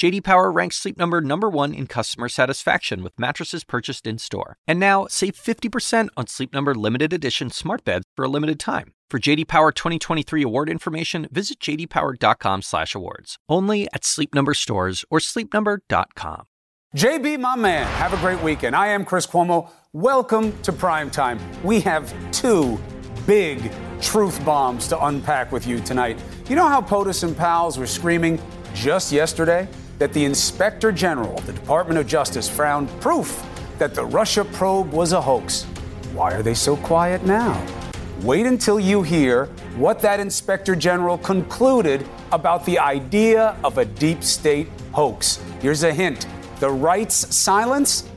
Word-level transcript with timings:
JD 0.00 0.24
Power 0.24 0.50
ranks 0.50 0.76
Sleep 0.76 0.96
Number 0.96 1.20
number 1.20 1.50
1 1.50 1.74
in 1.74 1.86
customer 1.86 2.30
satisfaction 2.30 3.02
with 3.02 3.20
mattresses 3.20 3.64
purchased 3.64 4.06
in-store. 4.06 4.56
And 4.66 4.80
now, 4.80 5.06
save 5.10 5.34
50% 5.34 6.08
on 6.16 6.26
Sleep 6.26 6.54
Number 6.54 6.74
limited 6.74 7.12
edition 7.12 7.50
smart 7.50 7.84
beds 7.84 8.06
for 8.16 8.24
a 8.24 8.28
limited 8.28 8.58
time. 8.58 8.94
For 9.10 9.18
JD 9.18 9.46
Power 9.46 9.72
2023 9.72 10.42
award 10.42 10.70
information, 10.70 11.28
visit 11.30 11.60
jdpower.com/awards. 11.60 13.36
Only 13.46 13.88
at 13.92 14.06
Sleep 14.06 14.34
Number 14.34 14.54
stores 14.54 15.04
or 15.10 15.18
sleepnumber.com. 15.18 16.44
JB, 16.96 17.38
my 17.38 17.56
man, 17.56 17.86
have 17.98 18.14
a 18.14 18.20
great 18.22 18.42
weekend. 18.42 18.74
I 18.74 18.86
am 18.86 19.04
Chris 19.04 19.26
Cuomo. 19.26 19.68
Welcome 19.92 20.58
to 20.62 20.72
Prime 20.72 21.10
Time. 21.10 21.38
We 21.62 21.80
have 21.80 22.10
two 22.32 22.80
big 23.26 23.70
truth 24.00 24.42
bombs 24.46 24.88
to 24.88 25.04
unpack 25.04 25.52
with 25.52 25.66
you 25.66 25.78
tonight. 25.80 26.18
You 26.48 26.56
know 26.56 26.68
how 26.68 26.80
POTUS 26.80 27.22
and 27.22 27.36
pals 27.36 27.76
were 27.76 27.86
screaming 27.86 28.40
just 28.72 29.12
yesterday 29.12 29.68
that 30.00 30.14
the 30.14 30.24
Inspector 30.24 30.90
General 30.92 31.36
of 31.36 31.46
the 31.46 31.52
Department 31.52 32.00
of 32.00 32.06
Justice 32.06 32.48
found 32.48 32.88
proof 33.02 33.46
that 33.78 33.94
the 33.94 34.04
Russia 34.04 34.46
probe 34.46 34.90
was 34.92 35.12
a 35.12 35.20
hoax? 35.20 35.64
Why 36.14 36.32
are 36.32 36.42
they 36.42 36.54
so 36.54 36.74
quiet 36.78 37.22
now? 37.24 37.64
Wait 38.22 38.46
until 38.46 38.80
you 38.80 39.02
hear 39.02 39.46
what 39.76 40.00
that 40.00 40.18
inspector 40.18 40.74
general 40.74 41.18
concluded 41.18 42.06
about 42.32 42.64
the 42.64 42.78
idea 42.78 43.54
of 43.62 43.76
a 43.76 43.84
deep 43.84 44.24
state 44.24 44.68
hoax. 44.92 45.38
Here's 45.60 45.82
a 45.82 45.92
hint 45.92 46.26
the 46.60 46.70
right's 46.70 47.34
silence, 47.34 48.08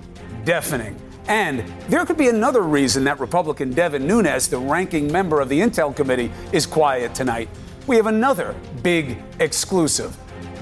deafening. 0.45 0.95
And 1.27 1.65
there 1.89 2.05
could 2.05 2.17
be 2.17 2.29
another 2.29 2.61
reason 2.61 3.03
that 3.05 3.19
Republican 3.19 3.71
Devin 3.71 4.07
Nunes, 4.07 4.47
the 4.47 4.57
ranking 4.57 5.11
member 5.11 5.41
of 5.41 5.49
the 5.49 5.59
Intel 5.59 5.93
Committee, 5.93 6.31
is 6.53 6.65
quiet 6.65 7.13
tonight. 7.13 7.49
We 7.87 7.97
have 7.97 8.07
another 8.07 8.55
big 8.81 9.17
exclusive. 9.39 10.17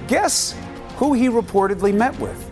Guess 0.07 0.55
who 1.01 1.13
he 1.13 1.29
reportedly 1.29 1.91
met 1.91 2.15
with 2.19 2.47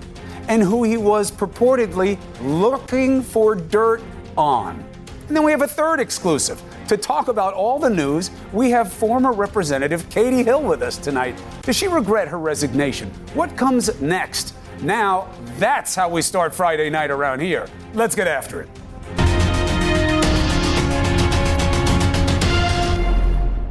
and 0.47 0.63
who 0.63 0.83
he 0.83 0.97
was 0.97 1.29
purportedly 1.29 2.17
looking 2.41 3.21
for 3.21 3.53
dirt 3.53 4.01
on. 4.35 4.83
And 5.27 5.37
then 5.37 5.43
we 5.43 5.51
have 5.51 5.61
a 5.61 5.67
third 5.67 5.99
exclusive. 5.99 6.59
To 6.87 6.97
talk 6.97 7.27
about 7.27 7.53
all 7.53 7.77
the 7.77 7.91
news, 7.91 8.31
we 8.51 8.71
have 8.71 8.91
former 8.91 9.33
Representative 9.33 10.09
Katie 10.09 10.41
Hill 10.41 10.63
with 10.63 10.81
us 10.81 10.97
tonight. 10.97 11.39
Does 11.61 11.75
she 11.75 11.87
regret 11.87 12.27
her 12.27 12.39
resignation? 12.39 13.11
What 13.35 13.55
comes 13.55 14.01
next? 14.01 14.55
Now, 14.81 15.31
that's 15.59 15.93
how 15.93 16.09
we 16.09 16.23
start 16.23 16.51
Friday 16.51 16.89
night 16.89 17.11
around 17.11 17.41
here. 17.41 17.67
Let's 17.93 18.15
get 18.15 18.25
after 18.25 18.61
it. 18.61 18.78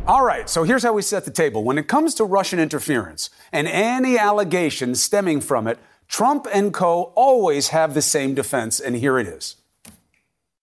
All 0.08 0.24
right, 0.24 0.48
so 0.48 0.62
here's 0.62 0.82
how 0.82 0.94
we 0.94 1.02
set 1.02 1.26
the 1.26 1.30
table. 1.30 1.62
When 1.62 1.76
it 1.76 1.86
comes 1.86 2.14
to 2.14 2.24
Russian 2.24 2.58
interference 2.58 3.28
and 3.52 3.68
any 3.68 4.16
allegations 4.16 5.02
stemming 5.02 5.42
from 5.42 5.66
it, 5.66 5.78
Trump 6.08 6.46
and 6.50 6.72
co 6.72 7.12
always 7.14 7.68
have 7.68 7.92
the 7.92 8.00
same 8.00 8.34
defense, 8.34 8.80
and 8.80 8.96
here 8.96 9.18
it 9.18 9.26
is. 9.26 9.56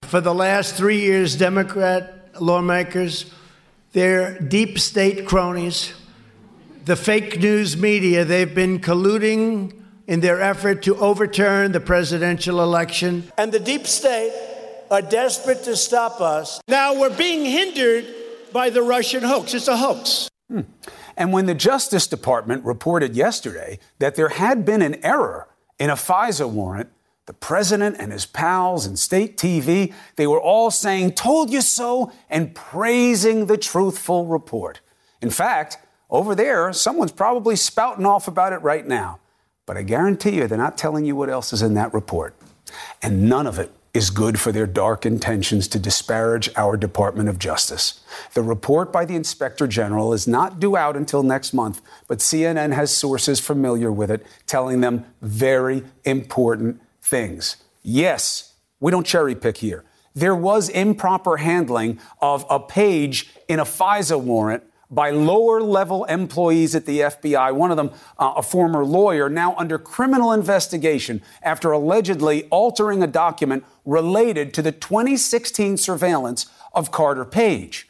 For 0.02 0.20
the 0.20 0.34
last 0.34 0.74
three 0.74 1.00
years, 1.00 1.36
Democrat 1.36 2.42
lawmakers, 2.42 3.32
their 3.94 4.40
deep 4.40 4.80
state 4.80 5.28
cronies, 5.28 5.94
the 6.86 6.96
fake 6.96 7.40
news 7.40 7.78
media, 7.78 8.26
they've 8.26 8.56
been 8.56 8.80
colluding 8.80 9.80
in 10.08 10.22
their 10.22 10.42
effort 10.42 10.82
to 10.82 10.96
overturn 10.96 11.72
the 11.72 11.80
presidential 11.80 12.64
election. 12.64 13.32
And 13.38 13.52
the 13.52 13.60
deep 13.60 13.86
state 13.86 14.34
are 14.90 15.04
desperate 15.04 15.64
to 15.66 15.76
stop 15.76 16.20
us. 16.20 16.60
Now 16.68 17.00
we're 17.00 17.16
being 17.16 17.46
hindered 17.46 18.06
by 18.56 18.70
the 18.70 18.82
Russian 18.82 19.22
hoax. 19.22 19.54
It's 19.54 19.68
a 19.68 19.76
hoax. 19.76 20.30
Hmm. 20.50 20.62
And 21.18 21.34
when 21.34 21.46
the 21.46 21.54
Justice 21.54 22.08
Department 22.08 22.64
reported 22.64 23.14
yesterday 23.14 23.80
that 24.00 24.16
there 24.16 24.30
had 24.30 24.64
been 24.64 24.82
an 24.82 24.96
error 25.04 25.50
in 25.78 25.90
a 25.90 25.96
FISA 25.96 26.50
warrant, 26.50 26.90
the 27.26 27.34
president 27.34 27.98
and 28.00 28.14
his 28.14 28.26
pals 28.26 28.86
and 28.86 28.98
state 28.98 29.36
TV, 29.36 29.94
they 30.16 30.26
were 30.26 30.40
all 30.40 30.72
saying, 30.72 31.16
told 31.16 31.52
you 31.52 31.60
so, 31.60 32.14
and 32.30 32.56
praising 32.56 33.48
the 33.48 33.58
truthful 33.58 34.26
report. 34.26 34.80
In 35.22 35.32
fact, 35.32 35.78
over 36.10 36.34
there, 36.34 36.72
someone's 36.72 37.12
probably 37.12 37.58
spouting 37.58 38.06
off 38.06 38.30
about 38.30 38.54
it 38.54 38.62
right 38.62 38.88
now. 38.88 39.20
But 39.66 39.76
I 39.76 39.82
guarantee 39.82 40.38
you, 40.38 40.48
they're 40.48 40.58
not 40.58 40.78
telling 40.78 41.04
you 41.04 41.18
what 41.18 41.30
else 41.30 41.52
is 41.52 41.62
in 41.62 41.74
that 41.74 41.94
report. 41.94 42.34
And 43.02 43.28
none 43.28 43.48
of 43.48 43.60
it 43.60 43.74
is 43.96 44.10
good 44.10 44.38
for 44.38 44.52
their 44.52 44.68
dark 44.68 45.06
intentions 45.06 45.70
to 45.70 45.80
disparage 45.80 46.50
our 46.58 46.76
Department 46.76 47.30
of 47.30 47.40
Justice. 47.40 48.02
The 48.34 48.42
report 48.42 48.92
by 48.92 49.06
the 49.06 49.16
Inspector 49.16 49.66
General 49.68 50.12
is 50.12 50.28
not 50.28 50.60
due 50.60 50.76
out 50.76 50.98
until 50.98 51.24
next 51.24 51.54
month, 51.54 51.82
but 52.10 52.20
CNN 52.20 52.74
has 52.74 52.96
sources 52.96 53.40
familiar 53.40 53.92
with 53.92 54.12
it 54.12 54.26
telling 54.48 54.82
them 54.82 55.06
very 55.22 55.84
important 56.04 56.82
things. 57.02 57.56
Yes, 57.84 58.56
we 58.82 58.92
don't 58.92 59.08
cherry 59.08 59.34
pick 59.34 59.58
here. 59.58 59.86
There 60.14 60.36
was 60.36 60.68
improper 60.68 61.38
handling 61.38 62.00
of 62.20 62.46
a 62.50 62.60
page 62.60 63.32
in 63.48 63.60
a 63.60 63.66
FISA 63.66 64.20
warrant 64.20 64.64
by 64.90 65.10
lower 65.10 65.62
level 65.62 66.06
employees 66.06 66.76
at 66.76 66.86
the 66.86 67.00
FBI, 67.02 67.54
one 67.54 67.72
of 67.72 67.78
them 67.78 67.92
uh, 68.18 68.34
a 68.38 68.44
former 68.44 68.86
lawyer, 68.86 69.30
now 69.30 69.56
under 69.58 69.78
criminal 69.78 70.32
investigation 70.32 71.22
after 71.44 71.72
allegedly 71.72 72.44
altering 72.46 73.02
a 73.02 73.08
document 73.08 73.66
related 73.84 74.54
to 74.54 74.62
the 74.62 74.72
2016 74.72 75.78
surveillance 75.78 76.48
of 76.74 76.92
Carter 76.92 77.26
Page. 77.26 77.88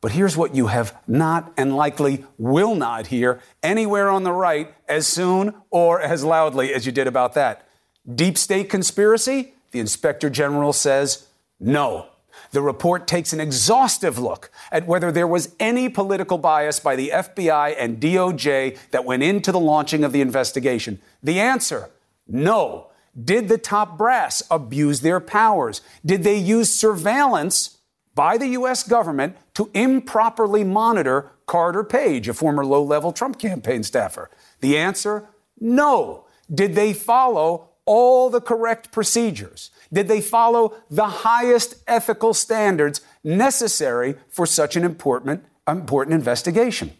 But 0.00 0.12
here's 0.12 0.36
what 0.36 0.54
you 0.54 0.68
have 0.68 0.96
not 1.08 1.52
and 1.56 1.74
likely 1.74 2.24
will 2.38 2.74
not 2.74 3.08
hear 3.08 3.40
anywhere 3.62 4.08
on 4.08 4.22
the 4.24 4.32
right 4.32 4.74
as 4.88 5.06
soon 5.06 5.54
or 5.70 6.00
as 6.00 6.22
loudly 6.22 6.72
as 6.72 6.86
you 6.86 6.92
did 6.92 7.06
about 7.06 7.34
that. 7.34 7.66
Deep 8.14 8.38
state 8.38 8.68
conspiracy? 8.68 9.54
The 9.72 9.80
inspector 9.80 10.30
general 10.30 10.72
says 10.72 11.26
no. 11.58 12.08
The 12.52 12.62
report 12.62 13.06
takes 13.06 13.32
an 13.32 13.40
exhaustive 13.40 14.18
look 14.18 14.50
at 14.70 14.86
whether 14.86 15.10
there 15.10 15.26
was 15.26 15.54
any 15.58 15.88
political 15.88 16.38
bias 16.38 16.80
by 16.80 16.96
the 16.96 17.10
FBI 17.14 17.76
and 17.78 18.00
DOJ 18.00 18.78
that 18.90 19.04
went 19.04 19.22
into 19.22 19.52
the 19.52 19.60
launching 19.60 20.04
of 20.04 20.12
the 20.12 20.20
investigation. 20.20 21.00
The 21.22 21.40
answer 21.40 21.90
no. 22.28 22.88
Did 23.18 23.48
the 23.48 23.58
top 23.58 23.96
brass 23.96 24.42
abuse 24.50 25.00
their 25.00 25.20
powers? 25.20 25.80
Did 26.04 26.22
they 26.22 26.36
use 26.36 26.72
surveillance 26.72 27.78
by 28.14 28.36
the 28.36 28.48
U.S. 28.48 28.82
government 28.82 29.36
to 29.54 29.70
improperly 29.72 30.64
monitor 30.64 31.30
Carter 31.46 31.84
Page, 31.84 32.28
a 32.28 32.34
former 32.34 32.64
low 32.64 32.82
level 32.82 33.12
Trump 33.12 33.38
campaign 33.38 33.82
staffer? 33.82 34.30
The 34.60 34.76
answer 34.76 35.28
no. 35.58 36.26
Did 36.52 36.74
they 36.74 36.92
follow 36.92 37.70
all 37.86 38.28
the 38.28 38.40
correct 38.40 38.92
procedures? 38.92 39.70
Did 39.92 40.08
they 40.08 40.20
follow 40.20 40.74
the 40.90 41.06
highest 41.06 41.76
ethical 41.86 42.34
standards 42.34 43.00
necessary 43.24 44.16
for 44.28 44.44
such 44.44 44.76
an 44.76 44.84
important, 44.84 45.44
important 45.66 46.14
investigation? 46.14 46.92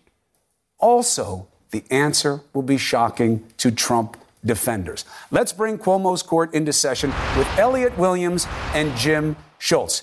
Also, 0.78 1.48
the 1.70 1.84
answer 1.90 2.40
will 2.52 2.62
be 2.62 2.78
shocking 2.78 3.44
to 3.58 3.70
Trump 3.70 4.16
defenders. 4.44 5.04
Let's 5.30 5.52
bring 5.52 5.78
Cuomo's 5.78 6.22
court 6.22 6.54
into 6.54 6.72
session 6.72 7.12
with 7.36 7.48
Elliot 7.58 7.98
Williams 7.98 8.46
and 8.72 8.96
Jim 8.96 9.36
Schultz. 9.58 10.02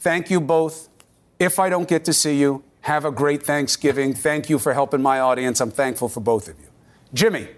Thank 0.00 0.30
you 0.30 0.40
both. 0.40 0.88
If 1.38 1.58
I 1.58 1.68
don't 1.68 1.88
get 1.88 2.04
to 2.06 2.12
see 2.12 2.38
you, 2.38 2.64
have 2.82 3.04
a 3.04 3.10
great 3.10 3.42
Thanksgiving. 3.42 4.14
Thank 4.14 4.50
you 4.50 4.58
for 4.58 4.74
helping 4.74 5.02
my 5.02 5.20
audience. 5.20 5.60
I'm 5.60 5.70
thankful 5.70 6.08
for 6.08 6.20
both 6.20 6.48
of 6.48 6.58
you. 6.58 6.66
Jimmy, 7.12 7.48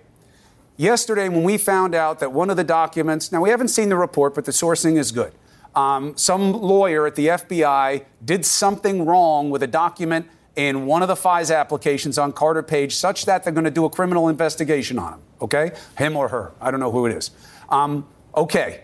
Yesterday, 0.77 1.31
when 1.31 1.43
we 1.43 1.57
found 1.57 1.95
out 1.95 2.21
that 2.21 2.33
one 2.33 2.51
of 2.51 2.57
the 2.59 2.65
documents, 2.65 3.33
now 3.33 3.41
we 3.41 3.49
haven't 3.49 3.69
seen 3.69 3.89
the 3.89 3.97
report, 3.97 4.35
but 4.35 4.45
the 4.45 4.53
sourcing 4.53 4.99
is 4.99 5.11
good. 5.11 5.33
Um, 5.75 6.17
some 6.17 6.53
lawyer 6.53 7.07
at 7.07 7.15
the 7.15 7.29
FBI 7.29 8.05
did 8.25 8.45
something 8.45 9.07
wrong 9.07 9.51
with 9.51 9.63
a 9.63 9.67
document 9.67 10.27
in 10.55 10.87
one 10.87 11.03
of 11.03 11.09
the 11.09 11.15
FISA 11.15 11.59
applications 11.59 12.19
on 12.19 12.33
Carter 12.33 12.63
Page, 12.63 12.95
such 12.95 13.25
that 13.27 13.45
they're 13.45 13.53
going 13.53 13.65
to 13.65 13.71
do 13.71 13.85
a 13.85 13.91
criminal 13.91 14.29
investigation 14.29 14.99
on 14.99 15.15
him, 15.15 15.21
okay? 15.41 15.73
Him 15.99 16.17
or 16.17 16.29
her. 16.29 16.53
I 16.61 16.71
don't 16.71 16.81
know 16.81 16.91
who 16.91 17.07
it 17.07 17.15
is. 17.15 17.31
Um, 17.69 18.07
okay. 18.35 18.83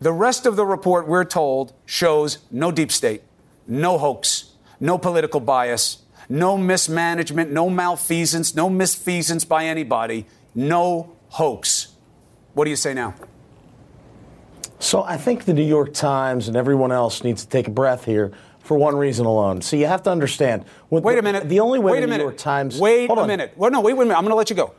The 0.00 0.12
rest 0.12 0.46
of 0.46 0.56
the 0.56 0.64
report, 0.64 1.06
we're 1.06 1.24
told, 1.24 1.72
shows 1.86 2.38
no 2.50 2.72
deep 2.72 2.90
state, 2.90 3.22
no 3.66 3.98
hoax, 3.98 4.50
no 4.80 4.98
political 4.98 5.40
bias, 5.40 6.02
no 6.28 6.56
mismanagement, 6.56 7.50
no 7.52 7.68
malfeasance, 7.68 8.54
no 8.54 8.68
misfeasance 8.68 9.46
by 9.46 9.66
anybody 9.66 10.26
no 10.54 11.16
hoax. 11.28 11.88
What 12.54 12.64
do 12.64 12.70
you 12.70 12.76
say 12.76 12.94
now? 12.94 13.14
So 14.78 15.02
I 15.02 15.16
think 15.16 15.44
the 15.44 15.54
New 15.54 15.64
York 15.64 15.94
Times 15.94 16.48
and 16.48 16.56
everyone 16.56 16.90
else 16.92 17.22
needs 17.22 17.44
to 17.44 17.48
take 17.48 17.68
a 17.68 17.70
breath 17.70 18.04
here 18.04 18.32
for 18.60 18.76
one 18.76 18.96
reason 18.96 19.26
alone. 19.26 19.62
So 19.62 19.76
you 19.76 19.86
have 19.86 20.02
to 20.04 20.10
understand. 20.10 20.64
Wait 20.90 21.18
a 21.18 21.22
minute. 21.22 21.48
The 21.48 21.60
only 21.60 21.78
way 21.78 21.92
wait 21.92 22.00
the 22.00 22.04
a 22.04 22.08
minute. 22.08 22.24
New 22.24 22.30
York 22.30 22.36
Times. 22.36 22.78
Wait 22.78 23.08
a 23.10 23.26
minute. 23.26 23.52
Well, 23.56 23.70
no, 23.70 23.80
wait, 23.80 23.94
wait 23.94 24.02
a 24.02 24.06
minute. 24.06 24.18
I'm 24.18 24.24
going 24.24 24.32
to 24.32 24.36
let 24.36 24.50
you 24.50 24.56
go. 24.56 24.74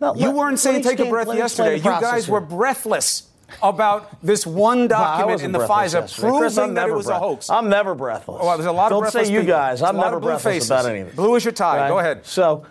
No, 0.00 0.14
you 0.14 0.26
let- 0.26 0.34
weren't 0.34 0.58
saying 0.58 0.82
take 0.82 1.00
a 1.00 1.04
breath 1.08 1.26
let 1.26 1.36
me 1.36 1.42
explain 1.42 1.72
yesterday. 1.72 1.94
You 1.96 2.00
guys 2.00 2.28
were 2.28 2.40
breathless 2.40 3.28
about 3.62 4.22
this 4.22 4.46
one 4.46 4.88
document 4.88 5.30
wasn't 5.30 5.54
in 5.54 5.60
the 5.60 5.66
FISA 5.66 5.92
yesterday. 5.92 6.28
Proving 6.28 6.58
I'm 6.58 6.74
that 6.74 6.88
it 6.88 6.94
was 6.94 7.08
a 7.08 7.18
hoax. 7.18 7.48
I'm 7.48 7.68
never 7.68 7.94
breathless. 7.94 8.42
Well, 8.42 8.56
there's 8.56 8.66
a 8.66 8.72
lot 8.72 8.86
of 8.86 8.90
Don't 8.96 9.02
breathless 9.02 9.28
say 9.28 9.32
you 9.32 9.40
people. 9.40 9.54
guys. 9.54 9.82
I'm 9.82 9.96
never 9.96 10.18
breathless 10.18 10.42
faces. 10.42 10.70
about 10.70 10.86
anything. 10.86 11.14
Blue 11.14 11.34
is 11.36 11.44
your 11.44 11.52
tie. 11.52 11.78
Right? 11.82 11.88
Go 11.88 11.98
ahead. 11.98 12.26
So, 12.26 12.66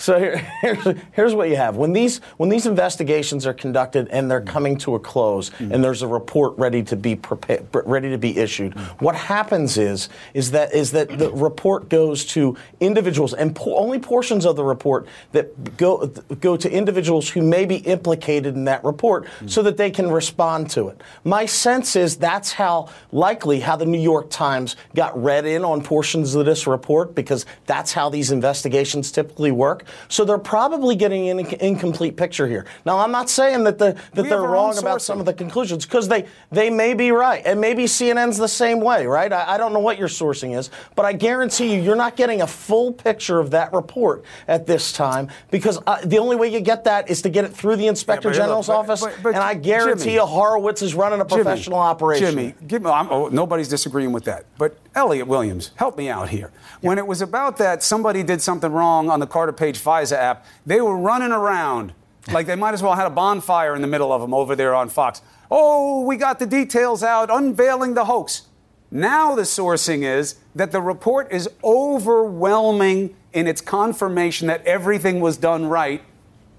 so 0.00 0.18
here, 0.18 0.36
here's, 0.62 0.96
here's 1.12 1.34
what 1.34 1.50
you 1.50 1.56
have 1.56 1.76
when 1.76 1.92
these 1.92 2.18
when 2.38 2.48
these 2.48 2.66
investigations 2.66 3.46
are 3.46 3.52
conducted 3.52 4.08
and 4.08 4.30
they're 4.30 4.40
coming 4.40 4.76
to 4.78 4.94
a 4.94 4.98
close 5.00 5.50
Mm-hmm. 5.50 5.72
and 5.72 5.84
there's 5.84 6.02
a 6.02 6.06
report 6.06 6.56
ready 6.58 6.82
to 6.84 6.96
be 6.96 7.14
prepared, 7.16 7.66
ready 7.72 8.10
to 8.10 8.18
be 8.18 8.36
issued. 8.38 8.74
Mm-hmm. 8.74 9.04
What 9.04 9.14
happens 9.14 9.76
is 9.76 10.08
is 10.34 10.52
that 10.52 10.72
is 10.74 10.92
that 10.92 11.18
the 11.18 11.30
report 11.32 11.88
goes 11.88 12.24
to 12.26 12.56
individuals 12.80 13.34
and 13.34 13.54
po- 13.54 13.76
only 13.76 13.98
portions 13.98 14.46
of 14.46 14.56
the 14.56 14.64
report 14.64 15.06
that 15.32 15.76
go 15.76 16.06
go 16.06 16.56
to 16.56 16.70
individuals 16.70 17.28
who 17.28 17.42
may 17.42 17.64
be 17.64 17.76
implicated 17.76 18.54
in 18.54 18.64
that 18.64 18.82
report 18.84 19.24
Mm-hmm. 19.24 19.48
so 19.48 19.62
that 19.62 19.76
they 19.76 19.90
can 19.90 20.10
respond 20.10 20.70
to 20.70 20.88
it. 20.88 21.00
My 21.24 21.44
sense 21.46 21.94
is 21.96 22.16
that's 22.16 22.52
how 22.52 22.88
likely 23.12 23.60
how 23.60 23.76
the 23.76 23.86
New 23.86 24.00
York 24.00 24.30
Times 24.30 24.76
got 24.94 25.20
read 25.20 25.44
in 25.44 25.64
on 25.64 25.82
portions 25.82 26.34
of 26.34 26.46
this 26.46 26.66
report 26.66 27.14
because 27.14 27.44
that's 27.66 27.92
how 27.92 28.08
these 28.08 28.30
investigations 28.30 29.10
typically 29.12 29.50
work. 29.52 29.84
So 30.08 30.24
they're 30.24 30.38
probably 30.38 30.96
getting 30.96 31.28
an 31.28 31.38
inc- 31.38 31.58
incomplete 31.58 32.16
picture 32.16 32.46
here. 32.46 32.66
Now 32.84 32.98
I'm 32.98 33.12
not 33.12 33.28
saying 33.28 33.64
that 33.64 33.78
the, 33.78 33.96
that 34.14 34.22
We 34.22 34.28
they're 34.28 34.42
wrong 34.42 34.78
about 34.78 35.02
some 35.02 35.20
of 35.20 35.26
the 35.26 35.32
conclusions 35.32 35.84
because 35.86 36.08
they 36.08 36.26
they 36.50 36.70
may 36.70 36.94
be 36.94 37.10
right 37.10 37.42
and 37.44 37.60
maybe 37.60 37.84
CNN's 37.84 38.38
the 38.38 38.48
same 38.48 38.80
way, 38.80 39.06
right? 39.06 39.32
I, 39.32 39.54
I 39.54 39.58
don't 39.58 39.72
know 39.72 39.80
what 39.80 39.98
your 39.98 40.08
sourcing 40.08 40.56
is, 40.56 40.70
but 40.94 41.04
I 41.04 41.12
guarantee 41.12 41.74
you 41.74 41.82
you're 41.82 41.96
not 41.96 42.16
getting 42.16 42.42
a 42.42 42.46
full 42.46 42.92
picture 42.92 43.38
of 43.40 43.50
that 43.52 43.72
report 43.72 44.24
at 44.48 44.66
this 44.66 44.92
time 44.92 45.28
because 45.50 45.78
uh, 45.86 46.00
the 46.04 46.18
only 46.18 46.36
way 46.36 46.48
you 46.48 46.60
get 46.60 46.84
that 46.84 47.10
is 47.10 47.22
to 47.22 47.28
get 47.28 47.44
it 47.44 47.52
through 47.52 47.76
the 47.76 47.86
Inspector 47.86 48.26
look, 48.28 48.36
General's 48.36 48.66
but- 48.68 48.76
office, 48.76 49.00
but- 49.00 49.14
but 49.22 49.28
and 49.34 49.38
I 49.38 49.54
guarantee 49.54 50.04
Jimmy- 50.04 50.14
you 50.14 50.26
Horowitz 50.26 50.82
is 50.82 50.94
running 50.94 51.20
a 51.20 51.24
professional 51.24 51.78
operation. 51.78 52.26
Jimmy, 52.26 52.54
give 52.66 52.86
oh, 52.86 53.28
nobody's 53.32 53.68
disagreeing 53.68 54.12
with 54.12 54.24
that. 54.24 54.44
But 54.58 54.76
Elliot 54.94 55.26
Williams, 55.26 55.70
help 55.76 55.96
me 55.96 56.08
out 56.08 56.30
here. 56.30 56.52
When 56.80 56.98
it 56.98 57.06
was 57.06 57.22
about 57.22 57.56
that 57.58 57.82
somebody 57.82 58.22
did 58.22 58.42
something 58.42 58.72
wrong 58.72 59.08
on 59.08 59.20
the 59.20 59.26
Carter 59.26 59.52
Page 59.52 59.78
FISA 59.78 60.16
app, 60.16 60.46
they 60.66 60.80
were 60.80 60.96
running 60.96 61.32
around 61.32 61.92
like 62.32 62.46
they 62.46 62.56
might 62.56 62.74
as 62.74 62.82
well 62.82 62.94
had 62.94 63.06
a 63.06 63.10
bonfire 63.10 63.74
in 63.74 63.82
the 63.82 63.88
middle 63.88 64.12
of 64.12 64.20
them 64.20 64.34
over 64.34 64.56
there 64.56 64.74
on 64.74 64.88
Fox. 64.88 65.22
Oh, 65.50 66.04
we 66.04 66.16
got 66.16 66.38
the 66.38 66.46
details 66.46 67.02
out, 67.02 67.30
unveiling 67.30 67.94
the 67.94 68.04
hoax. 68.04 68.42
Now 68.90 69.34
the 69.34 69.42
sourcing 69.42 70.02
is 70.02 70.36
that 70.54 70.72
the 70.72 70.80
report 70.80 71.30
is 71.30 71.48
overwhelming 71.62 73.14
in 73.32 73.46
its 73.46 73.60
confirmation 73.60 74.48
that 74.48 74.64
everything 74.66 75.20
was 75.20 75.36
done 75.36 75.66
right. 75.66 76.02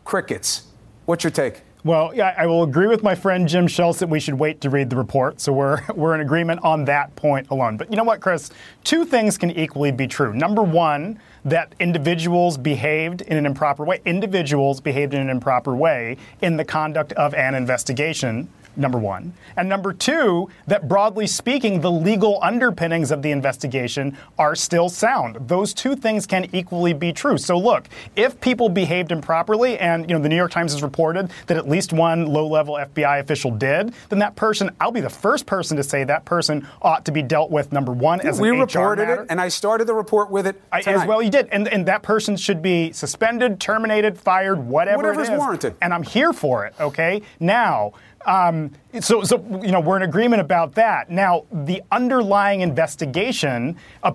Crickets. 0.05 0.67
What's 1.05 1.23
your 1.23 1.31
take? 1.31 1.61
Well, 1.83 2.13
yeah, 2.13 2.35
I 2.37 2.45
will 2.45 2.61
agree 2.61 2.85
with 2.85 3.01
my 3.01 3.15
friend 3.15 3.47
Jim 3.47 3.65
Schultz 3.65 3.99
that 3.99 4.07
we 4.09 4.19
should 4.19 4.35
wait 4.35 4.61
to 4.61 4.69
read 4.69 4.91
the 4.91 4.95
report. 4.95 5.41
So 5.41 5.51
we're 5.51 5.81
we're 5.95 6.13
in 6.13 6.21
agreement 6.21 6.63
on 6.63 6.85
that 6.85 7.15
point 7.15 7.49
alone. 7.49 7.77
But 7.77 7.89
you 7.89 7.97
know 7.97 8.03
what, 8.03 8.21
Chris? 8.21 8.51
Two 8.83 9.03
things 9.03 9.37
can 9.37 9.49
equally 9.49 9.91
be 9.91 10.05
true. 10.05 10.31
Number 10.31 10.61
one, 10.61 11.19
that 11.43 11.73
individuals 11.79 12.55
behaved 12.55 13.21
in 13.21 13.35
an 13.35 13.47
improper 13.47 13.83
way. 13.83 13.99
Individuals 14.05 14.79
behaved 14.79 15.15
in 15.15 15.21
an 15.21 15.29
improper 15.29 15.75
way 15.75 16.17
in 16.41 16.55
the 16.55 16.65
conduct 16.65 17.13
of 17.13 17.33
an 17.33 17.55
investigation. 17.55 18.47
Number 18.75 18.97
one. 18.97 19.33
And 19.57 19.67
number 19.67 19.91
two, 19.93 20.49
that 20.67 20.87
broadly 20.87 21.27
speaking, 21.27 21.81
the 21.81 21.91
legal 21.91 22.39
underpinnings 22.41 23.11
of 23.11 23.21
the 23.21 23.31
investigation 23.31 24.17
are 24.39 24.55
still 24.55 24.87
sound. 24.87 25.37
Those 25.47 25.73
two 25.73 25.95
things 25.95 26.25
can 26.25 26.47
equally 26.53 26.93
be 26.93 27.11
true. 27.11 27.37
So 27.37 27.57
look, 27.57 27.89
if 28.15 28.39
people 28.39 28.69
behaved 28.69 29.11
improperly, 29.11 29.77
and 29.77 30.09
you 30.09 30.15
know 30.15 30.21
the 30.21 30.29
New 30.29 30.37
York 30.37 30.51
Times 30.51 30.71
has 30.71 30.81
reported 30.81 31.31
that 31.47 31.57
at 31.57 31.67
least 31.67 31.91
one 31.91 32.27
low-level 32.27 32.75
FBI 32.75 33.19
official 33.19 33.51
did, 33.51 33.93
then 34.09 34.19
that 34.19 34.35
person, 34.35 34.69
I'll 34.79 34.91
be 34.91 35.01
the 35.01 35.09
first 35.09 35.45
person 35.45 35.75
to 35.77 35.83
say 35.83 36.03
that 36.05 36.23
person 36.25 36.67
ought 36.81 37.03
to 37.05 37.11
be 37.11 37.21
dealt 37.21 37.51
with. 37.51 37.71
Number 37.71 37.91
one, 37.91 38.21
as 38.21 38.39
we 38.39 38.49
an 38.49 38.59
reported 38.59 39.09
it, 39.09 39.27
and 39.29 39.41
I 39.41 39.49
started 39.49 39.85
the 39.85 39.93
report 39.93 40.31
with 40.31 40.47
it 40.47 40.61
I, 40.71 40.79
as 40.79 41.05
well, 41.05 41.21
you 41.21 41.29
did, 41.29 41.49
and 41.51 41.67
and 41.67 41.85
that 41.87 42.03
person 42.03 42.37
should 42.37 42.61
be 42.61 42.91
suspended, 42.93 43.59
terminated, 43.59 44.17
fired, 44.17 44.59
whatever 44.65 45.03
Whatever's 45.03 45.29
it 45.29 45.33
is. 45.33 45.39
warranted. 45.39 45.75
And 45.81 45.93
I'm 45.93 46.03
here 46.03 46.31
for 46.31 46.65
it. 46.65 46.73
Okay, 46.79 47.21
now. 47.39 47.93
Um, 48.25 48.71
so, 48.99 49.23
so 49.23 49.37
you 49.63 49.71
know, 49.71 49.79
we're 49.79 49.95
in 49.95 50.03
agreement 50.03 50.41
about 50.41 50.75
that. 50.75 51.09
Now, 51.09 51.45
the 51.51 51.81
underlying 51.91 52.61
investigation, 52.61 53.77
uh, 54.03 54.13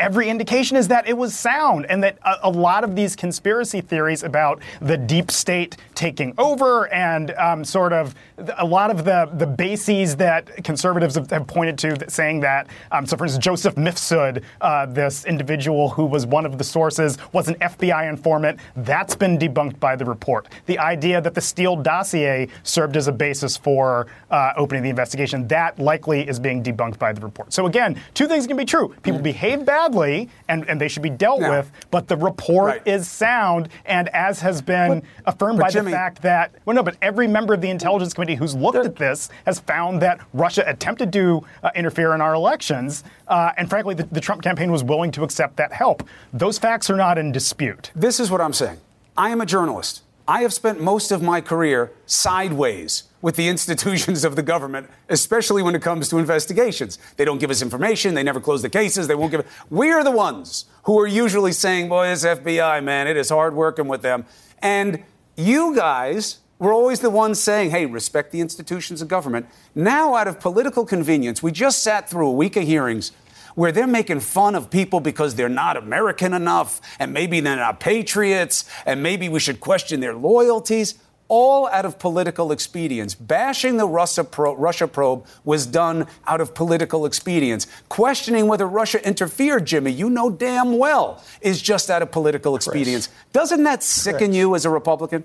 every 0.00 0.28
indication 0.28 0.76
is 0.76 0.88
that 0.88 1.08
it 1.08 1.16
was 1.16 1.34
sound, 1.34 1.86
and 1.86 2.02
that 2.02 2.18
a, 2.24 2.48
a 2.48 2.50
lot 2.50 2.82
of 2.82 2.96
these 2.96 3.14
conspiracy 3.14 3.80
theories 3.80 4.22
about 4.22 4.60
the 4.80 4.96
deep 4.96 5.30
state 5.30 5.76
taking 5.94 6.34
over, 6.38 6.92
and 6.92 7.30
um, 7.32 7.64
sort 7.64 7.92
of 7.92 8.14
a 8.58 8.64
lot 8.64 8.90
of 8.90 9.04
the 9.04 9.30
the 9.34 9.46
bases 9.46 10.16
that 10.16 10.64
conservatives 10.64 11.14
have, 11.14 11.30
have 11.30 11.46
pointed 11.46 11.78
to, 11.78 11.94
that 11.94 12.10
saying 12.10 12.40
that. 12.40 12.66
Um, 12.90 13.06
so, 13.06 13.16
for 13.16 13.24
instance, 13.24 13.44
Joseph 13.44 13.76
Mifsud, 13.76 14.42
uh, 14.60 14.86
this 14.86 15.24
individual 15.24 15.90
who 15.90 16.04
was 16.04 16.26
one 16.26 16.46
of 16.46 16.58
the 16.58 16.64
sources, 16.64 17.16
was 17.32 17.48
an 17.48 17.54
FBI 17.56 18.08
informant. 18.08 18.58
That's 18.74 19.14
been 19.14 19.38
debunked 19.38 19.78
by 19.78 19.94
the 19.94 20.04
report. 20.04 20.48
The 20.66 20.78
idea 20.78 21.20
that 21.20 21.34
the 21.34 21.40
Steele 21.40 21.76
dossier 21.76 22.48
served 22.64 22.96
as 22.96 23.06
a 23.06 23.12
basis 23.12 23.56
for 23.56 24.06
uh, 24.30 24.52
opening 24.56 24.82
the 24.82 24.90
investigation, 24.90 25.46
that 25.48 25.78
likely 25.78 26.26
is 26.28 26.38
being 26.38 26.62
debunked 26.62 26.98
by 26.98 27.12
the 27.12 27.20
report. 27.20 27.52
So 27.52 27.66
again, 27.66 28.00
two 28.14 28.26
things 28.26 28.46
can 28.46 28.56
be 28.56 28.64
true. 28.64 28.94
People 29.02 29.20
behave 29.20 29.64
badly, 29.64 30.28
and, 30.48 30.68
and 30.68 30.80
they 30.80 30.88
should 30.88 31.02
be 31.02 31.10
dealt 31.10 31.40
Now- 31.40 31.50
with, 31.50 31.70
but 31.90 32.08
the 32.08 32.16
report 32.16 32.66
Right. 32.66 32.82
is 32.86 33.08
sound, 33.08 33.68
and 33.84 34.08
as 34.10 34.40
has 34.40 34.60
been 34.62 35.02
affirmed 35.26 35.58
but 35.58 35.66
by 35.66 35.70
Jimmy- 35.70 35.90
the 35.92 35.96
fact 35.96 36.22
that, 36.22 36.52
well, 36.64 36.74
no, 36.74 36.82
but 36.82 36.96
every 37.02 37.26
member 37.28 37.54
of 37.54 37.60
the 37.60 37.70
Intelligence 37.70 38.14
Committee 38.14 38.34
who's 38.34 38.54
looked 38.54 38.76
at 38.78 38.96
this 38.96 39.28
has 39.44 39.60
found 39.60 40.02
that 40.02 40.20
Russia 40.32 40.64
attempted 40.66 41.12
to 41.12 41.44
uh, 41.62 41.70
interfere 41.74 42.14
in 42.14 42.20
our 42.20 42.34
elections, 42.34 43.04
uh, 43.28 43.52
and 43.56 43.68
frankly, 43.70 43.94
the, 43.94 44.04
the 44.04 44.20
Trump 44.20 44.42
campaign 44.42 44.72
was 44.72 44.82
willing 44.82 45.10
to 45.12 45.22
accept 45.24 45.56
that 45.56 45.72
help. 45.72 46.02
Those 46.32 46.58
facts 46.58 46.90
are 46.90 46.96
not 46.96 47.18
in 47.18 47.32
dispute. 47.32 47.90
This 47.94 48.18
is 48.20 48.30
what 48.30 48.40
I'm 48.40 48.52
saying. 48.52 48.78
I 49.16 49.30
am 49.30 49.40
a 49.40 49.46
journalist. 49.46 50.02
I 50.28 50.42
have 50.42 50.52
spent 50.52 50.80
most 50.80 51.12
of 51.12 51.22
my 51.22 51.40
career 51.40 51.92
sideways 52.06 53.04
with 53.22 53.36
the 53.36 53.48
institutions 53.48 54.24
of 54.24 54.34
the 54.34 54.42
government, 54.42 54.90
especially 55.08 55.62
when 55.62 55.74
it 55.74 55.82
comes 55.82 56.08
to 56.08 56.18
investigations. 56.18 56.98
They 57.16 57.24
don't 57.24 57.38
give 57.38 57.50
us 57.50 57.62
information. 57.62 58.14
They 58.14 58.22
never 58.22 58.40
close 58.40 58.62
the 58.62 58.68
cases. 58.68 59.06
They 59.06 59.14
won't 59.14 59.30
give 59.30 59.40
it. 59.40 59.46
We're 59.70 60.02
the 60.02 60.10
ones 60.10 60.64
who 60.84 60.98
are 60.98 61.06
usually 61.06 61.52
saying, 61.52 61.88
boy, 61.88 62.08
this 62.08 62.24
FBI, 62.24 62.82
man, 62.82 63.06
it 63.06 63.16
is 63.16 63.28
hard 63.28 63.54
working 63.54 63.86
with 63.86 64.02
them. 64.02 64.26
And 64.60 65.04
you 65.36 65.74
guys 65.76 66.38
were 66.58 66.72
always 66.72 67.00
the 67.00 67.10
ones 67.10 67.40
saying, 67.40 67.70
hey, 67.70 67.86
respect 67.86 68.32
the 68.32 68.40
institutions 68.40 69.02
of 69.02 69.08
government. 69.08 69.46
Now, 69.74 70.14
out 70.14 70.26
of 70.26 70.40
political 70.40 70.86
convenience, 70.86 71.42
we 71.42 71.52
just 71.52 71.82
sat 71.82 72.08
through 72.08 72.28
a 72.28 72.32
week 72.32 72.56
of 72.56 72.64
hearings 72.64 73.12
where 73.56 73.72
they're 73.72 73.86
making 73.86 74.20
fun 74.20 74.54
of 74.54 74.70
people 74.70 75.00
because 75.00 75.34
they're 75.34 75.48
not 75.48 75.76
American 75.76 76.32
enough, 76.32 76.80
and 77.00 77.12
maybe 77.12 77.40
they're 77.40 77.56
not 77.56 77.80
patriots, 77.80 78.64
and 78.84 79.02
maybe 79.02 79.28
we 79.28 79.40
should 79.40 79.58
question 79.58 79.98
their 79.98 80.14
loyalties, 80.14 80.94
all 81.28 81.66
out 81.68 81.84
of 81.84 81.98
political 81.98 82.52
expedience. 82.52 83.14
Bashing 83.14 83.78
the 83.78 83.88
Russia, 83.88 84.22
pro- 84.22 84.54
Russia 84.54 84.86
probe 84.86 85.26
was 85.44 85.66
done 85.66 86.06
out 86.26 86.40
of 86.40 86.54
political 86.54 87.06
expedience. 87.06 87.66
Questioning 87.88 88.46
whether 88.46 88.66
Russia 88.66 89.04
interfered, 89.04 89.66
Jimmy, 89.66 89.90
you 89.90 90.08
know 90.08 90.30
damn 90.30 90.78
well, 90.78 91.24
is 91.40 91.60
just 91.60 91.90
out 91.90 92.02
of 92.02 92.12
political 92.12 92.54
expedience. 92.54 93.08
Doesn't 93.32 93.64
that 93.64 93.82
sicken 93.82 94.32
you 94.32 94.54
as 94.54 94.64
a 94.64 94.70
Republican? 94.70 95.24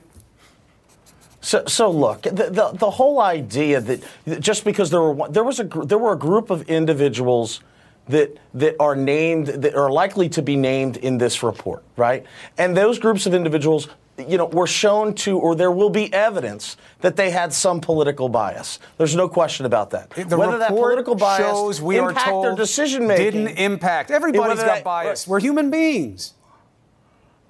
So, 1.42 1.66
so 1.66 1.92
look, 1.92 2.22
the, 2.22 2.50
the, 2.50 2.72
the 2.74 2.90
whole 2.92 3.20
idea 3.20 3.82
that 3.82 4.04
that 4.26 4.40
just 4.40 4.64
because 4.64 4.92
there 4.92 5.02
were 5.02 5.28
there 5.28 5.44
was 5.44 5.60
a 5.60 5.64
there 5.64 5.98
were 5.98 6.14
a 6.14 6.18
group 6.18 6.52
of 6.52 6.70
individuals 6.70 7.62
that 8.08 8.38
that 8.54 8.76
are 8.80 8.96
named 8.96 9.48
that 9.48 9.76
are 9.76 9.92
likely 9.92 10.30
to 10.30 10.42
be 10.42 10.56
named 10.56 10.98
in 10.98 11.18
this 11.18 11.44
report, 11.44 11.84
right? 11.96 12.26
And 12.58 12.76
those 12.76 13.00
groups 13.00 13.26
of 13.26 13.34
individuals, 13.34 13.88
you 14.18 14.38
know, 14.38 14.46
were 14.46 14.68
shown 14.68 15.14
to, 15.16 15.38
or 15.40 15.56
there 15.56 15.72
will 15.72 15.90
be 15.90 16.12
evidence 16.14 16.78
that 17.02 17.16
they 17.16 17.30
had 17.30 17.54
some 17.54 17.80
political 17.80 18.28
bias. 18.28 18.80
There's 18.98 19.16
no 19.16 19.30
question 19.30 19.66
about 19.66 19.92
that. 19.92 20.10
The 20.10 20.38
Whether 20.38 20.58
that 20.58 20.70
political 20.70 21.16
bias 21.16 21.40
shows 21.40 21.82
we 21.82 22.00
are 22.00 22.10
impact 22.10 22.28
told 22.28 22.46
their 22.46 22.56
decision 22.56 23.08
making 23.08 23.26
didn't 23.46 23.58
impact. 23.58 24.12
Everybody's 24.12 24.60
got 24.60 24.66
that- 24.66 24.84
bias. 24.84 25.28
We're 25.28 25.40
human 25.40 25.70
beings. 25.70 26.34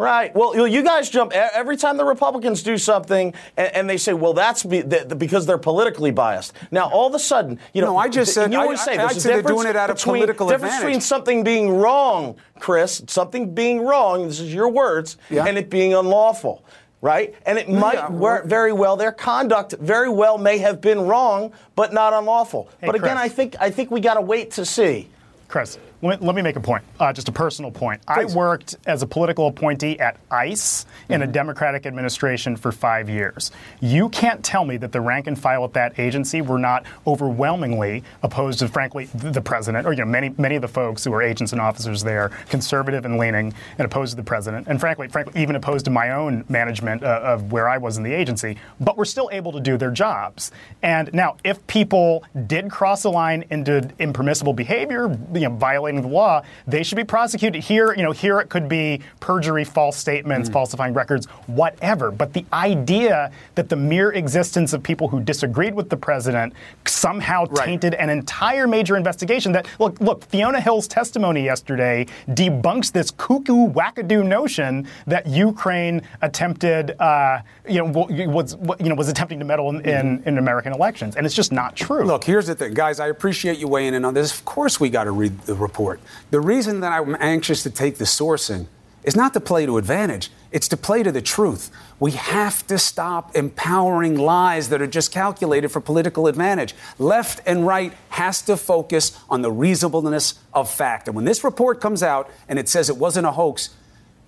Right. 0.01 0.35
Well, 0.35 0.55
you- 0.55 0.65
you 0.65 0.83
guys 0.83 1.09
jump 1.09 1.33
e- 1.33 1.37
every 1.37 1.77
time 1.77 1.97
the 1.97 2.05
Republicans 2.05 2.63
do 2.63 2.77
something, 2.77 3.33
and, 3.55 3.75
and 3.75 3.89
they 3.89 3.97
say, 3.97 4.13
"Well, 4.13 4.33
that's 4.33 4.63
be, 4.63 4.81
th- 4.81 5.03
th- 5.09 5.17
because 5.19 5.45
they're 5.45 5.57
politically 5.57 6.11
biased." 6.11 6.53
Now, 6.71 6.89
all 6.89 7.07
of 7.07 7.13
a 7.13 7.19
sudden, 7.19 7.59
you 7.73 7.81
know, 7.81 7.91
No, 7.93 7.97
I 7.97 8.07
just 8.07 8.33
th- 8.33 8.45
said- 8.45 8.51
you 8.51 8.57
know 8.57 8.63
I- 8.63 8.67
what 8.67 8.79
I 8.79 8.83
say. 8.83 8.93
I- 8.93 8.97
There's 8.97 9.11
I 9.11 9.15
a 9.17 9.19
said 9.19 9.29
they're 9.29 9.37
difference 9.43 9.61
doing 9.61 9.69
it 9.69 9.75
out 9.75 9.89
of 9.91 9.95
between, 9.97 10.15
political 10.21 10.47
difference 10.47 10.73
advantage. 10.73 10.87
between 10.87 11.01
something 11.01 11.43
being 11.43 11.77
wrong, 11.77 12.35
Chris, 12.59 13.03
something 13.07 13.53
being 13.53 13.81
wrong. 13.85 14.27
This 14.27 14.39
is 14.39 14.53
your 14.53 14.69
words, 14.69 15.17
Yeah. 15.29 15.45
and 15.45 15.57
it 15.57 15.69
being 15.69 15.93
unlawful. 15.93 16.63
Right, 17.03 17.33
and 17.47 17.57
it 17.57 17.67
might 17.67 17.95
yeah, 17.95 18.09
wor- 18.09 18.19
we're- 18.19 18.41
very 18.47 18.71
well 18.73 18.95
their 18.95 19.11
conduct 19.11 19.73
very 19.79 20.07
well 20.09 20.37
may 20.37 20.59
have 20.59 20.81
been 20.81 21.07
wrong, 21.07 21.51
but 21.75 21.91
not 21.93 22.13
unlawful. 22.13 22.69
Hey, 22.79 22.85
but 22.85 22.95
again, 22.95 23.15
Chris. 23.17 23.25
I 23.25 23.27
think 23.29 23.55
I 23.59 23.69
think 23.71 23.89
we 23.89 24.01
got 24.01 24.13
to 24.15 24.21
wait 24.21 24.51
to 24.51 24.65
see. 24.65 25.09
Chris, 25.47 25.79
let 26.01 26.19
me, 26.19 26.27
let 26.27 26.35
me 26.35 26.41
make 26.41 26.55
a 26.55 26.59
point, 26.59 26.83
uh, 26.99 27.13
just 27.13 27.29
a 27.29 27.31
personal 27.31 27.71
point. 27.71 28.05
Please. 28.05 28.33
I 28.33 28.37
worked 28.37 28.75
as 28.85 29.03
a 29.03 29.07
political 29.07 29.47
appointee 29.47 29.99
at 29.99 30.17
ICE 30.29 30.85
in 31.09 31.21
a 31.21 31.25
mm-hmm. 31.25 31.31
Democratic 31.31 31.85
administration 31.85 32.55
for 32.55 32.71
five 32.71 33.09
years. 33.09 33.51
You 33.79 34.09
can't 34.09 34.43
tell 34.43 34.65
me 34.65 34.77
that 34.77 34.91
the 34.91 35.01
rank 35.01 35.27
and 35.27 35.37
file 35.37 35.63
at 35.63 35.73
that 35.73 35.99
agency 35.99 36.41
were 36.41 36.57
not 36.57 36.85
overwhelmingly 37.05 38.03
opposed 38.23 38.59
to, 38.59 38.67
frankly, 38.67 39.05
the 39.13 39.41
president, 39.41 39.85
or 39.85 39.93
you 39.93 39.99
know, 39.99 40.05
many 40.05 40.33
many 40.37 40.55
of 40.55 40.61
the 40.61 40.67
folks 40.67 41.03
who 41.03 41.11
were 41.11 41.21
agents 41.21 41.51
and 41.51 41.61
officers 41.61 42.03
there, 42.03 42.29
conservative 42.49 43.05
and 43.05 43.17
leaning, 43.17 43.53
and 43.77 43.85
opposed 43.85 44.11
to 44.11 44.15
the 44.15 44.23
president, 44.23 44.67
and 44.67 44.79
frankly, 44.79 45.07
frankly, 45.07 45.39
even 45.41 45.55
opposed 45.55 45.85
to 45.85 45.91
my 45.91 46.11
own 46.11 46.43
management 46.49 47.03
uh, 47.03 47.21
of 47.23 47.51
where 47.51 47.69
I 47.69 47.77
was 47.77 47.97
in 47.97 48.03
the 48.03 48.13
agency. 48.13 48.57
But 48.79 48.97
we're 48.97 49.05
still 49.05 49.29
able 49.31 49.51
to 49.51 49.59
do 49.59 49.77
their 49.77 49.91
jobs. 49.91 50.51
And 50.81 51.13
now, 51.13 51.37
if 51.43 51.65
people 51.67 52.23
did 52.47 52.69
cross 52.69 53.03
a 53.03 53.09
line 53.09 53.45
into 53.49 53.89
impermissible 53.99 54.53
behavior, 54.53 55.15
you 55.33 55.41
know, 55.41 55.49
violating 55.91 56.09
the 56.09 56.15
law, 56.15 56.43
they 56.67 56.83
should 56.83 56.95
be 56.95 57.03
prosecuted. 57.03 57.63
Here, 57.63 57.93
you 57.93 58.03
know, 58.03 58.11
here 58.11 58.39
it 58.39 58.49
could 58.49 58.67
be 58.67 59.01
perjury, 59.19 59.63
false 59.63 59.97
statements, 59.97 60.49
mm. 60.49 60.53
falsifying 60.53 60.93
records, 60.93 61.25
whatever. 61.47 62.11
But 62.11 62.33
the 62.33 62.45
idea 62.53 63.31
that 63.55 63.69
the 63.69 63.75
mere 63.75 64.11
existence 64.11 64.73
of 64.73 64.83
people 64.83 65.07
who 65.07 65.19
disagreed 65.19 65.75
with 65.75 65.89
the 65.89 65.97
president 65.97 66.53
somehow 66.85 67.45
right. 67.45 67.65
tainted 67.65 67.93
an 67.95 68.09
entire 68.09 68.67
major 68.67 68.97
investigation 68.97 69.51
that 69.51 69.67
look, 69.79 69.99
look, 69.99 70.23
Fiona 70.25 70.59
Hill's 70.59 70.87
testimony 70.87 71.43
yesterday 71.43 72.05
debunks 72.29 72.91
this 72.91 73.11
cuckoo 73.11 73.67
wackadoo 73.69 74.25
notion 74.25 74.87
that 75.07 75.27
Ukraine 75.27 76.01
attempted, 76.21 76.95
uh, 76.99 77.41
you 77.67 77.77
know, 77.77 77.85
was 77.85 78.57
you 78.79 78.89
know 78.89 78.95
was 78.95 79.09
attempting 79.09 79.39
to 79.39 79.45
meddle 79.45 79.69
in, 79.69 79.81
in, 79.81 80.17
mm-hmm. 80.17 80.27
in 80.27 80.37
American 80.37 80.73
elections, 80.73 81.15
and 81.15 81.25
it's 81.25 81.35
just 81.35 81.51
not 81.51 81.75
true. 81.75 82.05
Look, 82.05 82.23
here's 82.23 82.47
the 82.47 82.55
thing, 82.55 82.73
guys. 82.73 82.99
I 82.99 83.07
appreciate 83.07 83.57
you 83.57 83.67
weighing 83.67 83.93
in 83.93 84.05
on 84.05 84.13
this. 84.13 84.31
Of 84.33 84.45
course, 84.45 84.79
we 84.79 84.89
got 84.89 85.05
to 85.05 85.11
read 85.11 85.39
the 85.41 85.55
report. 85.55 85.80
The 86.29 86.39
reason 86.39 86.79
that 86.81 86.91
I'm 86.91 87.15
anxious 87.19 87.63
to 87.63 87.69
take 87.69 87.97
the 87.97 88.05
sourcing 88.05 88.67
is 89.03 89.15
not 89.15 89.33
to 89.33 89.39
play 89.39 89.65
to 89.65 89.77
advantage, 89.77 90.31
it's 90.51 90.67
to 90.67 90.77
play 90.77 91.01
to 91.03 91.11
the 91.11 91.21
truth. 91.21 91.71
We 91.99 92.11
have 92.11 92.65
to 92.67 92.77
stop 92.77 93.35
empowering 93.35 94.17
lies 94.17 94.69
that 94.69 94.81
are 94.81 94.87
just 94.87 95.11
calculated 95.11 95.69
for 95.69 95.81
political 95.81 96.27
advantage. 96.27 96.75
Left 96.99 97.41
and 97.45 97.65
right 97.65 97.93
has 98.09 98.41
to 98.43 98.57
focus 98.57 99.17
on 99.29 99.41
the 99.41 99.51
reasonableness 99.51 100.35
of 100.53 100.69
fact. 100.69 101.07
And 101.07 101.15
when 101.15 101.25
this 101.25 101.43
report 101.43 101.81
comes 101.81 102.03
out 102.03 102.29
and 102.47 102.59
it 102.59 102.69
says 102.69 102.89
it 102.89 102.97
wasn't 102.97 103.25
a 103.27 103.31
hoax, 103.31 103.69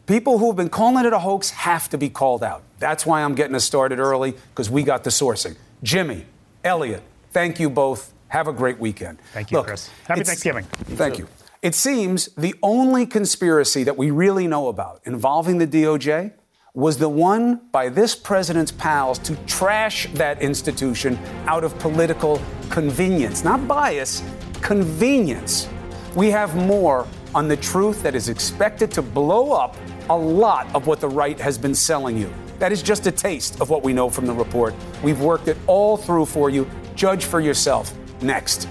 people 0.06 0.40
who 0.40 0.48
have 0.48 0.56
been 0.56 0.70
calling 0.70 1.06
it 1.06 1.14
a 1.14 1.20
hoax 1.20 1.52
have 1.52 1.90
to 1.90 1.98
be 1.98 2.10
called 2.10 2.44
out. 2.44 2.64
That's 2.80 3.06
why 3.06 3.22
I'm 3.24 3.36
getting 3.36 3.56
us 3.56 3.64
started 3.64 4.00
early 4.00 4.32
because 4.32 4.70
we 4.70 4.84
got 4.84 5.04
the 5.04 5.10
sourcing. 5.10 5.56
Jimmy, 5.84 6.26
Elliot, 6.64 7.04
thank 7.32 7.60
you 7.60 7.70
both. 7.70 8.14
Have 8.30 8.48
a 8.48 8.54
great 8.54 8.80
weekend. 8.80 9.20
Thank 9.34 9.52
you, 9.52 9.58
Look, 9.58 9.68
Chris. 9.68 9.90
Happy 10.08 10.24
Thanksgiving. 10.24 10.64
Thank 10.64 11.20
you. 11.20 11.28
It 11.64 11.76
seems 11.76 12.26
the 12.36 12.56
only 12.62 13.06
conspiracy 13.06 13.86
that 13.86 13.96
we 13.96 14.12
really 14.12 14.48
know 14.48 14.68
about 14.68 15.00
involving 15.06 15.60
the 15.60 15.66
DOJ 15.66 16.34
was 16.74 16.98
the 16.98 17.08
one 17.08 17.62
by 17.72 17.88
this 17.88 18.16
president's 18.16 18.74
pals 18.74 19.18
to 19.20 19.38
trash 19.46 20.08
that 20.16 20.42
institution 20.42 21.18
out 21.46 21.64
of 21.64 21.80
political 21.80 22.42
convenience. 22.70 23.46
Not 23.46 23.66
bias, 23.66 24.22
convenience. 24.62 25.70
We 26.18 26.30
have 26.32 26.54
more 26.54 27.08
on 27.34 27.48
the 27.48 27.56
truth 27.56 28.04
that 28.04 28.14
is 28.14 28.28
expected 28.28 28.92
to 28.92 29.02
blow 29.02 29.54
up 29.54 29.78
a 30.10 30.18
lot 30.18 30.68
of 30.76 30.86
what 30.86 31.00
the 31.00 31.08
right 31.08 31.40
has 31.40 31.58
been 31.58 31.74
selling 31.74 32.18
you. 32.18 32.30
That 32.60 32.74
is 32.74 32.84
just 32.84 33.08
a 33.08 33.12
taste 33.12 33.62
of 33.62 33.70
what 33.70 33.84
we 33.84 33.94
know 33.94 34.10
from 34.10 34.26
the 34.26 34.34
report. 34.34 34.76
We've 35.02 35.22
worked 35.22 35.48
it 35.48 35.56
all 35.68 35.96
through 35.96 36.26
for 36.26 36.50
you. 36.50 36.70
Judge 36.96 37.24
for 37.24 37.40
yourself. 37.40 37.94
Next. 38.22 38.68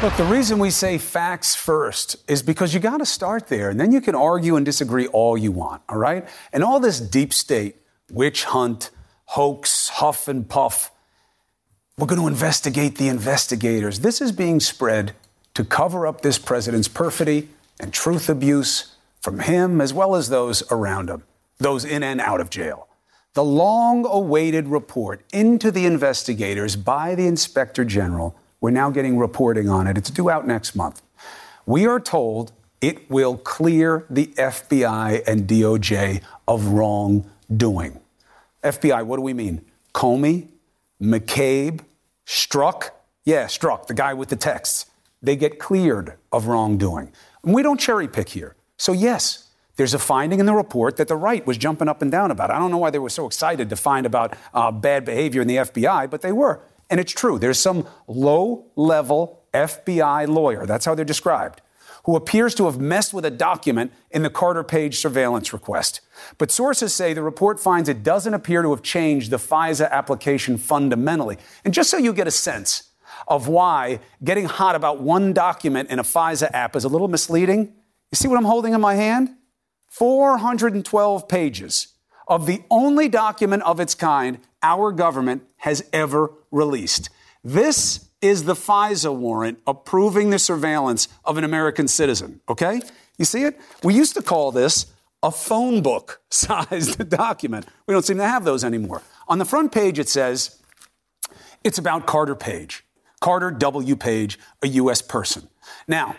Look, 0.00 0.16
the 0.16 0.22
reason 0.22 0.60
we 0.60 0.70
say 0.70 0.96
facts 0.96 1.56
first 1.56 2.14
is 2.28 2.40
because 2.40 2.72
you 2.72 2.78
got 2.78 2.98
to 2.98 3.04
start 3.04 3.48
there, 3.48 3.68
and 3.68 3.80
then 3.80 3.90
you 3.90 4.00
can 4.00 4.14
argue 4.14 4.54
and 4.54 4.64
disagree 4.64 5.08
all 5.08 5.36
you 5.36 5.50
want, 5.50 5.82
all 5.88 5.98
right? 5.98 6.28
And 6.52 6.62
all 6.62 6.78
this 6.78 7.00
deep 7.00 7.32
state, 7.32 7.74
witch 8.08 8.44
hunt, 8.44 8.90
hoax, 9.24 9.88
huff 9.88 10.28
and 10.28 10.48
puff, 10.48 10.92
we're 11.96 12.06
going 12.06 12.20
to 12.20 12.28
investigate 12.28 12.96
the 12.96 13.08
investigators. 13.08 13.98
This 13.98 14.20
is 14.20 14.30
being 14.30 14.60
spread 14.60 15.16
to 15.54 15.64
cover 15.64 16.06
up 16.06 16.20
this 16.20 16.38
president's 16.38 16.86
perfidy 16.86 17.48
and 17.80 17.92
truth 17.92 18.28
abuse 18.28 18.94
from 19.20 19.40
him 19.40 19.80
as 19.80 19.92
well 19.92 20.14
as 20.14 20.28
those 20.28 20.62
around 20.70 21.10
him, 21.10 21.24
those 21.58 21.84
in 21.84 22.04
and 22.04 22.20
out 22.20 22.40
of 22.40 22.50
jail. 22.50 22.86
The 23.32 23.42
long 23.42 24.06
awaited 24.06 24.68
report 24.68 25.24
into 25.32 25.72
the 25.72 25.86
investigators 25.86 26.76
by 26.76 27.16
the 27.16 27.26
inspector 27.26 27.84
general 27.84 28.38
we're 28.60 28.70
now 28.70 28.90
getting 28.90 29.18
reporting 29.18 29.68
on 29.68 29.86
it. 29.86 29.96
It's 29.96 30.10
due 30.10 30.30
out 30.30 30.46
next 30.46 30.74
month. 30.74 31.02
We 31.66 31.86
are 31.86 32.00
told 32.00 32.52
it 32.80 33.10
will 33.10 33.36
clear 33.36 34.06
the 34.08 34.26
FBI 34.28 35.26
and 35.26 35.48
DOJ 35.48 36.22
of 36.46 36.66
wrongdoing. 36.68 38.00
FBI, 38.62 39.04
what 39.04 39.16
do 39.16 39.22
we 39.22 39.34
mean? 39.34 39.64
Comey, 39.94 40.48
McCabe, 41.00 41.80
Strzok? 42.26 42.90
Yeah, 43.24 43.46
Strzok, 43.46 43.86
the 43.86 43.94
guy 43.94 44.14
with 44.14 44.28
the 44.28 44.36
texts. 44.36 44.86
They 45.22 45.36
get 45.36 45.58
cleared 45.58 46.14
of 46.32 46.46
wrongdoing. 46.46 47.12
And 47.42 47.54
we 47.54 47.62
don't 47.62 47.80
cherry 47.80 48.06
pick 48.06 48.30
here. 48.30 48.54
So, 48.76 48.92
yes, 48.92 49.48
there's 49.76 49.94
a 49.94 49.98
finding 49.98 50.40
in 50.40 50.46
the 50.46 50.54
report 50.54 50.96
that 50.96 51.08
the 51.08 51.16
right 51.16 51.46
was 51.46 51.56
jumping 51.56 51.88
up 51.88 52.02
and 52.02 52.10
down 52.10 52.30
about. 52.30 52.50
I 52.50 52.58
don't 52.58 52.70
know 52.70 52.78
why 52.78 52.90
they 52.90 52.98
were 52.98 53.10
so 53.10 53.26
excited 53.26 53.70
to 53.70 53.76
find 53.76 54.06
about 54.06 54.34
uh, 54.54 54.70
bad 54.70 55.04
behavior 55.04 55.42
in 55.42 55.48
the 55.48 55.56
FBI, 55.56 56.10
but 56.10 56.20
they 56.20 56.32
were. 56.32 56.60
And 56.90 57.00
it's 57.00 57.12
true. 57.12 57.38
There's 57.38 57.58
some 57.58 57.86
low 58.06 58.66
level 58.76 59.42
FBI 59.52 60.28
lawyer, 60.28 60.66
that's 60.66 60.84
how 60.84 60.94
they're 60.94 61.04
described, 61.04 61.62
who 62.04 62.16
appears 62.16 62.54
to 62.56 62.66
have 62.66 62.78
messed 62.78 63.14
with 63.14 63.24
a 63.24 63.30
document 63.30 63.92
in 64.10 64.22
the 64.22 64.30
Carter 64.30 64.62
Page 64.62 64.98
surveillance 64.98 65.52
request. 65.52 66.00
But 66.36 66.50
sources 66.50 66.94
say 66.94 67.12
the 67.12 67.22
report 67.22 67.58
finds 67.58 67.88
it 67.88 68.02
doesn't 68.02 68.34
appear 68.34 68.62
to 68.62 68.70
have 68.70 68.82
changed 68.82 69.30
the 69.30 69.38
FISA 69.38 69.90
application 69.90 70.58
fundamentally. 70.58 71.38
And 71.64 71.72
just 71.74 71.90
so 71.90 71.96
you 71.96 72.12
get 72.12 72.26
a 72.26 72.32
sense 72.32 72.90
of 73.26 73.48
why 73.48 74.00
getting 74.22 74.46
hot 74.46 74.74
about 74.74 75.00
one 75.00 75.32
document 75.32 75.90
in 75.90 75.98
a 75.98 76.04
FISA 76.04 76.50
app 76.52 76.76
is 76.76 76.84
a 76.84 76.88
little 76.88 77.08
misleading, 77.08 77.72
you 78.12 78.16
see 78.16 78.28
what 78.28 78.38
I'm 78.38 78.44
holding 78.44 78.74
in 78.74 78.80
my 78.80 78.94
hand? 78.94 79.30
412 79.88 81.28
pages 81.28 81.88
of 82.28 82.46
the 82.46 82.62
only 82.70 83.08
document 83.08 83.62
of 83.64 83.80
its 83.80 83.94
kind 83.94 84.38
our 84.62 84.92
government 84.92 85.42
has 85.58 85.84
ever 85.92 86.30
released. 86.50 87.08
This 87.42 88.08
is 88.20 88.44
the 88.44 88.54
FISA 88.54 89.14
warrant 89.14 89.58
approving 89.66 90.30
the 90.30 90.38
surveillance 90.38 91.08
of 91.24 91.38
an 91.38 91.44
American 91.44 91.88
citizen, 91.88 92.40
okay? 92.48 92.80
You 93.16 93.24
see 93.24 93.44
it? 93.44 93.58
We 93.82 93.94
used 93.94 94.14
to 94.14 94.22
call 94.22 94.52
this 94.52 94.86
a 95.22 95.30
phone 95.30 95.82
book 95.82 96.20
sized 96.30 97.08
document. 97.08 97.66
We 97.86 97.94
don't 97.94 98.04
seem 98.04 98.18
to 98.18 98.26
have 98.26 98.44
those 98.44 98.64
anymore. 98.64 99.02
On 99.28 99.38
the 99.38 99.44
front 99.44 99.72
page, 99.72 99.98
it 99.98 100.08
says 100.08 100.60
it's 101.64 101.78
about 101.78 102.06
Carter 102.06 102.34
Page, 102.34 102.84
Carter 103.20 103.50
W. 103.50 103.96
Page, 103.96 104.38
a 104.62 104.68
U.S. 104.68 105.02
person. 105.02 105.48
Now, 105.86 106.16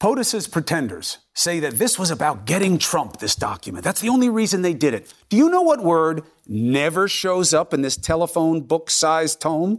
POTUS's 0.00 0.48
pretenders 0.48 1.18
say 1.34 1.60
that 1.60 1.74
this 1.74 1.98
was 1.98 2.10
about 2.10 2.46
getting 2.46 2.78
Trump, 2.78 3.18
this 3.18 3.34
document. 3.34 3.84
That's 3.84 4.00
the 4.00 4.08
only 4.08 4.30
reason 4.30 4.62
they 4.62 4.72
did 4.72 4.94
it. 4.94 5.12
Do 5.28 5.36
you 5.36 5.50
know 5.50 5.60
what 5.60 5.84
word 5.84 6.22
never 6.48 7.06
shows 7.06 7.52
up 7.52 7.74
in 7.74 7.82
this 7.82 7.98
telephone 7.98 8.62
book 8.62 8.88
sized 8.88 9.42
tome? 9.42 9.78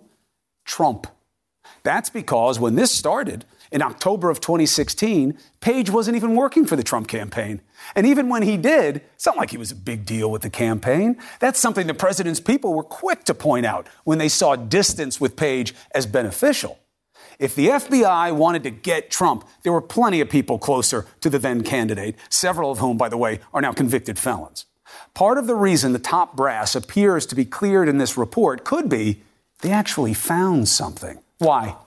Trump. 0.63 1.07
That's 1.81 2.11
because 2.11 2.59
when 2.59 2.75
this 2.75 2.91
started 2.91 3.45
in 3.71 3.81
October 3.81 4.29
of 4.29 4.39
2016, 4.39 5.39
Page 5.59 5.89
wasn't 5.89 6.17
even 6.17 6.35
working 6.35 6.67
for 6.67 6.75
the 6.75 6.83
Trump 6.83 7.07
campaign. 7.07 7.59
And 7.95 8.05
even 8.05 8.29
when 8.29 8.43
he 8.43 8.57
did, 8.57 9.01
it's 9.15 9.25
not 9.25 9.37
like 9.37 9.49
he 9.49 9.57
was 9.57 9.71
a 9.71 9.75
big 9.75 10.05
deal 10.05 10.29
with 10.29 10.43
the 10.43 10.51
campaign. 10.51 11.17
That's 11.39 11.59
something 11.59 11.87
the 11.87 11.95
president's 11.95 12.39
people 12.39 12.75
were 12.75 12.83
quick 12.83 13.23
to 13.23 13.33
point 13.33 13.65
out 13.65 13.87
when 14.03 14.19
they 14.19 14.29
saw 14.29 14.55
distance 14.55 15.19
with 15.19 15.35
Page 15.35 15.73
as 15.95 16.05
beneficial. 16.05 16.77
If 17.41 17.55
the 17.55 17.69
FBI 17.69 18.35
wanted 18.35 18.61
to 18.63 18.69
get 18.69 19.09
Trump, 19.09 19.47
there 19.63 19.73
were 19.73 19.81
plenty 19.81 20.21
of 20.21 20.29
people 20.29 20.59
closer 20.59 21.07
to 21.21 21.29
the 21.29 21.39
then 21.39 21.63
candidate, 21.63 22.15
several 22.29 22.69
of 22.69 22.77
whom, 22.77 22.97
by 22.97 23.09
the 23.09 23.17
way, 23.17 23.39
are 23.51 23.61
now 23.61 23.73
convicted 23.73 24.19
felons. 24.19 24.67
Part 25.15 25.39
of 25.39 25.47
the 25.47 25.55
reason 25.55 25.91
the 25.91 25.97
top 25.97 26.35
brass 26.35 26.75
appears 26.75 27.25
to 27.25 27.35
be 27.35 27.43
cleared 27.43 27.89
in 27.89 27.97
this 27.97 28.15
report 28.15 28.63
could 28.63 28.89
be 28.89 29.23
they 29.61 29.71
actually 29.71 30.13
found 30.13 30.69
something. 30.69 31.17
Why? 31.39 31.77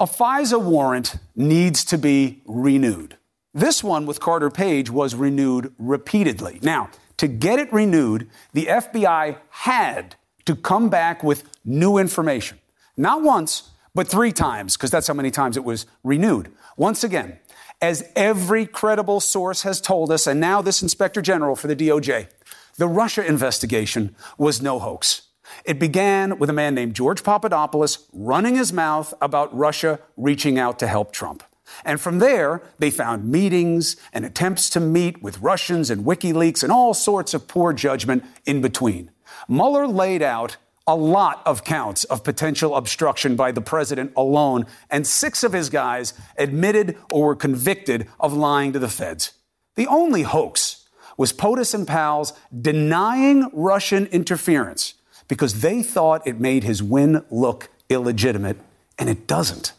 A 0.00 0.06
FISA 0.06 0.60
warrant 0.60 1.18
needs 1.36 1.84
to 1.84 1.96
be 1.96 2.42
renewed. 2.44 3.16
This 3.52 3.84
one 3.84 4.06
with 4.06 4.18
Carter 4.18 4.50
Page 4.50 4.90
was 4.90 5.14
renewed 5.14 5.72
repeatedly. 5.78 6.58
Now, 6.62 6.90
to 7.18 7.28
get 7.28 7.60
it 7.60 7.72
renewed, 7.72 8.28
the 8.52 8.66
FBI 8.66 9.36
had 9.50 10.16
to 10.46 10.56
come 10.56 10.88
back 10.88 11.22
with 11.22 11.44
new 11.64 11.96
information. 11.96 12.58
Not 12.96 13.22
once, 13.22 13.70
but 13.94 14.08
three 14.08 14.32
times, 14.32 14.76
because 14.76 14.90
that's 14.90 15.06
how 15.06 15.14
many 15.14 15.30
times 15.30 15.56
it 15.56 15.64
was 15.64 15.86
renewed. 16.02 16.50
Once 16.76 17.04
again, 17.04 17.38
as 17.80 18.10
every 18.16 18.66
credible 18.66 19.20
source 19.20 19.62
has 19.62 19.80
told 19.80 20.10
us, 20.10 20.26
and 20.26 20.40
now 20.40 20.62
this 20.62 20.82
inspector 20.82 21.22
general 21.22 21.56
for 21.56 21.68
the 21.68 21.76
DOJ, 21.76 22.28
the 22.76 22.88
Russia 22.88 23.24
investigation 23.24 24.16
was 24.36 24.60
no 24.60 24.78
hoax. 24.78 25.22
It 25.64 25.78
began 25.78 26.38
with 26.38 26.50
a 26.50 26.54
man 26.54 26.74
named 26.74 26.94
George 26.94 27.22
Papadopoulos 27.22 28.06
running 28.12 28.56
his 28.56 28.72
mouth 28.72 29.14
about 29.20 29.56
Russia 29.56 30.00
reaching 30.16 30.58
out 30.58 30.78
to 30.78 30.86
help 30.86 31.12
Trump. 31.12 31.42
And 31.84 32.00
from 32.00 32.18
there, 32.18 32.62
they 32.78 32.90
found 32.90 33.30
meetings 33.30 33.96
and 34.12 34.24
attempts 34.24 34.70
to 34.70 34.80
meet 34.80 35.22
with 35.22 35.40
Russians 35.40 35.90
and 35.90 36.04
WikiLeaks 36.04 36.62
and 36.62 36.72
all 36.72 36.94
sorts 36.94 37.34
of 37.34 37.48
poor 37.48 37.72
judgment 37.72 38.24
in 38.44 38.60
between. 38.60 39.10
Mueller 39.48 39.86
laid 39.86 40.22
out 40.22 40.56
a 40.86 40.94
lot 40.94 41.42
of 41.46 41.64
counts 41.64 42.04
of 42.04 42.24
potential 42.24 42.76
obstruction 42.76 43.36
by 43.36 43.50
the 43.52 43.60
president 43.60 44.12
alone, 44.16 44.66
and 44.90 45.06
six 45.06 45.42
of 45.42 45.52
his 45.52 45.70
guys 45.70 46.12
admitted 46.36 46.96
or 47.10 47.26
were 47.28 47.36
convicted 47.36 48.06
of 48.20 48.34
lying 48.34 48.72
to 48.72 48.78
the 48.78 48.88
feds. 48.88 49.32
The 49.76 49.86
only 49.86 50.22
hoax 50.22 50.86
was 51.16 51.32
POTUS 51.32 51.74
and 51.74 51.86
pals 51.86 52.32
denying 52.60 53.48
Russian 53.52 54.06
interference 54.06 54.94
because 55.26 55.62
they 55.62 55.82
thought 55.82 56.26
it 56.26 56.38
made 56.38 56.64
his 56.64 56.82
win 56.82 57.24
look 57.30 57.70
illegitimate, 57.88 58.58
and 58.98 59.08
it 59.08 59.26
doesn't. 59.26 59.72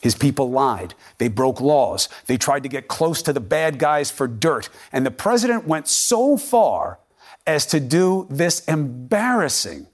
His 0.00 0.14
people 0.14 0.50
lied. 0.50 0.94
They 1.18 1.28
broke 1.28 1.60
laws. 1.60 2.08
They 2.26 2.36
tried 2.36 2.62
to 2.62 2.68
get 2.68 2.88
close 2.88 3.22
to 3.22 3.32
the 3.32 3.40
bad 3.40 3.78
guys 3.78 4.10
for 4.10 4.28
dirt. 4.28 4.68
And 4.92 5.04
the 5.04 5.10
president 5.10 5.66
went 5.66 5.88
so 5.88 6.36
far 6.36 6.98
as 7.46 7.64
to 7.66 7.80
do 7.80 8.26
this 8.28 8.62
embarrassing 8.66 9.86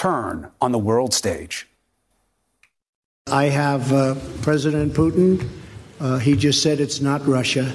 turn 0.00 0.50
on 0.62 0.72
the 0.72 0.78
world 0.78 1.12
stage. 1.12 1.68
I 3.26 3.44
have 3.44 3.92
uh, 3.92 4.14
President 4.40 4.94
Putin. 4.94 5.46
Uh, 6.00 6.16
he 6.16 6.36
just 6.36 6.62
said 6.62 6.80
it's 6.80 7.02
not 7.02 7.26
Russia. 7.26 7.70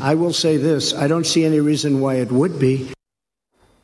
I 0.00 0.14
will 0.14 0.32
say 0.32 0.56
this 0.56 0.94
I 0.94 1.06
don't 1.06 1.26
see 1.26 1.44
any 1.44 1.60
reason 1.60 2.00
why 2.00 2.14
it 2.14 2.32
would 2.32 2.58
be. 2.58 2.90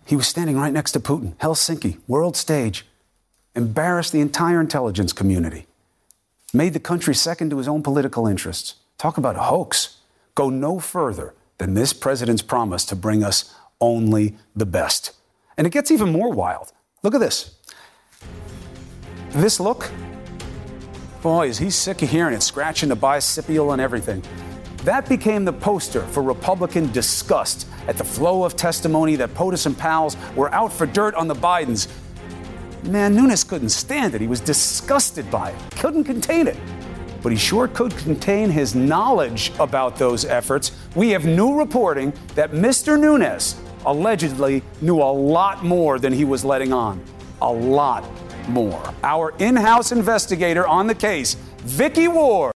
He 0.07 0.17
was 0.17 0.27
standing 0.27 0.57
right 0.57 0.73
next 0.73 0.93
to 0.93 1.01
Putin, 1.01 1.35
Helsinki, 1.37 1.99
world 2.09 2.35
stage, 2.35 2.87
embarrassed 3.55 4.13
the 4.13 4.21
entire 4.21 4.59
intelligence 4.59 5.13
community, 5.13 5.67
made 6.55 6.73
the 6.73 6.81
country 6.81 7.15
second 7.15 7.51
to 7.51 7.59
his 7.59 7.69
own 7.69 7.83
political 7.83 8.27
interests. 8.27 8.77
Talk 8.97 9.19
about 9.19 9.37
a 9.37 9.51
hoax. 9.53 9.99
Go 10.35 10.49
no 10.49 10.81
further 10.81 11.35
than 11.59 11.75
this 11.75 11.93
president's 11.93 12.43
promise 12.43 12.87
to 12.87 12.97
bring 12.97 13.23
us 13.23 13.55
only 13.83 14.39
the 14.57 14.65
best. 14.65 15.13
And 15.59 15.67
it 15.67 15.75
gets 15.75 15.91
even 15.91 16.11
more 16.11 16.31
wild. 16.31 16.73
Look 17.03 17.15
at 17.15 17.21
this. 17.21 17.57
This 19.31 19.59
look, 19.59 19.91
boy, 21.23 21.49
is 21.49 21.59
he 21.59 21.71
sick 21.71 22.03
of 22.03 22.11
hearing 22.11 22.35
it, 22.35 22.43
scratching 22.43 22.89
the 22.89 22.97
bicipial 22.97 23.73
and 23.73 23.81
everything. 23.81 24.23
That 24.85 25.09
became 25.09 25.45
the 25.45 25.53
poster 25.53 26.03
for 26.03 26.23
Republican 26.23 26.91
disgust 26.91 27.69
at 27.87 27.97
the 27.97 28.05
flow 28.05 28.45
of 28.45 28.57
testimony 28.57 29.17
that 29.17 29.33
POTUS 29.33 29.67
and 29.67 29.79
pals 29.79 30.17
were 30.35 30.53
out 30.53 30.73
for 30.73 30.87
dirt 30.87 31.15
on 31.15 31.29
the 31.29 31.35
Bidens. 31.35 31.89
Man, 32.85 33.15
Nunes 33.15 33.45
couldn't 33.45 33.69
stand 33.69 34.15
it. 34.15 34.21
He 34.21 34.27
was 34.27 34.41
disgusted 34.41 35.31
by 35.31 35.51
it, 35.51 35.57
couldn't 35.77 36.05
contain 36.05 36.49
it. 36.49 36.57
But 37.23 37.31
he 37.31 37.39
sure 37.39 37.69
could 37.69 37.97
contain 37.99 38.51
his 38.51 38.75
knowledge 38.75 39.53
about 39.61 39.97
those 39.97 40.25
efforts. 40.25 40.73
We 40.97 41.11
have 41.11 41.25
new 41.25 41.57
reporting 41.57 42.13
that 42.35 42.51
Mr. 42.51 42.99
Nunes 42.99 43.61
allegedly 43.87 44.65
knew 44.81 45.01
a 45.01 45.13
lot 45.13 45.65
more 45.65 46.01
than 46.01 46.13
he 46.13 46.25
was 46.25 46.45
letting 46.45 46.73
on. 46.73 47.01
A 47.43 47.53
lot 47.53 48.05
more. 48.49 48.95
Our 49.03 49.35
in 49.41 49.57
house 49.57 49.91
investigator 49.91 50.65
on 50.65 50.87
the 50.87 50.95
case, 50.95 51.35
Vicky 51.59 52.07
Ward. 52.07 52.53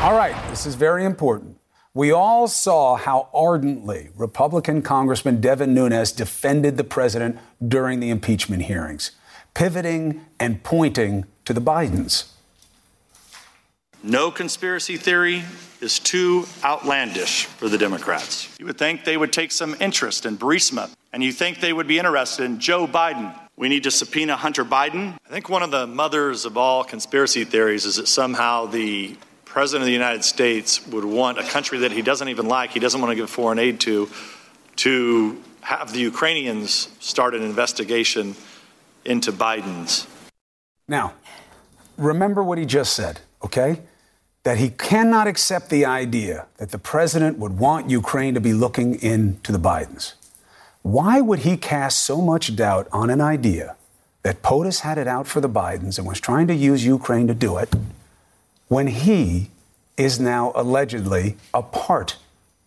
All 0.00 0.14
right, 0.14 0.36
this 0.50 0.66
is 0.66 0.74
very 0.74 1.06
important. 1.06 1.56
We 1.94 2.12
all 2.12 2.48
saw 2.48 2.96
how 2.96 3.30
ardently 3.32 4.10
Republican 4.14 4.82
Congressman 4.82 5.40
Devin 5.40 5.72
Nunes 5.72 6.12
defended 6.12 6.76
the 6.76 6.84
president 6.84 7.38
during 7.66 7.98
the 7.98 8.10
impeachment 8.10 8.64
hearings, 8.64 9.12
pivoting 9.54 10.26
and 10.38 10.62
pointing 10.62 11.24
to 11.46 11.54
the 11.54 11.62
Bidens. 11.62 12.30
No 14.02 14.30
conspiracy 14.30 14.98
theory 14.98 15.44
is 15.80 15.98
too 15.98 16.46
outlandish 16.62 17.46
for 17.46 17.68
the 17.68 17.78
Democrats. 17.78 18.48
You 18.58 18.66
would 18.66 18.78
think 18.78 19.04
they 19.04 19.16
would 19.16 19.32
take 19.32 19.52
some 19.52 19.76
interest 19.80 20.26
in 20.26 20.36
Burisma, 20.36 20.90
and 21.12 21.22
you 21.22 21.32
think 21.32 21.60
they 21.60 21.72
would 21.72 21.88
be 21.88 21.98
interested 21.98 22.44
in 22.44 22.60
Joe 22.60 22.86
Biden. 22.86 23.34
We 23.56 23.68
need 23.68 23.82
to 23.84 23.90
subpoena 23.90 24.36
Hunter 24.36 24.64
Biden. 24.64 25.16
I 25.26 25.28
think 25.30 25.48
one 25.48 25.62
of 25.62 25.70
the 25.70 25.86
mothers 25.86 26.44
of 26.44 26.56
all 26.56 26.84
conspiracy 26.84 27.44
theories 27.44 27.84
is 27.84 27.96
that 27.96 28.08
somehow 28.08 28.66
the 28.66 29.16
President 29.44 29.82
of 29.82 29.86
the 29.86 29.92
United 29.92 30.24
States 30.24 30.86
would 30.86 31.04
want 31.04 31.38
a 31.38 31.42
country 31.42 31.78
that 31.78 31.90
he 31.90 32.02
doesn't 32.02 32.28
even 32.28 32.46
like, 32.46 32.70
he 32.70 32.78
doesn't 32.78 33.00
want 33.00 33.10
to 33.10 33.16
give 33.16 33.28
foreign 33.28 33.58
aid 33.58 33.80
to, 33.80 34.08
to 34.76 35.42
have 35.60 35.92
the 35.92 35.98
Ukrainians 35.98 36.88
start 37.00 37.34
an 37.34 37.42
investigation 37.42 38.36
into 39.04 39.32
Biden's. 39.32 40.06
Now, 40.86 41.14
remember 41.96 42.44
what 42.44 42.58
he 42.58 42.64
just 42.64 42.92
said, 42.94 43.20
okay? 43.42 43.80
That 44.44 44.58
he 44.58 44.70
cannot 44.70 45.26
accept 45.26 45.68
the 45.68 45.84
idea 45.84 46.46
that 46.56 46.70
the 46.70 46.78
president 46.78 47.38
would 47.38 47.58
want 47.58 47.90
Ukraine 47.90 48.34
to 48.34 48.40
be 48.40 48.52
looking 48.52 49.00
into 49.02 49.52
the 49.52 49.58
Bidens. 49.58 50.14
Why 50.82 51.20
would 51.20 51.40
he 51.40 51.56
cast 51.58 52.00
so 52.00 52.22
much 52.22 52.56
doubt 52.56 52.88
on 52.90 53.10
an 53.10 53.20
idea 53.20 53.76
that 54.22 54.42
POTUS 54.42 54.80
had 54.80 54.96
it 54.96 55.06
out 55.06 55.26
for 55.26 55.40
the 55.42 55.48
Bidens 55.48 55.98
and 55.98 56.06
was 56.06 56.20
trying 56.20 56.46
to 56.46 56.54
use 56.54 56.86
Ukraine 56.86 57.26
to 57.26 57.34
do 57.34 57.58
it? 57.58 57.74
when 58.70 58.86
he 58.86 59.50
is 59.96 60.20
now 60.20 60.52
allegedly 60.54 61.36
a 61.52 61.60
part 61.60 62.16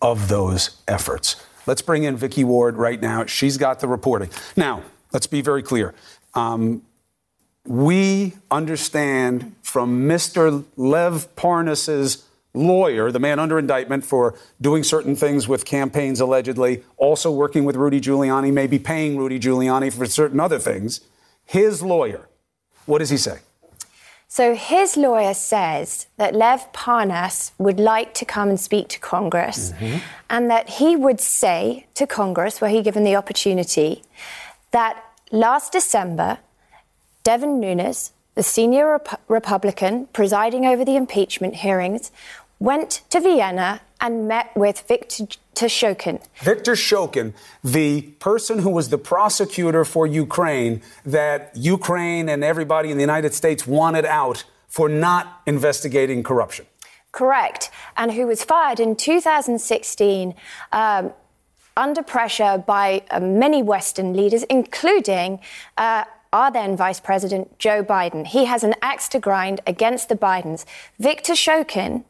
of 0.02 0.28
those 0.28 0.82
efforts. 0.86 1.42
Let's 1.66 1.82
bring 1.82 2.04
in 2.04 2.18
Vicky 2.18 2.44
Ward 2.44 2.76
right 2.76 3.02
now. 3.02 3.26
She's 3.26 3.58
got 3.58 3.80
the 3.80 3.88
reporting. 3.88 4.30
Now, 4.58 4.84
let's 5.14 5.28
be 5.28 5.42
very 5.42 5.64
clear. 5.64 5.96
Um, 6.34 6.82
we 7.66 8.34
understand 8.52 9.56
from 9.62 10.08
Mr. 10.08 10.64
Lev 10.76 11.34
Parnas's 11.36 12.26
lawyer, 12.54 13.12
the 13.12 13.20
man 13.20 13.40
under 13.40 13.58
indictment 13.58 14.06
for 14.06 14.36
doing 14.62 14.84
certain 14.84 15.16
things 15.16 15.48
with 15.48 15.66
campaigns 15.66 16.20
allegedly, 16.20 16.84
also 16.98 17.32
working 17.32 17.64
with 17.64 17.76
Rudy 17.76 18.00
Giuliani, 18.00 18.54
maybe 18.54 18.78
paying 18.78 19.18
Rudy 19.18 19.40
Giuliani 19.40 19.92
for 19.92 20.06
certain 20.06 20.40
other 20.40 20.60
things. 20.60 21.02
His 21.46 21.82
lawyer, 21.82 22.28
what 22.86 23.00
does 23.00 23.10
he 23.10 23.18
say? 23.18 23.40
So 24.28 24.56
his 24.56 24.98
lawyer 24.98 25.34
says 25.36 26.08
that 26.18 26.34
Lev 26.34 26.72
Parnas 26.74 27.52
would 27.60 27.80
like 27.80 28.16
to 28.16 28.26
come 28.26 28.50
and 28.50 28.60
speak 28.60 28.88
to 28.90 29.00
Congress 29.00 29.72
mm-hmm. 29.74 30.00
and 30.30 30.50
that 30.50 30.70
he 30.70 30.96
would 30.96 31.22
say 31.22 31.86
to 31.94 32.08
Congress, 32.08 32.60
were 32.60 32.70
he 32.70 32.82
given 32.82 33.04
the 33.04 33.16
opportunity, 33.16 34.02
that 34.72 35.04
last 35.32 35.72
December, 35.72 36.40
Devin 37.24 37.60
Nunes, 37.60 38.12
the 38.36 38.44
senior 38.44 38.92
Rep- 38.92 39.22
Republican 39.28 40.08
presiding 40.08 40.66
over 40.66 40.84
the 40.84 40.96
impeachment 40.96 41.56
hearings, 41.56 42.12
went 42.60 43.02
to 43.10 43.20
Vienna 43.20 43.82
and 44.02 44.28
met 44.28 44.56
with 44.56 44.82
Viktor 44.88 45.26
Shokin. 45.68 46.22
Viktor 46.36 46.74
Shokin, 46.74 47.34
the 47.64 48.02
person 48.20 48.60
who 48.60 48.70
was 48.70 48.90
the 48.90 48.98
prosecutor 48.98 49.86
for 49.86 50.06
Ukraine, 50.06 50.82
that 51.06 51.52
Ukraine 51.56 52.28
and 52.28 52.44
everybody 52.44 52.92
in 52.92 52.98
the 52.98 53.04
United 53.04 53.34
States 53.34 53.66
wanted 53.66 54.06
out 54.06 54.44
for 54.68 54.90
not 54.90 55.42
investigating 55.46 56.24
corruption. 56.24 56.66
Correct. 57.14 57.70
And 57.96 58.12
who 58.12 58.28
was 58.28 58.44
fired 58.44 58.80
in 58.80 58.96
2016 58.96 60.34
um, 60.72 61.14
under 61.78 62.04
pressure 62.04 62.64
by 62.66 63.04
uh, 63.12 63.20
many 63.20 63.62
Western 63.62 64.14
leaders, 64.14 64.44
including. 64.44 65.40
Uh, 65.78 66.04
our 66.34 66.52
then 66.52 66.76
Vice 66.76 67.00
President 67.00 67.58
Joe 67.60 67.84
Biden. 67.84 68.26
He 68.26 68.46
has 68.46 68.64
an 68.64 68.74
axe 68.82 69.08
to 69.10 69.20
grind 69.20 69.62
against 69.66 70.10
the 70.10 70.16
Bidens. 70.16 70.66
Viktor 71.00 71.34
Shokin 71.34 72.04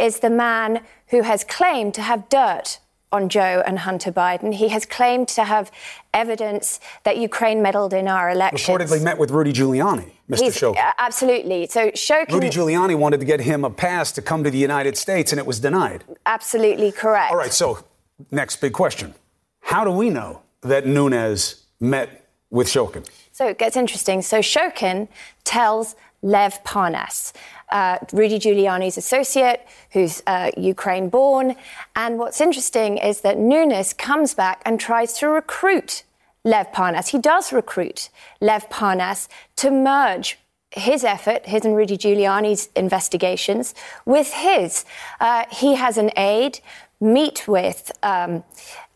is 0.00 0.20
the 0.20 0.30
man 0.30 0.80
who 1.08 1.22
has 1.22 1.44
claimed 1.44 1.94
to 1.94 2.02
have 2.02 2.28
dirt 2.28 2.80
on 3.12 3.28
Joe 3.28 3.62
and 3.64 3.80
Hunter 3.80 4.10
Biden. 4.10 4.54
He 4.54 4.68
has 4.68 4.84
claimed 4.84 5.28
to 5.28 5.44
have 5.44 5.70
evidence 6.12 6.80
that 7.04 7.18
Ukraine 7.18 7.62
meddled 7.62 7.92
in 7.92 8.08
our 8.08 8.30
elections. 8.30 8.66
Reportedly 8.66 9.02
met 9.02 9.18
with 9.18 9.30
Rudy 9.30 9.52
Giuliani, 9.52 10.10
Mr. 10.28 10.40
He's, 10.40 10.56
Shokin. 10.56 10.78
Uh, 10.78 10.92
absolutely. 10.98 11.66
So 11.66 11.90
Shokin. 11.90 12.32
Rudy 12.32 12.48
Giuliani 12.48 12.98
wanted 12.98 13.20
to 13.20 13.26
get 13.26 13.40
him 13.40 13.64
a 13.64 13.70
pass 13.70 14.10
to 14.12 14.22
come 14.22 14.42
to 14.42 14.50
the 14.50 14.58
United 14.58 14.96
States, 14.96 15.32
and 15.32 15.38
it 15.38 15.46
was 15.46 15.60
denied. 15.60 16.02
Absolutely 16.24 16.90
correct. 16.92 17.30
All 17.30 17.38
right. 17.38 17.52
So 17.52 17.84
next 18.30 18.56
big 18.56 18.72
question: 18.72 19.14
How 19.60 19.84
do 19.84 19.90
we 19.90 20.10
know 20.10 20.42
that 20.62 20.86
Nunes 20.86 21.66
met 21.78 22.25
with 22.56 22.68
Shokin? 22.68 23.04
So 23.32 23.46
it 23.46 23.58
gets 23.58 23.76
interesting. 23.76 24.22
So 24.22 24.38
Shokin 24.40 25.08
tells 25.44 25.94
Lev 26.22 26.64
Parnas 26.64 27.32
uh, 27.70 27.98
Rudy 28.12 28.38
Giuliani's 28.38 28.96
associate, 28.96 29.66
who's 29.92 30.22
uh, 30.26 30.50
Ukraine 30.56 31.08
born. 31.08 31.56
And 31.94 32.18
what's 32.18 32.40
interesting 32.40 32.98
is 32.98 33.20
that 33.22 33.38
Nunes 33.38 33.92
comes 33.92 34.34
back 34.34 34.62
and 34.64 34.78
tries 34.78 35.12
to 35.14 35.28
recruit 35.28 36.04
Lev 36.44 36.70
Parnas. 36.72 37.08
He 37.08 37.18
does 37.18 37.52
recruit 37.52 38.08
Lev 38.40 38.68
Parnas 38.70 39.28
to 39.56 39.70
merge 39.70 40.38
his 40.70 41.04
effort, 41.04 41.46
his 41.46 41.64
and 41.64 41.74
Rudy 41.76 41.96
Giuliani's 41.96 42.68
investigations, 42.76 43.74
with 44.04 44.32
his. 44.32 44.84
Uh, 45.20 45.44
he 45.50 45.74
has 45.74 45.96
an 45.96 46.10
aide 46.16 46.60
meet 47.00 47.48
with 47.48 47.90
um, 48.02 48.44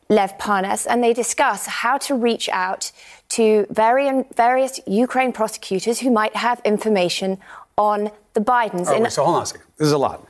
Lev 0.09 0.37
Parnas, 0.39 0.87
and 0.89 1.03
they 1.03 1.13
discuss 1.13 1.67
how 1.67 1.97
to 1.99 2.15
reach 2.15 2.49
out 2.51 2.93
to 3.31 3.67
various 3.71 4.81
Ukraine 4.87 5.33
prosecutors 5.33 6.01
who 6.01 6.11
might 6.11 6.35
have 6.37 6.61
information 6.65 7.39
on 7.79 8.11
the 8.35 8.41
Bidens. 8.41 8.87
Right, 8.87 9.03
wait, 9.03 9.13
so 9.13 9.25
hold 9.25 9.37
on 9.37 9.43
a 9.43 9.47
second. 9.47 9.67
This 9.79 9.87
is 9.87 9.93
a 9.93 9.99
lot. 9.99 10.27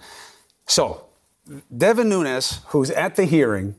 So, 0.67 1.05
Devin 1.77 2.09
Nunes, 2.09 2.61
who's 2.69 2.91
at 2.91 3.17
the 3.17 3.25
hearing, 3.25 3.75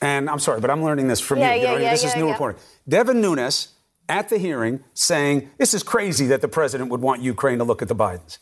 and 0.00 0.30
I'm 0.30 0.38
sorry, 0.38 0.60
but 0.60 0.70
I'm 0.70 0.82
learning 0.82 1.08
this 1.08 1.20
from 1.20 1.38
yeah, 1.38 1.54
you. 1.54 1.62
Yeah, 1.62 1.72
you 1.72 1.78
know, 1.78 1.84
yeah, 1.84 1.90
this 1.90 2.02
yeah, 2.02 2.08
is 2.10 2.16
new 2.16 2.26
yeah. 2.26 2.32
reporting. 2.32 2.60
Devin 2.88 3.20
Nunes 3.20 3.68
at 4.08 4.28
the 4.28 4.38
hearing 4.38 4.84
saying 4.92 5.50
this 5.58 5.74
is 5.74 5.82
crazy 5.82 6.26
that 6.26 6.40
the 6.40 6.48
president 6.48 6.90
would 6.90 7.00
want 7.00 7.22
Ukraine 7.22 7.58
to 7.58 7.64
look 7.64 7.82
at 7.82 7.88
the 7.88 7.96
Bidens. 7.96 8.38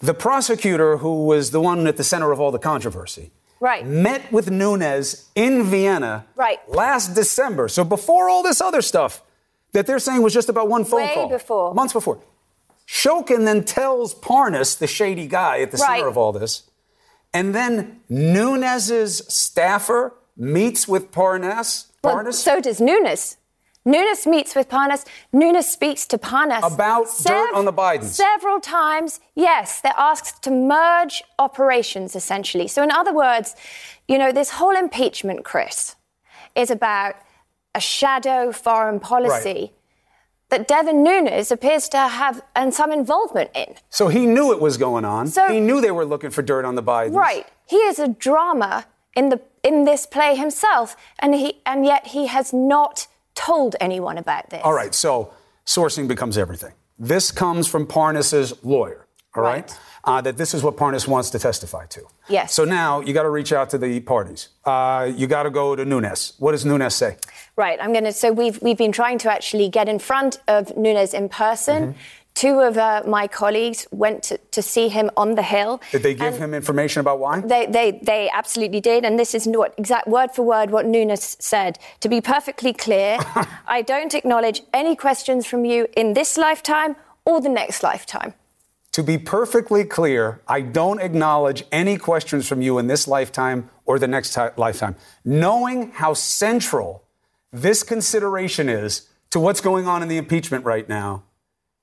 The 0.00 0.14
prosecutor, 0.14 0.98
who 0.98 1.24
was 1.24 1.50
the 1.50 1.60
one 1.60 1.86
at 1.86 1.96
the 1.96 2.04
center 2.04 2.32
of 2.32 2.40
all 2.40 2.50
the 2.50 2.58
controversy, 2.58 3.32
right. 3.60 3.86
met 3.86 4.30
with 4.32 4.50
Nunes 4.50 5.28
in 5.34 5.64
Vienna 5.64 6.26
right. 6.36 6.58
last 6.68 7.14
December. 7.14 7.68
So 7.68 7.84
before 7.84 8.28
all 8.28 8.42
this 8.42 8.60
other 8.60 8.82
stuff 8.82 9.22
that 9.78 9.86
they're 9.86 10.00
saying 10.00 10.22
was 10.22 10.34
just 10.34 10.48
about 10.48 10.68
one 10.68 10.84
phone 10.84 11.02
Way 11.02 11.14
call. 11.14 11.28
before. 11.28 11.72
Months 11.72 11.92
before. 11.92 12.18
Shokin 12.88 13.44
then 13.44 13.62
tells 13.62 14.12
Parnas, 14.12 14.76
the 14.76 14.88
shady 14.88 15.28
guy 15.28 15.60
at 15.60 15.70
the 15.70 15.76
right. 15.76 15.98
center 15.98 16.08
of 16.08 16.18
all 16.18 16.32
this, 16.32 16.68
and 17.32 17.54
then 17.54 18.00
Nunes's 18.10 19.22
staffer 19.28 20.14
meets 20.36 20.88
with 20.88 21.12
Parnas. 21.12 21.86
Well, 22.02 22.32
so 22.32 22.60
does 22.60 22.80
Nunes. 22.80 23.36
Nunes 23.84 24.26
meets 24.26 24.56
with 24.56 24.68
Parnas. 24.68 25.06
Nunes 25.32 25.66
speaks 25.66 26.06
to 26.06 26.18
Parnas 26.18 26.66
about 26.74 27.06
dirt 27.24 27.54
on 27.54 27.64
the 27.64 27.72
Bidens. 27.72 28.04
Several 28.04 28.58
times, 28.60 29.20
yes. 29.36 29.80
They're 29.80 29.92
asked 29.96 30.42
to 30.42 30.50
merge 30.50 31.22
operations, 31.38 32.16
essentially. 32.16 32.66
So, 32.66 32.82
in 32.82 32.90
other 32.90 33.14
words, 33.14 33.54
you 34.08 34.18
know, 34.18 34.32
this 34.32 34.50
whole 34.50 34.76
impeachment, 34.76 35.44
Chris, 35.44 35.94
is 36.56 36.70
about 36.70 37.14
a 37.78 37.80
shadow 37.80 38.52
foreign 38.52 39.00
policy. 39.00 39.58
Right. 39.60 39.72
That 40.50 40.66
Devin 40.66 41.02
Nunes 41.02 41.50
appears 41.50 41.88
to 41.90 41.98
have 41.98 42.42
and 42.56 42.72
some 42.72 42.90
involvement 42.90 43.50
in. 43.54 43.74
So 43.90 44.08
he 44.08 44.24
knew 44.24 44.50
it 44.52 44.60
was 44.60 44.78
going 44.78 45.04
on. 45.04 45.26
So- 45.28 45.48
he 45.48 45.60
knew 45.60 45.80
they 45.80 45.90
were 45.90 46.06
looking 46.06 46.30
for 46.30 46.42
dirt 46.42 46.64
on 46.64 46.74
the 46.74 46.82
Bidens. 46.82 47.14
Right. 47.14 47.46
He 47.66 47.76
is 47.90 47.98
a 47.98 48.08
drama 48.08 48.86
in 49.14 49.28
the 49.28 49.40
in 49.62 49.84
this 49.84 50.06
play 50.06 50.36
himself, 50.36 50.96
and 51.18 51.34
he 51.34 51.60
and 51.66 51.84
yet 51.84 52.02
he 52.14 52.26
has 52.28 52.52
not 52.52 53.06
told 53.34 53.76
anyone 53.80 54.16
about 54.18 54.48
this. 54.50 54.62
All 54.64 54.72
right, 54.72 54.94
so 54.94 55.32
sourcing 55.66 56.08
becomes 56.08 56.38
everything. 56.38 56.72
This 56.98 57.30
comes 57.30 57.66
from 57.68 57.86
Parnas's 57.86 58.52
lawyer, 58.64 59.06
all 59.36 59.42
right? 59.42 59.68
Right. 59.70 59.78
Uh, 60.08 60.20
that 60.22 60.36
this 60.36 60.54
is 60.54 60.62
what 60.62 60.76
Parnas 60.76 61.06
wants 61.06 61.30
to 61.30 61.38
testify 61.38 61.84
to. 61.86 62.02
Yes. 62.28 62.54
So 62.54 62.64
now 62.64 63.00
you 63.00 63.12
got 63.12 63.24
to 63.24 63.30
reach 63.30 63.52
out 63.52 63.70
to 63.70 63.78
the 63.78 64.00
parties. 64.00 64.48
Uh, 64.64 65.10
you 65.14 65.26
got 65.26 65.42
to 65.42 65.50
go 65.50 65.76
to 65.76 65.84
Nunes. 65.84 66.32
What 66.38 66.52
does 66.52 66.64
Nunes 66.64 66.94
say? 66.94 67.18
Right. 67.56 67.78
I'm 67.80 67.92
going 67.92 68.04
to. 68.04 68.12
So 68.12 68.32
we've 68.32 68.60
we've 68.62 68.78
been 68.78 68.92
trying 68.92 69.18
to 69.18 69.30
actually 69.30 69.68
get 69.68 69.88
in 69.88 69.98
front 69.98 70.40
of 70.48 70.76
Nunes 70.76 71.12
in 71.12 71.28
person. 71.28 71.82
Mm-hmm. 71.82 71.98
Two 72.34 72.60
of 72.60 72.78
uh, 72.78 73.02
my 73.04 73.26
colleagues 73.26 73.88
went 73.90 74.22
to, 74.22 74.38
to 74.52 74.62
see 74.62 74.88
him 74.88 75.10
on 75.16 75.34
the 75.34 75.42
Hill. 75.42 75.80
Did 75.90 76.04
they 76.04 76.14
give 76.14 76.38
him 76.38 76.54
information 76.54 77.00
about 77.00 77.18
why? 77.18 77.40
They, 77.40 77.66
they, 77.66 77.98
they 78.00 78.30
absolutely 78.32 78.80
did. 78.80 79.04
And 79.04 79.18
this 79.18 79.34
is 79.34 79.44
not 79.44 79.74
exact 79.76 80.06
word 80.06 80.30
for 80.30 80.44
word 80.44 80.70
what 80.70 80.86
Nunes 80.86 81.36
said. 81.40 81.80
To 81.98 82.08
be 82.08 82.20
perfectly 82.20 82.72
clear, 82.72 83.18
I 83.66 83.82
don't 83.82 84.14
acknowledge 84.14 84.62
any 84.72 84.94
questions 84.94 85.46
from 85.46 85.64
you 85.64 85.88
in 85.96 86.14
this 86.14 86.38
lifetime 86.38 86.94
or 87.24 87.40
the 87.40 87.48
next 87.48 87.82
lifetime. 87.82 88.34
To 88.98 89.04
be 89.04 89.16
perfectly 89.16 89.84
clear, 89.84 90.40
I 90.48 90.60
don't 90.60 91.00
acknowledge 91.00 91.62
any 91.70 91.98
questions 91.98 92.48
from 92.48 92.62
you 92.62 92.78
in 92.78 92.88
this 92.88 93.06
lifetime 93.06 93.70
or 93.84 93.96
the 94.00 94.08
next 94.08 94.34
ti- 94.34 94.48
lifetime. 94.56 94.96
Knowing 95.24 95.92
how 95.92 96.14
central 96.14 97.04
this 97.52 97.84
consideration 97.84 98.68
is 98.68 99.08
to 99.30 99.38
what's 99.38 99.60
going 99.60 99.86
on 99.86 100.02
in 100.02 100.08
the 100.08 100.16
impeachment 100.16 100.64
right 100.64 100.88
now, 100.88 101.22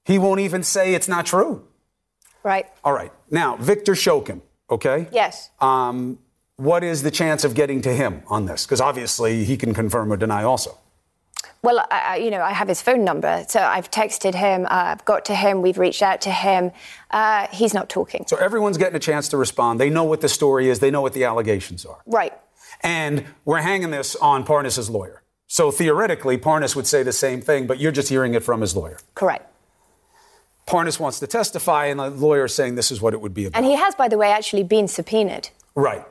he 0.04 0.19
won't 0.19 0.41
even 0.41 0.62
say 0.62 0.93
it's 0.93 1.08
not 1.08 1.25
true. 1.25 1.65
Right. 2.43 2.65
All 2.84 2.91
right. 2.91 3.13
Now, 3.32 3.56
Viktor 3.56 3.93
Shokin, 3.93 4.41
okay? 4.69 5.08
Yes. 5.13 5.51
Um, 5.62 6.19
what 6.58 6.84
is 6.84 7.01
the 7.01 7.12
chance 7.12 7.45
of 7.45 7.54
getting 7.56 7.82
to 7.84 7.93
him 7.93 8.23
on 8.28 8.45
this? 8.45 8.65
Because 8.65 8.82
obviously 8.82 9.45
he 9.45 9.56
can 9.56 9.73
confirm 9.73 10.12
or 10.12 10.17
deny 10.17 10.43
also. 10.43 10.78
Well, 11.65 11.84
I, 11.89 12.17
you 12.17 12.30
know, 12.30 12.41
I 12.41 12.54
have 12.54 12.67
his 12.67 12.82
phone 12.84 13.04
number, 13.04 13.43
so 13.49 13.60
I've 13.60 13.89
texted 13.89 14.36
him. 14.36 14.65
Uh, 14.65 14.93
I've 14.93 15.04
got 15.04 15.25
to 15.25 15.36
him. 15.36 15.63
We've 15.63 15.80
reached 15.80 16.04
out 16.04 16.21
to 16.21 16.30
him. 16.30 16.71
Uh, 17.10 17.47
he's 17.51 17.73
not 17.73 17.89
talking. 17.89 18.25
So 18.28 18.38
everyone's 18.38 18.78
getting 18.78 18.95
a 18.95 18.99
chance 18.99 19.28
to 19.30 19.38
respond. 19.38 19.80
They 19.80 19.89
know 19.89 20.04
what 20.04 20.21
the 20.21 20.30
story 20.30 20.69
is, 20.69 20.78
they 20.80 20.91
know 20.91 21.01
what 21.01 21.13
the 21.13 21.23
allegations 21.23 21.84
are. 21.84 21.97
Right. 22.06 22.34
And 22.82 23.25
we're 23.45 23.62
hanging 23.62 23.89
this 23.89 24.15
on 24.17 24.45
Parnas's 24.45 24.91
lawyer. 24.91 25.23
So 25.47 25.71
theoretically, 25.71 26.38
Parnas 26.38 26.75
would 26.75 26.86
say 26.86 27.01
the 27.01 27.13
same 27.13 27.41
thing, 27.41 27.65
but 27.65 27.80
you're 27.80 27.91
just 27.91 28.10
hearing 28.10 28.36
it 28.36 28.43
from 28.43 28.62
his 28.62 28.75
lawyer. 28.75 28.99
Correct. 29.15 29.51
Parnas 30.67 30.99
wants 30.99 31.19
to 31.19 31.28
testify, 31.28 31.86
and 31.86 31.99
the 31.99 32.12
lawyer 32.12 32.45
is 32.45 32.54
saying 32.54 32.75
this 32.75 32.91
is 32.91 33.01
what 33.01 33.13
it 33.13 33.21
would 33.21 33.34
be 33.34 33.45
about. 33.45 33.58
And 33.58 33.65
he 33.65 33.75
has, 33.75 33.95
by 33.95 34.08
the 34.08 34.17
way, 34.17 34.32
actually 34.32 34.63
been 34.63 34.88
subpoenaed. 34.88 35.49
right. 35.73 36.06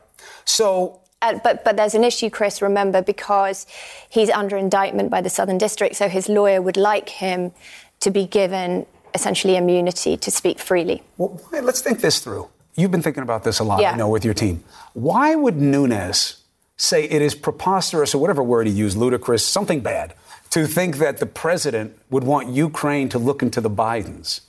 So 0.45 1.01
Uh, 1.24 1.38
but 1.42 1.64
but 1.64 1.76
there's 1.78 1.94
an 1.94 2.04
issue, 2.04 2.28
Chris. 2.28 2.60
Remember, 2.60 3.00
because 3.02 3.66
he's 4.10 4.30
under 4.30 4.56
indictment 4.56 5.08
by 5.10 5.20
the 5.22 5.30
Southern 5.30 5.58
District, 5.58 5.96
so 5.96 6.08
his 6.08 6.28
lawyer 6.28 6.60
would 6.60 6.76
like 6.76 7.08
him 7.08 7.52
to 8.00 8.10
be 8.10 8.26
given 8.26 8.87
essentially 9.14 9.56
immunity 9.56 10.16
to 10.16 10.30
speak 10.30 10.58
freely. 10.58 11.02
Well, 11.16 11.40
let's 11.50 11.80
think 11.80 12.00
this 12.00 12.18
through. 12.18 12.48
You've 12.74 12.90
been 12.90 13.02
thinking 13.02 13.22
about 13.22 13.44
this 13.44 13.60
a 13.60 13.64
lot, 13.64 13.80
Yeah. 13.80 13.92
I 13.92 13.96
know, 13.96 14.08
with 14.08 14.24
your 14.24 14.34
team. 14.34 14.64
Why 14.92 15.34
would 15.34 15.56
Nunes 15.56 16.42
say 16.76 17.04
it 17.04 17.22
is 17.22 17.34
preposterous, 17.34 18.14
or 18.14 18.18
whatever 18.18 18.42
word 18.42 18.66
he 18.66 18.72
used, 18.72 18.96
ludicrous, 18.96 19.44
something 19.44 19.80
bad, 19.80 20.14
to 20.50 20.66
think 20.66 20.98
that 20.98 21.18
the 21.18 21.26
president 21.26 21.96
would 22.10 22.24
want 22.24 22.48
Ukraine 22.48 23.08
to 23.10 23.18
look 23.18 23.42
into 23.42 23.60
the 23.60 23.70
Bidens? 23.70 24.40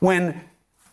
When 0.00 0.42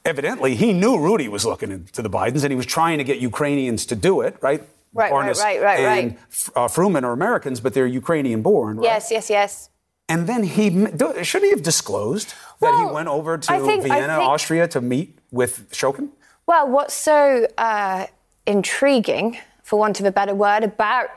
evidently 0.05 0.55
he 0.55 0.71
knew 0.71 0.99
Rudy 0.99 1.27
was 1.27 1.45
looking 1.45 1.71
into 1.71 2.01
the 2.03 2.09
Bidens 2.09 2.43
and 2.43 2.51
he 2.51 2.55
was 2.55 2.67
trying 2.67 2.99
to 2.99 3.03
get 3.03 3.19
Ukrainians 3.19 3.85
to 3.87 3.95
do 3.95 4.21
it, 4.21 4.37
right? 4.41 4.61
Right, 4.93 5.11
right, 5.11 5.37
right, 5.37 5.61
right, 5.61 5.79
and 5.79 6.11
right. 6.11 6.49
uh, 6.55 6.67
Fruman 6.67 7.03
are 7.03 7.13
Americans, 7.13 7.61
but 7.61 7.73
they're 7.73 7.87
Ukrainian 7.87 8.41
born, 8.41 8.77
right? 8.77 8.83
Yes, 8.83 9.09
yes, 9.09 9.29
yes. 9.29 9.69
And 10.09 10.27
then 10.27 10.43
he 10.43 10.69
shouldn't 10.69 11.45
he 11.45 11.49
have 11.51 11.63
disclosed 11.63 12.33
that 12.59 12.77
he 12.77 12.93
went 12.93 13.07
over 13.07 13.37
to 13.37 13.59
think- 13.61 13.83
Vienna, 13.83 14.17
think- 14.17 14.29
Austria, 14.29 14.67
to 14.67 14.81
meet 14.81 15.17
with 15.31 15.71
Shokin? 15.71 16.09
Well, 16.45 16.67
what's 16.67 16.93
so 16.93 17.47
uh, 17.57 18.07
intriguing, 18.45 19.37
for 19.63 19.79
want 19.79 20.01
of 20.01 20.05
a 20.05 20.11
better 20.11 20.35
word, 20.35 20.65
about 20.65 21.09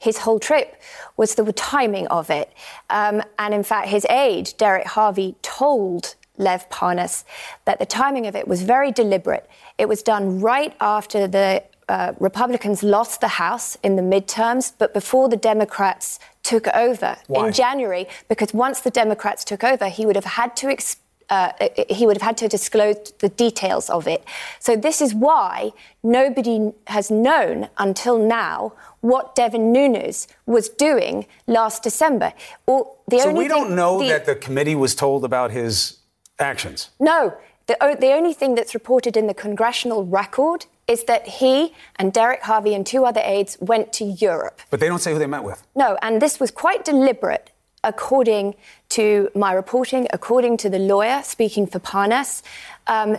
his 0.00 0.18
whole 0.18 0.40
trip 0.40 0.82
was 1.16 1.36
the 1.36 1.52
timing 1.52 2.08
of 2.08 2.28
it. 2.30 2.52
Um, 2.88 3.22
and 3.38 3.54
in 3.54 3.62
fact, 3.62 3.88
his 3.88 4.04
aide, 4.10 4.54
Derek 4.58 4.86
Harvey, 4.86 5.36
told 5.42 6.16
Lev 6.36 6.68
Parnas 6.70 7.22
that 7.66 7.78
the 7.78 7.86
timing 7.86 8.26
of 8.26 8.34
it 8.34 8.48
was 8.48 8.62
very 8.62 8.90
deliberate. 8.90 9.48
It 9.78 9.88
was 9.88 10.02
done 10.02 10.40
right 10.40 10.74
after 10.80 11.28
the 11.28 11.62
uh, 11.90 12.12
Republicans 12.20 12.82
lost 12.96 13.20
the 13.20 13.32
House 13.44 13.76
in 13.82 13.92
the 13.96 14.02
midterms, 14.14 14.64
but 14.80 14.94
before 15.00 15.26
the 15.28 15.36
Democrats 15.52 16.18
took 16.42 16.66
over 16.86 17.10
Why? 17.26 17.46
in 17.46 17.52
January, 17.52 18.04
because 18.28 18.50
once 18.66 18.80
the 18.80 18.90
Democrats 19.02 19.42
took 19.44 19.62
over, 19.72 19.86
he 19.98 20.06
would 20.06 20.16
have 20.16 20.30
had 20.40 20.50
to. 20.60 20.68
Ex- 20.68 20.96
uh, 21.38 21.52
he 21.88 22.06
would 22.06 22.16
have 22.18 22.26
had 22.30 22.36
to 22.36 22.48
disclose 22.48 22.96
the 23.24 23.28
details 23.28 23.88
of 23.88 24.08
it. 24.14 24.20
So 24.58 24.74
this 24.74 25.00
is 25.00 25.14
why 25.14 25.70
nobody 26.02 26.72
has 26.88 27.08
known 27.28 27.68
until 27.78 28.16
now 28.18 28.72
what 29.00 29.24
Devin 29.36 29.70
Nunes 29.74 30.26
was 30.46 30.68
doing 30.68 31.26
last 31.46 31.84
December. 31.84 32.32
Or 32.66 32.78
the 33.06 33.18
So 33.20 33.28
only 33.28 33.42
we 33.44 33.48
don't 33.48 33.66
thing- 33.68 33.76
know 33.76 34.00
the- 34.00 34.08
that 34.08 34.24
the 34.26 34.34
committee 34.46 34.74
was 34.74 34.92
told 34.96 35.24
about 35.24 35.52
his 35.52 35.98
actions. 36.40 36.90
No, 36.98 37.20
the, 37.68 37.76
the 38.00 38.12
only 38.18 38.34
thing 38.40 38.56
that's 38.56 38.74
reported 38.74 39.16
in 39.16 39.26
the 39.28 39.34
congressional 39.46 40.04
record 40.04 40.66
is 40.90 41.04
that 41.04 41.26
he 41.26 41.72
and 41.96 42.12
Derek 42.12 42.42
Harvey 42.42 42.74
and 42.74 42.84
two 42.84 43.04
other 43.04 43.22
aides 43.24 43.56
went 43.60 43.92
to 43.94 44.04
Europe. 44.04 44.60
But 44.70 44.80
they 44.80 44.88
don't 44.88 44.98
say 44.98 45.12
who 45.12 45.20
they 45.20 45.26
met 45.26 45.44
with. 45.44 45.62
No, 45.76 45.96
and 46.02 46.20
this 46.20 46.40
was 46.40 46.50
quite 46.50 46.84
deliberate, 46.84 47.50
according 47.84 48.56
to 48.90 49.30
my 49.36 49.52
reporting, 49.52 50.08
according 50.12 50.56
to 50.58 50.68
the 50.68 50.80
lawyer 50.80 51.22
speaking 51.22 51.68
for 51.68 51.78
Parnas. 51.78 52.42
Um, 52.88 53.18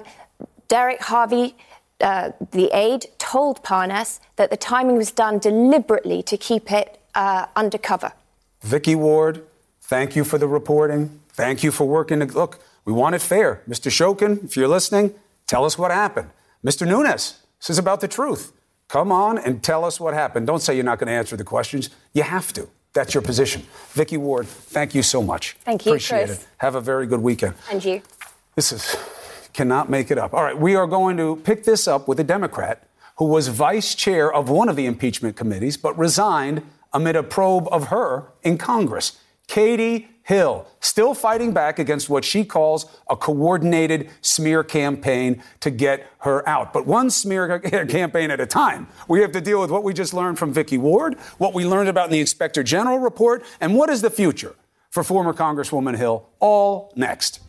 Derek 0.68 1.02
Harvey, 1.02 1.56
uh, 2.02 2.32
the 2.52 2.70
aide, 2.74 3.06
told 3.18 3.64
Parnas 3.64 4.20
that 4.36 4.50
the 4.50 4.58
timing 4.58 4.98
was 4.98 5.12
done 5.12 5.40
deliberately 5.40 6.22
to 6.24 6.36
keep 6.36 6.74
it 6.74 7.00
uh, 7.16 7.46
undercover. 7.56 8.12
Vicky 8.62 8.96
Ward, 8.96 9.44
thank 9.82 10.16
you 10.18 10.26
for 10.26 10.38
the 10.38 10.48
reporting. 10.48 11.22
Thank 11.30 11.64
you 11.64 11.72
for 11.72 11.88
working. 11.88 12.20
To, 12.20 12.26
look, 12.26 12.60
we 12.84 12.92
want 12.92 13.16
it 13.16 13.22
fair. 13.22 13.62
Mr. 13.68 13.90
Shokin, 13.90 14.44
if 14.44 14.58
you're 14.58 14.68
listening, 14.68 15.16
tell 15.48 15.64
us 15.64 15.78
what 15.78 15.92
happened. 15.92 16.30
Mr. 16.64 16.86
Nunes, 16.88 17.41
this 17.62 17.70
is 17.70 17.78
about 17.78 18.02
the 18.02 18.08
truth. 18.08 18.52
Come 18.88 19.12
on 19.12 19.38
and 19.38 19.64
tell 19.64 19.86
us 19.86 20.00
what 20.00 20.14
happened. 20.14 20.48
Don't 20.48 20.62
say 20.62 20.76
you're 20.76 20.84
not 20.84 21.00
going 21.00 21.08
to 21.08 21.14
answer 21.14 21.38
the 21.38 21.44
questions. 21.44 21.92
You 22.14 22.24
have 22.24 22.52
to. 22.54 22.68
That's 22.94 23.14
your 23.14 23.22
position. 23.22 23.64
Vicky 23.92 24.18
Ward, 24.18 24.48
thank 24.48 24.94
you 24.94 25.04
so 25.04 25.22
much. 25.24 25.54
Thank 25.64 25.86
you, 25.86 25.94
Appreciate 25.94 26.26
Chris. 26.26 26.42
it. 26.42 26.48
Have 26.58 26.76
a 26.76 26.82
very 26.82 27.08
good 27.08 27.22
weekend. 27.22 27.54
And 27.72 27.84
you? 27.86 28.02
This 28.56 28.74
is 28.74 28.98
cannot 29.54 29.90
make 29.90 30.12
it 30.12 30.18
up. 30.18 30.34
All 30.34 30.44
right, 30.44 30.58
we 30.58 30.76
are 30.76 30.88
going 30.88 31.18
to 31.18 31.36
pick 31.38 31.64
this 31.64 31.88
up 31.88 32.08
with 32.08 32.20
a 32.20 32.24
Democrat 32.24 32.88
who 33.18 33.26
was 33.26 33.48
vice 33.50 33.96
chair 33.96 34.32
of 34.32 34.50
one 34.50 34.70
of 34.70 34.76
the 34.76 34.86
impeachment 34.86 35.36
committees 35.36 35.78
but 35.78 35.98
resigned 35.98 36.64
amid 36.94 37.16
a 37.16 37.24
probe 37.24 37.68
of 37.72 37.88
her 37.88 38.32
in 38.44 38.58
Congress. 38.58 39.20
Katie 39.52 40.08
Hill 40.24 40.66
still 40.80 41.14
fighting 41.14 41.52
back 41.52 41.78
against 41.78 42.10
what 42.10 42.24
she 42.24 42.46
calls 42.46 42.86
a 43.10 43.18
coordinated 43.18 44.10
smear 44.22 44.64
campaign 44.64 45.44
to 45.60 45.70
get 45.70 46.08
her 46.20 46.48
out. 46.48 46.72
But 46.72 46.88
one 46.88 47.10
smear 47.10 47.60
campaign 47.60 48.32
at 48.32 48.40
a 48.40 48.46
time. 48.46 48.88
We 49.10 49.20
have 49.20 49.34
to 49.34 49.42
deal 49.42 49.60
with 49.60 49.70
what 49.70 49.84
we 49.84 49.94
just 49.94 50.14
learned 50.14 50.40
from 50.40 50.54
Vicky 50.54 50.78
Ward, 50.78 51.20
what 51.38 51.54
we 51.54 51.66
learned 51.66 51.90
about 51.90 52.06
in 52.06 52.12
the 52.14 52.22
Inspector 52.22 52.64
General 52.64 53.00
report, 53.00 53.44
and 53.60 53.76
what 53.76 53.90
is 53.90 54.02
the 54.02 54.10
future 54.10 54.56
for 54.90 55.04
former 55.04 55.34
Congresswoman 55.34 55.98
Hill. 55.98 56.30
All 56.40 56.94
next. 56.96 57.42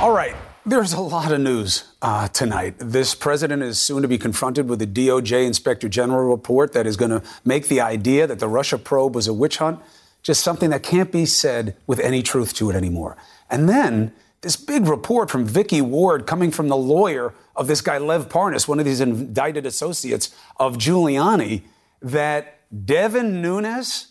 All 0.00 0.10
right. 0.10 0.34
There's 0.66 0.92
a 0.92 1.00
lot 1.00 1.30
of 1.30 1.40
news 1.40 1.84
uh, 2.02 2.26
tonight. 2.26 2.74
This 2.78 3.14
president 3.14 3.62
is 3.62 3.78
soon 3.78 4.02
to 4.02 4.08
be 4.08 4.18
confronted 4.18 4.68
with 4.68 4.82
a 4.82 4.86
DOJ 4.88 5.46
Inspector 5.46 5.88
General 5.88 6.28
report 6.28 6.72
that 6.72 6.88
is 6.88 6.96
going 6.96 7.12
to 7.12 7.22
make 7.44 7.68
the 7.68 7.80
idea 7.80 8.26
that 8.26 8.40
the 8.40 8.48
Russia 8.48 8.76
probe 8.76 9.14
was 9.14 9.28
a 9.28 9.32
witch 9.32 9.58
hunt 9.58 9.78
just 10.22 10.42
something 10.42 10.70
that 10.70 10.82
can't 10.82 11.10
be 11.10 11.26
said 11.26 11.76
with 11.86 11.98
any 12.00 12.22
truth 12.22 12.54
to 12.54 12.70
it 12.70 12.76
anymore. 12.76 13.16
And 13.48 13.68
then 13.68 14.12
this 14.42 14.56
big 14.56 14.86
report 14.86 15.30
from 15.30 15.44
Vicky 15.44 15.80
Ward 15.80 16.26
coming 16.26 16.50
from 16.50 16.68
the 16.68 16.76
lawyer 16.76 17.34
of 17.54 17.66
this 17.66 17.80
guy 17.80 17.98
Lev 17.98 18.28
Parnas, 18.28 18.66
one 18.66 18.78
of 18.78 18.84
these 18.84 19.00
indicted 19.00 19.66
associates 19.66 20.34
of 20.56 20.76
Giuliani, 20.78 21.62
that 22.00 22.60
Devin 22.86 23.42
Nunes 23.42 24.08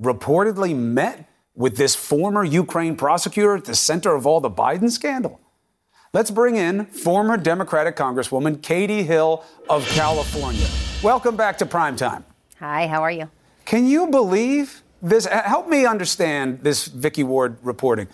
reportedly 0.00 0.76
met 0.76 1.30
with 1.54 1.76
this 1.76 1.94
former 1.94 2.44
Ukraine 2.44 2.96
prosecutor 2.96 3.56
at 3.56 3.64
the 3.64 3.74
center 3.74 4.14
of 4.14 4.26
all 4.26 4.40
the 4.40 4.50
Biden 4.50 4.90
scandal. 4.90 5.40
Let's 6.12 6.30
bring 6.30 6.56
in 6.56 6.86
former 6.86 7.36
Democratic 7.36 7.96
Congresswoman 7.96 8.60
Katie 8.62 9.04
Hill 9.04 9.44
of 9.68 9.86
California. 9.88 10.66
Welcome 11.02 11.36
back 11.36 11.56
to 11.58 11.66
Primetime. 11.66 12.24
Hi, 12.58 12.86
how 12.86 13.02
are 13.02 13.10
you? 13.10 13.30
Can 13.64 13.86
you 13.86 14.08
believe 14.08 14.82
this? 15.02 15.26
Help 15.26 15.68
me 15.68 15.86
understand 15.86 16.60
this 16.60 16.86
Vicky 16.86 17.24
Ward 17.24 17.56
reporting. 17.62 18.08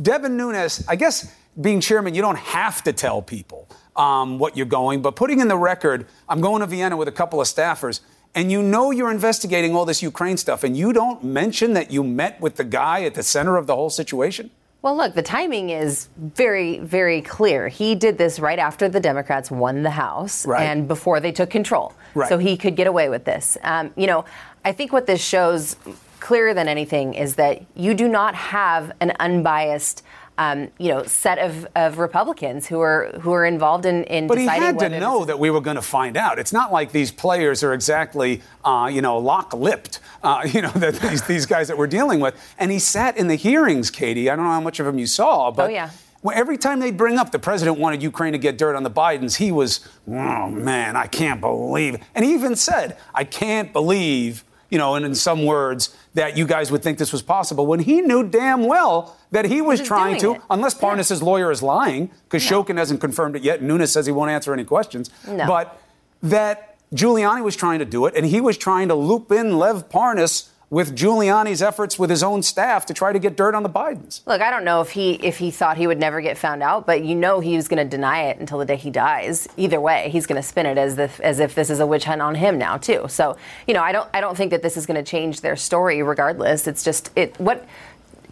Devin 0.00 0.36
Nunes, 0.36 0.84
I 0.88 0.96
guess 0.96 1.34
being 1.60 1.80
chairman, 1.80 2.14
you 2.14 2.22
don't 2.22 2.38
have 2.38 2.82
to 2.84 2.92
tell 2.92 3.22
people 3.22 3.68
um, 3.96 4.38
what 4.38 4.56
you're 4.56 4.66
going, 4.66 5.02
but 5.02 5.16
putting 5.16 5.40
in 5.40 5.48
the 5.48 5.56
record, 5.56 6.06
I'm 6.28 6.40
going 6.40 6.60
to 6.60 6.66
Vienna 6.66 6.96
with 6.96 7.08
a 7.08 7.12
couple 7.12 7.40
of 7.40 7.46
staffers, 7.46 8.00
and 8.34 8.50
you 8.50 8.62
know 8.62 8.90
you're 8.90 9.10
investigating 9.10 9.74
all 9.74 9.84
this 9.84 10.02
Ukraine 10.02 10.36
stuff, 10.36 10.64
and 10.64 10.76
you 10.76 10.92
don't 10.92 11.22
mention 11.22 11.74
that 11.74 11.90
you 11.90 12.02
met 12.02 12.40
with 12.40 12.56
the 12.56 12.64
guy 12.64 13.04
at 13.04 13.14
the 13.14 13.22
center 13.22 13.56
of 13.56 13.66
the 13.66 13.74
whole 13.74 13.90
situation? 13.90 14.50
Well, 14.80 14.96
look, 14.96 15.14
the 15.14 15.22
timing 15.22 15.70
is 15.70 16.08
very, 16.16 16.80
very 16.80 17.22
clear. 17.22 17.68
He 17.68 17.94
did 17.94 18.18
this 18.18 18.40
right 18.40 18.58
after 18.58 18.88
the 18.88 18.98
Democrats 18.98 19.48
won 19.48 19.84
the 19.84 19.90
House 19.90 20.44
right. 20.44 20.64
and 20.64 20.88
before 20.88 21.20
they 21.20 21.30
took 21.30 21.50
control. 21.50 21.92
Right. 22.14 22.28
So 22.28 22.36
he 22.36 22.56
could 22.56 22.74
get 22.74 22.88
away 22.88 23.08
with 23.08 23.24
this. 23.24 23.56
Um, 23.62 23.92
you 23.96 24.08
know, 24.08 24.24
I 24.64 24.72
think 24.72 24.92
what 24.92 25.06
this 25.06 25.22
shows 25.22 25.76
clearer 26.22 26.54
than 26.54 26.68
anything 26.68 27.14
is 27.14 27.34
that 27.34 27.62
you 27.74 27.92
do 27.92 28.08
not 28.08 28.34
have 28.34 28.92
an 29.00 29.12
unbiased 29.20 30.02
um, 30.38 30.70
you 30.78 30.88
know, 30.88 31.02
set 31.04 31.38
of, 31.38 31.66
of 31.76 31.98
Republicans 31.98 32.66
who 32.66 32.80
are 32.80 33.12
who 33.20 33.32
are 33.32 33.44
involved 33.44 33.84
in, 33.84 34.04
in 34.04 34.26
but 34.26 34.36
deciding. 34.36 34.62
He 34.62 34.66
had 34.66 34.78
to 34.92 35.00
know 35.00 35.26
that 35.26 35.38
we 35.38 35.50
were 35.50 35.60
going 35.60 35.76
to 35.76 35.82
find 35.82 36.16
out. 36.16 36.38
It's 36.38 36.54
not 36.54 36.72
like 36.72 36.90
these 36.90 37.12
players 37.12 37.62
are 37.62 37.74
exactly, 37.74 38.40
uh, 38.64 38.90
you 38.90 39.02
know, 39.02 39.18
lock-lipped. 39.18 40.00
Uh, 40.22 40.48
you 40.50 40.62
know, 40.62 40.70
that 40.70 40.94
these 40.94 41.22
these 41.22 41.44
guys 41.44 41.68
that 41.68 41.76
we're 41.76 41.86
dealing 41.86 42.18
with. 42.18 42.34
And 42.58 42.70
he 42.70 42.78
sat 42.78 43.18
in 43.18 43.26
the 43.26 43.34
hearings, 43.34 43.90
Katie. 43.90 44.30
I 44.30 44.36
don't 44.36 44.46
know 44.46 44.52
how 44.52 44.60
much 44.60 44.80
of 44.80 44.86
them 44.86 44.98
you 44.98 45.06
saw, 45.06 45.50
but. 45.50 45.66
Oh, 45.66 45.72
yeah. 45.72 45.90
Well, 46.22 46.38
every 46.38 46.56
time 46.56 46.78
they 46.78 46.92
bring 46.92 47.18
up 47.18 47.32
the 47.32 47.40
president 47.40 47.80
wanted 47.80 48.00
Ukraine 48.00 48.32
to 48.32 48.38
get 48.38 48.56
dirt 48.56 48.76
on 48.76 48.84
the 48.84 48.90
Bidens, 48.92 49.38
he 49.38 49.50
was, 49.50 49.80
oh 50.06 50.48
man, 50.50 50.94
I 50.94 51.08
can't 51.08 51.40
believe. 51.40 51.96
And 52.14 52.24
he 52.24 52.32
even 52.32 52.54
said, 52.54 52.96
I 53.12 53.24
can't 53.24 53.72
believe 53.72 54.44
you 54.72 54.78
know, 54.78 54.94
and 54.94 55.04
in 55.04 55.14
some 55.14 55.44
words, 55.44 55.94
that 56.14 56.34
you 56.34 56.46
guys 56.46 56.72
would 56.72 56.82
think 56.82 56.96
this 56.96 57.12
was 57.12 57.20
possible 57.20 57.66
when 57.66 57.80
he 57.80 58.00
knew 58.00 58.26
damn 58.26 58.64
well 58.64 59.14
that 59.30 59.44
he 59.44 59.60
was, 59.60 59.82
trying 59.82 60.18
to, 60.18 60.36
it. 60.36 60.40
unless 60.48 60.72
Parnas's 60.72 61.20
yeah. 61.20 61.26
lawyer 61.26 61.50
is 61.50 61.62
lying, 61.62 62.10
because 62.24 62.50
no. 62.50 62.64
Shokin 62.64 62.78
hasn't 62.78 62.98
confirmed 62.98 63.36
it 63.36 63.42
yet, 63.42 63.58
and 63.58 63.68
Nunes 63.68 63.92
says 63.92 64.06
he 64.06 64.12
won't 64.12 64.30
answer 64.30 64.50
any 64.54 64.64
questions. 64.64 65.10
No. 65.28 65.46
But 65.46 65.78
that 66.22 66.78
Giuliani 66.94 67.44
was 67.44 67.54
trying 67.54 67.80
to 67.80 67.84
do 67.84 68.06
it, 68.06 68.14
and 68.16 68.24
he 68.24 68.40
was 68.40 68.56
trying 68.56 68.88
to 68.88 68.94
loop 68.94 69.30
in 69.30 69.58
Lev 69.58 69.90
Parnas 69.90 70.48
with 70.72 70.96
Giuliani's 70.96 71.60
efforts 71.60 71.98
with 71.98 72.08
his 72.08 72.22
own 72.22 72.42
staff 72.42 72.86
to 72.86 72.94
try 72.94 73.12
to 73.12 73.18
get 73.18 73.36
dirt 73.36 73.54
on 73.54 73.62
the 73.62 73.68
Bidens. 73.68 74.26
Look, 74.26 74.40
I 74.40 74.50
don't 74.50 74.64
know 74.64 74.80
if 74.80 74.88
he 74.88 75.12
if 75.16 75.36
he 75.36 75.50
thought 75.50 75.76
he 75.76 75.86
would 75.86 76.00
never 76.00 76.22
get 76.22 76.38
found 76.38 76.62
out, 76.62 76.86
but 76.86 77.04
you 77.04 77.14
know 77.14 77.40
he 77.40 77.56
was 77.56 77.68
going 77.68 77.86
to 77.86 77.96
deny 77.96 78.22
it 78.22 78.38
until 78.38 78.56
the 78.56 78.64
day 78.64 78.76
he 78.76 78.88
dies. 78.88 79.46
Either 79.58 79.78
way, 79.78 80.08
he's 80.08 80.24
going 80.24 80.40
to 80.40 80.42
spin 80.42 80.64
it 80.64 80.78
as 80.78 80.96
if 80.96 81.20
as 81.20 81.40
if 81.40 81.54
this 81.54 81.68
is 81.68 81.78
a 81.78 81.86
witch 81.86 82.04
hunt 82.04 82.22
on 82.22 82.34
him 82.34 82.56
now 82.56 82.78
too. 82.78 83.04
So 83.10 83.36
you 83.66 83.74
know, 83.74 83.82
I 83.82 83.92
don't 83.92 84.08
I 84.14 84.22
don't 84.22 84.34
think 84.34 84.50
that 84.50 84.62
this 84.62 84.78
is 84.78 84.86
going 84.86 84.96
to 84.96 85.08
change 85.08 85.42
their 85.42 85.56
story. 85.56 86.02
Regardless, 86.02 86.66
it's 86.66 86.82
just 86.82 87.10
it 87.16 87.38
what 87.38 87.68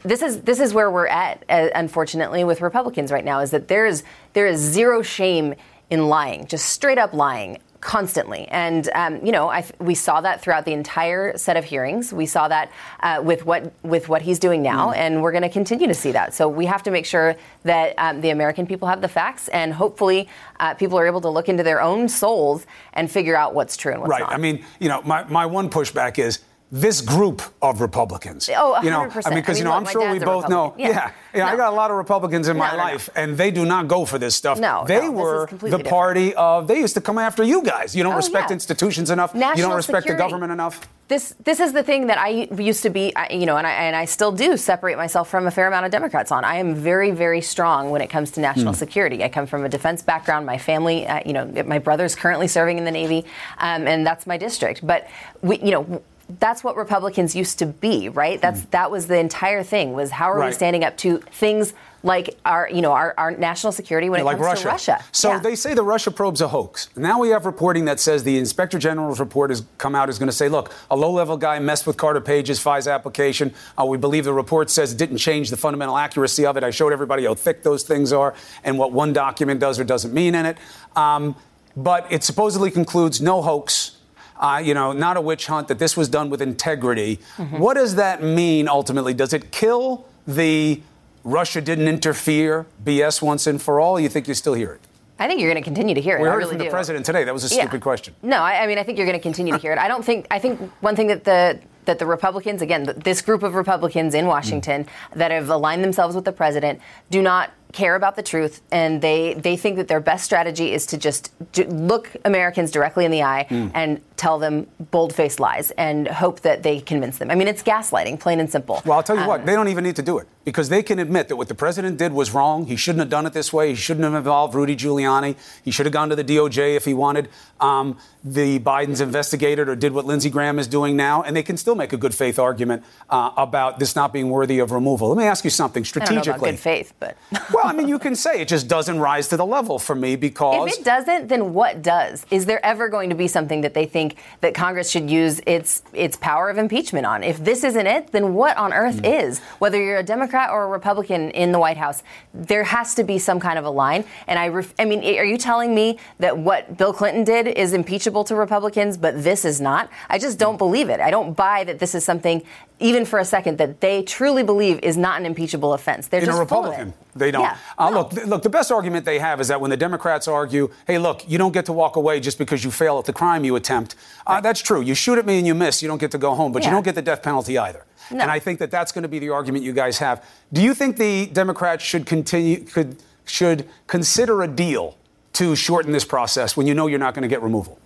this 0.03 0.23
is 0.23 0.41
this 0.41 0.61
is 0.61 0.73
where 0.73 0.91
we're 0.91 1.09
at, 1.09 1.45
uh, 1.51 1.69
unfortunately, 1.75 2.43
with 2.43 2.63
Republicans 2.63 3.13
right 3.13 3.25
now. 3.25 3.41
Is 3.41 3.51
that 3.51 3.69
there 3.69 3.85
is 3.85 4.03
there 4.33 4.47
is 4.47 4.59
zero 4.59 5.03
shame 5.03 5.57
in 5.91 6.09
lying, 6.09 6.47
just 6.47 6.71
straight 6.71 6.97
up 6.97 7.13
lying 7.13 7.59
constantly. 7.81 8.47
And, 8.49 8.89
um, 8.95 9.25
you 9.25 9.33
know, 9.33 9.49
I, 9.49 9.65
we 9.79 9.95
saw 9.95 10.21
that 10.21 10.43
throughout 10.43 10.65
the 10.65 10.73
entire 10.73 11.37
set 11.39 11.57
of 11.57 11.65
hearings. 11.65 12.13
We 12.13 12.27
saw 12.27 12.49
that 12.49 12.71
uh, 13.01 13.21
with, 13.25 13.47
what, 13.47 13.73
with 13.83 14.09
what 14.09 14.23
he's 14.23 14.39
doing 14.39 14.63
now, 14.63 14.93
mm. 14.93 14.97
and 14.97 15.23
we're 15.23 15.33
going 15.33 15.43
to 15.43 15.49
continue 15.49 15.87
to 15.87 15.95
see 15.95 16.13
that. 16.13 16.35
So 16.35 16.49
we 16.49 16.67
have 16.67 16.83
to 16.85 16.91
make 16.91 17.07
sure 17.07 17.37
that 17.65 17.95
um, 17.97 18.21
the 18.21 18.31
American 18.31 18.67
people 18.67 18.89
have 18.89 19.01
the 19.01 19.09
facts, 19.09 19.49
and 19.49 19.73
hopefully 19.73 20.29
uh, 20.59 20.75
people 20.75 20.99
are 20.99 21.07
able 21.07 21.23
to 21.23 21.31
look 21.31 21.49
into 21.49 21.63
their 21.63 21.81
own 21.81 22.09
souls 22.09 22.67
and 22.93 23.11
figure 23.11 23.37
out 23.37 23.55
what's 23.55 23.77
true 23.77 23.93
and 23.93 24.01
what's 24.03 24.11
right. 24.11 24.21
not. 24.21 24.31
Right. 24.31 24.39
I 24.39 24.41
mean, 24.41 24.65
you 24.79 24.89
know, 24.89 25.01
my, 25.03 25.25
my 25.25 25.47
one 25.47 25.71
pushback 25.71 26.19
is 26.19 26.41
this 26.73 27.01
group 27.01 27.43
of 27.61 27.81
Republicans. 27.81 28.49
Oh, 28.49 28.77
100%. 28.79 28.85
You 28.85 28.91
know, 28.91 29.11
I 29.25 29.31
mean, 29.31 29.41
because, 29.41 29.59
you 29.59 29.65
know, 29.65 29.73
I'm 29.73 29.87
sure 29.87 30.13
we 30.13 30.21
both 30.21 30.49
know. 30.49 30.75
Yeah. 30.79 30.89
Yeah. 30.89 31.13
yeah 31.35 31.45
no. 31.47 31.53
I 31.53 31.57
got 31.57 31.73
a 31.73 31.77
lot 31.77 31.91
of 31.91 31.97
Republicans 31.97 32.47
in 32.47 32.57
my 32.57 32.71
no, 32.71 32.77
no, 32.77 32.83
life, 32.83 33.11
and 33.17 33.37
they 33.37 33.51
do 33.51 33.65
not 33.65 33.89
go 33.89 34.05
for 34.05 34.19
this 34.19 34.37
stuff. 34.37 34.61
No. 34.61 34.85
They 34.87 35.09
were 35.09 35.47
the 35.47 35.81
party 35.81 36.29
different. 36.29 36.39
of, 36.39 36.69
they 36.69 36.79
used 36.79 36.95
to 36.95 37.01
come 37.01 37.19
after 37.19 37.43
you 37.43 37.63
guys. 37.63 37.97
You 37.97 38.05
don't 38.05 38.15
oh, 38.15 38.17
respect 38.17 38.51
yeah. 38.51 38.55
institutions 38.55 39.11
enough. 39.11 39.35
National 39.35 39.57
you 39.57 39.63
don't 39.65 39.77
respect 39.77 40.05
security. 40.05 40.23
the 40.23 40.29
government 40.29 40.53
enough. 40.53 40.89
This, 41.09 41.35
this 41.43 41.59
is 41.59 41.73
the 41.73 41.83
thing 41.83 42.07
that 42.07 42.19
I 42.19 42.29
used 42.29 42.85
to 42.85 42.91
be, 42.91 43.13
you 43.31 43.47
know, 43.47 43.57
and 43.57 43.67
I, 43.67 43.73
and 43.73 43.97
I 43.97 44.05
still 44.05 44.31
do 44.31 44.57
separate 44.57 44.97
myself 44.97 45.29
from 45.29 45.49
a 45.49 45.51
fair 45.51 45.67
amount 45.67 45.87
of 45.87 45.91
Democrats 45.91 46.31
on. 46.31 46.45
I 46.45 46.59
am 46.59 46.77
very, 46.77 47.11
very 47.11 47.41
strong 47.41 47.91
when 47.91 48.01
it 48.01 48.11
comes 48.11 48.31
to 48.33 48.41
national 48.41 48.75
mm. 48.75 48.77
security. 48.77 49.25
I 49.25 49.29
come 49.29 49.47
from 49.47 49.65
a 49.65 49.69
defense 49.69 50.03
background. 50.03 50.47
My 50.47 50.57
family, 50.57 51.09
uh, 51.09 51.21
you 51.27 51.33
know, 51.33 51.47
my 51.67 51.81
brother's 51.81 52.15
currently 52.15 52.47
serving 52.47 52.79
in 52.79 52.85
the 52.85 52.93
Navy, 52.93 53.25
um, 53.59 53.89
and 53.89 54.07
that's 54.07 54.25
my 54.25 54.37
district. 54.37 54.87
But 54.87 55.09
we, 55.43 55.59
you 55.59 55.73
know, 55.73 56.03
that's 56.39 56.63
what 56.63 56.77
Republicans 56.77 57.35
used 57.35 57.59
to 57.59 57.67
be, 57.67 58.09
right? 58.09 58.41
That's 58.41 58.61
mm. 58.61 58.71
that 58.71 58.91
was 58.91 59.07
the 59.07 59.19
entire 59.19 59.63
thing 59.63 59.93
was 59.93 60.11
how 60.11 60.31
are 60.31 60.39
right. 60.39 60.47
we 60.49 60.53
standing 60.53 60.85
up 60.85 60.97
to 60.99 61.19
things 61.19 61.75
like 62.03 62.39
our 62.45 62.69
you 62.71 62.81
know 62.81 62.93
our, 62.93 63.15
our 63.19 63.31
national 63.33 63.73
security 63.73 64.09
when 64.09 64.19
yeah, 64.19 64.23
it 64.23 64.27
like 64.27 64.37
comes 64.37 64.47
Russia. 64.47 64.63
to 64.63 64.69
Russia. 64.69 65.05
So 65.13 65.33
yeah. 65.33 65.39
they 65.41 65.55
say 65.55 65.75
the 65.75 65.83
Russia 65.83 66.11
probe's 66.11 66.41
a 66.41 66.49
hoax. 66.49 66.89
Now 66.97 67.19
we 67.19 67.31
have 67.31 67.47
reporting 67.47 67.85
that 67.87 68.01
says 68.01 68.23
the 68.25 68.39
Inspector 68.39 68.79
General's 68.79 69.21
report 69.21 69.51
has 69.51 69.65
come 69.79 69.95
out 69.95 70.09
is 70.09 70.19
going 70.19 70.29
to 70.29 70.33
say, 70.33 70.49
look, 70.49 70.73
a 70.91 70.97
low-level 70.97 71.37
guy 71.37 71.59
messed 71.59 71.87
with 71.87 71.97
Carter 71.97 72.21
Page's 72.21 72.63
FISA 72.63 72.93
application. 72.95 73.53
Uh, 73.79 73.85
we 73.85 73.99
believe 73.99 74.25
the 74.25 74.33
report 74.33 74.71
says 74.71 74.93
it 74.93 74.99
didn't 74.99 75.19
change 75.19 75.51
the 75.51 75.57
fundamental 75.57 75.97
accuracy 75.97 76.47
of 76.47 76.57
it. 76.57 76.65
I 76.65 76.71
showed 76.71 76.93
everybody 76.93 77.25
how 77.25 77.35
thick 77.35 77.63
those 77.63 77.83
things 77.83 78.13
are 78.13 78.35
and 78.65 78.79
what 78.79 78.93
one 78.93 79.13
document 79.13 79.61
does 79.61 79.79
or 79.79 79.85
doesn't 79.85 80.15
mean 80.15 80.35
in 80.35 80.47
it. 80.47 80.57
Um, 80.97 81.37
but 81.77 82.11
it 82.11 82.25
supposedly 82.25 82.71
concludes 82.71 83.21
no 83.21 83.43
hoax 83.43 84.00
uh, 84.41 84.61
you 84.63 84.75
know, 84.75 84.93
not 84.93 85.17
a 85.17 85.21
witch 85.21 85.47
hunt, 85.47 85.69
that 85.69 85.79
this 85.79 85.97
was 85.97 86.09
done 86.09 86.31
with 86.31 86.41
integrity. 86.41 87.21
Mm-hmm. 87.37 87.59
What 87.59 87.75
does 87.75 87.95
that 87.97 88.23
mean 88.23 88.69
ultimately? 88.69 89.15
Does 89.15 89.33
it 89.33 89.53
kill 89.53 90.07
the 90.27 90.81
Russia 91.23 91.61
didn't 91.61 91.87
interfere 91.87 92.67
BS 92.83 93.21
once 93.21 93.47
and 93.47 93.61
for 93.61 93.79
all? 93.79 94.01
you 94.01 94.09
think 94.09 94.27
you 94.27 94.35
still 94.35 94.55
hear 94.55 94.73
it? 94.73 94.81
I 95.19 95.29
think 95.29 95.39
you're 95.39 95.51
going 95.51 95.63
to 95.63 95.65
continue 95.67 95.95
to 95.95 96.01
hear 96.01 96.17
it. 96.17 96.23
We 96.23 96.29
heard 96.29 96.33
I 96.33 96.37
really 96.37 96.51
from 96.53 96.59
do. 96.59 96.65
the 96.65 96.71
president 96.71 97.05
today. 97.05 97.25
That 97.25 97.35
was 97.35 97.45
a 97.45 97.51
stupid 97.51 97.75
yeah. 97.75 97.81
question. 97.81 98.15
No, 98.23 98.39
I, 98.39 98.63
I, 98.63 98.67
mean 98.67 98.79
I 98.79 98.83
think 98.83 98.97
you're 98.97 99.07
going 99.07 99.19
to 99.19 99.23
continue 99.23 99.53
to 99.53 99.59
hear 99.59 99.73
it. 99.73 99.79
I 99.79 99.87
don't 99.87 100.03
think. 100.03 100.27
I 100.31 100.39
think 100.39 100.59
one 100.81 100.97
thing 100.97 101.09
that 101.09 101.25
the 101.25 101.61
that 101.85 101.99
the 101.99 102.07
Republicans, 102.07 102.63
again, 102.63 102.85
this 103.05 103.21
group 103.21 103.43
of 103.43 103.55
Republicans 103.55 104.15
in 104.15 104.27
Washington 104.27 104.85
mm. 104.85 105.15
that 105.15 105.31
have 105.31 105.51
aligned 105.51 105.85
themselves 105.85 106.15
with 106.15 106.25
the 106.25 106.33
president, 106.33 106.81
do 107.11 107.21
not 107.21 107.51
care 107.73 107.95
about 107.95 108.17
the 108.17 108.23
truth, 108.23 108.63
and 108.71 109.01
they 109.01 109.35
they 109.35 109.57
think 109.57 109.77
that 109.77 109.89
their 109.89 110.01
best 110.01 110.25
strategy 110.25 110.73
is 110.73 110.87
to 110.87 110.99
just 110.99 111.33
look 111.69 112.11
Americans 112.25 112.71
directly 112.71 113.05
in 113.05 113.11
the 113.11 113.23
eye 113.23 113.47
mm. 113.49 113.71
and 113.75 114.01
tell 114.17 114.39
them 114.39 114.67
bold-faced 114.91 115.41
lies 115.41 115.71
and 115.73 116.07
hope 116.07 116.41
that 116.41 116.63
they 116.63 116.79
convince 116.79 117.17
them. 117.17 117.31
I 117.31 117.35
mean, 117.35 117.49
it's 117.49 117.63
gaslighting, 117.63 118.21
plain 118.21 118.39
and 118.39 118.51
simple. 118.51 118.83
Well, 118.85 118.99
I'll 118.99 119.03
tell 119.03 119.17
you 119.17 119.23
um, 119.23 119.29
what, 119.29 119.47
they 119.47 119.55
don't 119.55 119.69
even 119.69 119.83
need 119.83 119.97
to 119.97 120.03
do 120.03 120.19
it 120.19 120.29
because 120.45 120.69
they 120.69 120.83
can 120.83 120.99
admit 120.99 121.29
that 121.29 121.37
what 121.37 121.49
the 121.49 121.55
president 121.55 121.97
did 121.97 122.13
was 122.13 122.33
wrong. 122.33 122.67
He 122.67 122.77
shouldn't 122.77 123.01
have 123.01 123.09
done 123.09 123.25
it 123.25 123.33
this 123.33 123.51
way. 123.51 123.71
He 123.71 123.75
shouldn't 123.75 124.05
have 124.05 124.15
involved 124.15 124.55
Rudy 124.55 124.77
Giuliani. 124.77 125.37
He 125.65 125.71
should 125.71 125.87
have 125.87 125.93
gone 125.93 126.11
to 126.11 126.17
the 126.17 126.25
DOJ 126.25 126.77
if 126.77 126.85
he 126.85 126.93
wanted. 126.93 127.29
Um, 127.61 127.97
the 128.23 128.59
Bidens 128.59 129.01
investigated 129.01 129.69
or 129.69 129.77
did 129.77 129.93
what 129.93 130.05
Lindsey 130.05 130.29
Graham 130.29 130.59
is 130.59 130.67
doing 130.67 130.97
now, 130.97 131.23
and 131.23 131.35
they 131.35 131.43
can 131.43 131.57
still 131.57 131.75
make 131.75 131.95
a 131.95 131.97
good 131.97 132.15
faith 132.15 132.39
argument 132.39 132.85
uh, 133.09 133.31
about 133.39 133.79
this 133.79 133.97
not 133.97 134.13
being 134.13 134.29
worthy 134.29 134.59
of 134.59 134.71
removal. 134.71 135.09
Let 135.09 135.17
me 135.17 135.25
ask 135.25 135.45
you 135.45 135.51
something 135.51 135.85
strategically. 135.85 136.19
I 136.19 136.23
don't 136.23 136.27
know 136.27 136.37
about 136.37 136.51
good 136.51 136.59
faith, 136.59 136.93
but. 136.99 137.17
Well, 137.63 137.71
I 137.71 137.77
mean, 137.77 137.89
you 137.89 137.99
can 137.99 138.17
say 138.17 138.41
it 138.41 138.49
just 138.49 138.69
doesn't 138.69 138.99
rise 138.99 139.29
to 139.29 139.37
the 139.37 139.45
level 139.45 139.79
for 139.79 139.95
me 139.95 140.17
because. 140.17 140.73
If 140.73 140.79
it 140.79 140.85
doesn't, 140.85 141.29
then 141.29 141.53
what 141.53 141.83
does? 141.83 142.25
Is 142.31 142.47
there 142.47 142.65
ever 142.65 142.89
going 142.89 143.11
to 143.11 143.15
be 143.15 143.29
something 143.29 143.61
that 143.61 143.75
they 143.75 143.85
think 143.85 144.17
that 144.41 144.55
Congress 144.55 144.91
should 144.91 145.11
use 145.11 145.41
its 145.47 145.83
its 145.93 146.17
power 146.17 146.49
of 146.49 146.57
impeachment 146.57 147.05
on? 147.05 147.23
If 147.23 147.45
this 147.45 147.63
isn't 147.65 147.87
it, 147.87 148.13
then 148.13 148.33
what 148.33 148.57
on 148.57 148.73
earth 148.73 149.03
mm. 149.03 149.23
is? 149.23 149.41
Whether 149.59 149.83
you're 149.83 149.99
a 149.99 150.03
Democrat 150.03 150.49
or 150.51 150.65
a 150.65 150.69
Republican 150.69 151.31
in 151.33 151.53
the 151.53 151.59
White 151.59 151.77
House, 151.77 152.03
there 152.33 152.65
has 152.65 152.95
to 152.95 153.05
be 153.05 153.19
some 153.19 153.41
kind 153.41 153.59
of 153.59 153.67
a 153.67 153.71
line. 153.71 154.05
And 154.27 154.39
I, 154.39 154.49
ref- 154.49 154.75
I 154.79 154.87
mean, 154.87 155.05
are 155.19 155.25
you 155.25 155.37
telling 155.37 155.75
me 155.75 155.99
that 156.19 156.39
what 156.39 156.79
Bill 156.79 156.95
Clinton 156.95 157.25
did 157.25 157.47
is 157.47 157.75
impeachable 157.75 158.25
to 158.25 158.37
Republicans, 158.37 158.97
but 158.97 159.23
this 159.23 159.45
is 159.45 159.61
not? 159.61 159.91
I 160.09 160.19
just 160.19 160.39
don't 160.39 160.57
believe 160.57 160.89
it. 160.89 161.01
I 161.01 161.11
don't 161.11 161.37
buy 161.37 161.65
that 161.65 161.79
this 161.79 161.95
is 161.95 162.05
something 162.05 162.43
even 162.81 163.05
for 163.05 163.19
a 163.19 163.25
second 163.25 163.59
that 163.59 163.81
they 163.81 164.03
truly 164.03 164.43
believe 164.43 164.81
is 164.83 164.97
not 164.97 165.21
an 165.21 165.27
impeachable 165.27 165.75
offense. 165.75 166.09
They're 166.09 166.21
in 166.21 166.27
just 166.27 166.39
a 166.39 166.41
Republican. 166.41 166.95
They 167.21 167.31
don't. 167.31 167.43
Yeah, 167.43 167.57
uh, 167.79 167.91
no. 167.91 167.99
Look, 167.99 168.11
th- 168.11 168.27
look. 168.27 168.43
The 168.43 168.51
best 168.51 168.73
argument 168.73 169.05
they 169.05 169.19
have 169.19 169.41
is 169.41 169.49
that 169.49 169.61
when 169.61 169.71
the 169.71 169.77
Democrats 169.77 170.27
argue, 170.27 170.71
"Hey, 170.87 170.99
look, 170.99 171.29
you 171.29 171.39
don't 171.39 171.53
get 171.53 171.67
to 171.67 171.73
walk 171.73 171.97
away 171.97 172.19
just 172.19 172.39
because 172.39 172.65
you 172.65 172.71
fail 172.71 172.99
at 172.99 173.05
the 173.05 173.13
crime 173.13 173.45
you 173.45 173.55
attempt," 173.57 173.95
uh, 174.27 174.33
right. 174.33 174.43
that's 174.43 174.61
true. 174.61 174.81
You 174.81 174.95
shoot 174.95 175.19
at 175.19 175.27
me 175.27 175.39
and 175.39 175.47
you 175.47 175.55
miss, 175.55 175.83
you 175.83 175.89
don't 175.89 176.01
get 176.01 176.11
to 176.11 176.19
go 176.19 176.35
home, 176.35 176.51
but 176.51 176.63
yeah. 176.63 176.71
you 176.71 176.75
don't 176.75 176.85
get 176.85 176.97
the 176.97 177.03
death 177.03 177.23
penalty 177.23 177.59
either. 177.59 177.85
No. 178.11 178.23
And 178.23 178.31
I 178.31 178.41
think 178.41 178.59
that 178.59 178.71
that's 178.71 178.91
going 178.91 179.03
to 179.03 179.09
be 179.09 179.21
the 179.21 179.29
argument 179.29 179.65
you 179.65 179.73
guys 179.73 179.99
have. 179.99 180.25
Do 180.53 180.63
you 180.63 180.75
think 180.75 180.97
the 180.97 181.27
Democrats 181.27 181.85
should 181.85 182.07
continue 182.07 182.65
could 182.65 182.97
should 183.25 183.69
consider 183.87 184.43
a 184.43 184.49
deal 184.49 184.97
to 185.35 185.55
shorten 185.55 185.93
this 185.93 186.05
process 186.05 186.57
when 186.57 186.67
you 186.67 186.75
know 186.75 186.87
you're 186.87 186.99
not 186.99 187.15
going 187.15 187.23
to 187.23 187.29
get 187.29 187.43
removal? 187.43 187.79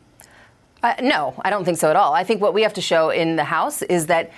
Uh, 0.83 0.95
no, 1.01 1.35
I 1.43 1.49
don't 1.49 1.65
think 1.65 1.79
so 1.79 1.89
at 1.89 1.97
all. 1.97 2.13
I 2.13 2.25
think 2.25 2.43
what 2.43 2.53
we 2.53 2.63
have 2.63 2.75
to 2.75 2.83
show 2.83 3.09
in 3.09 3.37
the 3.37 3.45
House 3.45 3.81
is 3.83 4.07
that 4.07 4.31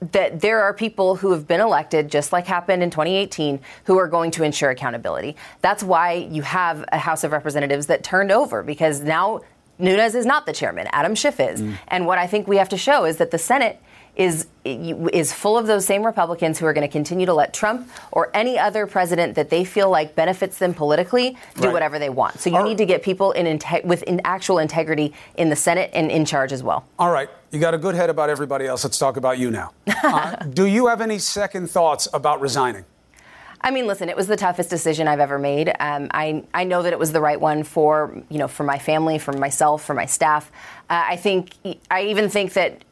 that 0.00 0.40
there 0.40 0.62
are 0.62 0.74
people 0.74 1.16
who 1.16 1.30
have 1.32 1.46
been 1.46 1.60
elected, 1.60 2.10
just 2.10 2.32
like 2.32 2.46
happened 2.46 2.82
in 2.82 2.90
2018, 2.90 3.60
who 3.84 3.98
are 3.98 4.08
going 4.08 4.30
to 4.32 4.42
ensure 4.42 4.70
accountability. 4.70 5.36
That's 5.62 5.82
why 5.82 6.12
you 6.12 6.42
have 6.42 6.84
a 6.92 6.98
House 6.98 7.24
of 7.24 7.32
Representatives 7.32 7.86
that 7.86 8.04
turned 8.04 8.30
over 8.30 8.62
because 8.62 9.00
now 9.00 9.40
Nunes 9.78 10.14
is 10.14 10.26
not 10.26 10.46
the 10.46 10.52
chairman, 10.52 10.88
Adam 10.92 11.14
Schiff 11.14 11.40
is. 11.40 11.60
Mm. 11.60 11.78
And 11.88 12.06
what 12.06 12.18
I 12.18 12.26
think 12.26 12.48
we 12.48 12.56
have 12.56 12.68
to 12.70 12.76
show 12.76 13.04
is 13.04 13.18
that 13.18 13.30
the 13.30 13.38
Senate 13.38 13.80
is 14.16 14.46
is 14.64 15.32
full 15.32 15.58
of 15.58 15.66
those 15.66 15.84
same 15.84 16.04
Republicans 16.04 16.58
who 16.58 16.66
are 16.66 16.72
going 16.72 16.86
to 16.86 16.90
continue 16.90 17.26
to 17.26 17.34
let 17.34 17.52
Trump 17.52 17.88
or 18.10 18.30
any 18.34 18.58
other 18.58 18.86
president 18.86 19.34
that 19.34 19.50
they 19.50 19.62
feel 19.62 19.90
like 19.90 20.16
benefits 20.16 20.58
them 20.58 20.74
politically 20.74 21.36
do 21.56 21.64
right. 21.64 21.72
whatever 21.72 21.98
they 21.98 22.08
want. 22.08 22.40
So 22.40 22.50
you 22.50 22.62
need 22.64 22.78
to 22.78 22.86
get 22.86 23.02
people 23.02 23.32
in 23.32 23.60
with 23.84 24.02
in 24.04 24.20
actual 24.24 24.58
integrity 24.58 25.12
in 25.36 25.50
the 25.50 25.56
Senate 25.56 25.90
and 25.92 26.10
in 26.10 26.24
charge 26.24 26.52
as 26.52 26.62
well. 26.62 26.86
All 26.98 27.10
right, 27.10 27.28
you 27.50 27.60
got 27.60 27.74
a 27.74 27.78
good 27.78 27.94
head 27.94 28.10
about 28.10 28.30
everybody 28.30 28.66
else. 28.66 28.82
Let's 28.84 28.98
talk 28.98 29.16
about 29.16 29.38
you 29.38 29.50
now. 29.50 29.72
Uh, 30.06 30.36
do 30.36 30.66
you 30.66 30.86
have 30.86 31.00
any 31.00 31.18
second 31.18 31.68
thoughts 31.68 32.06
about 32.12 32.40
resigning? 32.40 32.84
I 33.66 33.72
mean, 33.72 33.88
listen, 33.88 34.08
it 34.08 34.16
was 34.16 34.28
the 34.28 34.36
toughest 34.36 34.70
decision 34.70 35.08
I've 35.08 35.18
ever 35.18 35.40
made. 35.40 35.74
Um, 35.80 36.06
I, 36.12 36.44
I 36.54 36.62
know 36.62 36.84
that 36.84 36.92
it 36.92 37.00
was 37.00 37.10
the 37.10 37.20
right 37.20 37.40
one 37.40 37.64
for, 37.64 38.22
you 38.28 38.38
know, 38.38 38.46
for 38.46 38.62
my 38.62 38.78
family, 38.78 39.18
for 39.18 39.32
myself, 39.32 39.84
for 39.84 39.92
my 39.92 40.06
staff. 40.06 40.52
Uh, 40.88 41.02
I 41.04 41.16
think, 41.16 41.50
I 41.90 42.04
even 42.04 42.28
think 42.28 42.52
that 42.52 42.84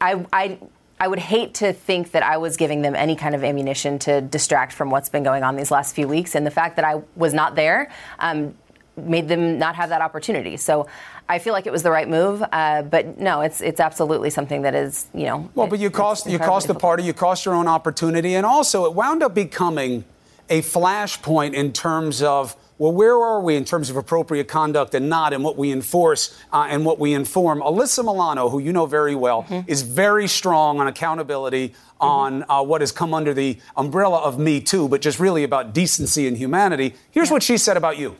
I, 0.00 0.24
I, 0.32 0.58
I 1.00 1.08
would 1.08 1.18
hate 1.18 1.54
to 1.54 1.72
think 1.72 2.12
that 2.12 2.22
I 2.22 2.36
was 2.36 2.56
giving 2.56 2.82
them 2.82 2.94
any 2.94 3.16
kind 3.16 3.34
of 3.34 3.42
ammunition 3.42 3.98
to 4.00 4.20
distract 4.20 4.72
from 4.74 4.90
what's 4.90 5.08
been 5.08 5.24
going 5.24 5.42
on 5.42 5.56
these 5.56 5.72
last 5.72 5.92
few 5.92 6.06
weeks. 6.06 6.36
And 6.36 6.46
the 6.46 6.52
fact 6.52 6.76
that 6.76 6.84
I 6.84 7.02
was 7.16 7.34
not 7.34 7.56
there 7.56 7.90
um, 8.20 8.54
made 8.96 9.26
them 9.26 9.58
not 9.58 9.74
have 9.74 9.88
that 9.88 10.02
opportunity. 10.02 10.56
So 10.56 10.86
I 11.28 11.38
feel 11.38 11.52
like 11.52 11.66
it 11.66 11.72
was 11.72 11.82
the 11.82 11.90
right 11.90 12.08
move. 12.08 12.42
Uh, 12.52 12.82
but 12.82 13.18
no, 13.18 13.40
it's 13.40 13.60
it's 13.60 13.80
absolutely 13.80 14.30
something 14.30 14.62
that 14.62 14.74
is 14.74 15.06
you 15.14 15.26
know. 15.26 15.50
Well, 15.54 15.66
but 15.66 15.78
you 15.78 15.90
cost 15.90 16.26
you 16.26 16.38
cost 16.38 16.66
the 16.68 16.74
party, 16.74 17.02
you 17.04 17.12
cost 17.12 17.44
your 17.44 17.54
own 17.54 17.68
opportunity, 17.68 18.34
and 18.34 18.46
also 18.46 18.84
it 18.86 18.94
wound 18.94 19.22
up 19.22 19.34
becoming 19.34 20.04
a 20.50 20.60
flashpoint 20.60 21.54
in 21.54 21.72
terms 21.72 22.22
of 22.22 22.56
well, 22.82 22.90
where 22.90 23.14
are 23.14 23.40
we 23.40 23.54
in 23.54 23.64
terms 23.64 23.90
of 23.90 23.96
appropriate 23.96 24.48
conduct 24.48 24.92
and 24.96 25.08
not, 25.08 25.32
and 25.32 25.44
what 25.44 25.56
we 25.56 25.70
enforce 25.70 26.36
uh, 26.52 26.66
and 26.68 26.84
what 26.84 26.98
we 26.98 27.14
inform? 27.14 27.60
Alyssa 27.60 28.04
Milano, 28.04 28.48
who 28.48 28.58
you 28.58 28.72
know 28.72 28.86
very 28.86 29.14
well, 29.14 29.44
mm-hmm. 29.44 29.70
is 29.70 29.82
very 29.82 30.26
strong 30.26 30.80
on 30.80 30.88
accountability, 30.88 31.68
mm-hmm. 31.68 32.04
on 32.04 32.44
uh, 32.48 32.60
what 32.60 32.80
has 32.80 32.90
come 32.90 33.14
under 33.14 33.32
the 33.32 33.56
umbrella 33.76 34.18
of 34.18 34.36
Me 34.36 34.60
Too, 34.60 34.88
but 34.88 35.00
just 35.00 35.20
really 35.20 35.44
about 35.44 35.72
decency 35.72 36.26
and 36.26 36.36
humanity. 36.36 36.94
Here's 37.12 37.28
yeah. 37.28 37.34
what 37.34 37.44
she 37.44 37.56
said 37.56 37.76
about 37.76 37.98
you. 37.98 38.16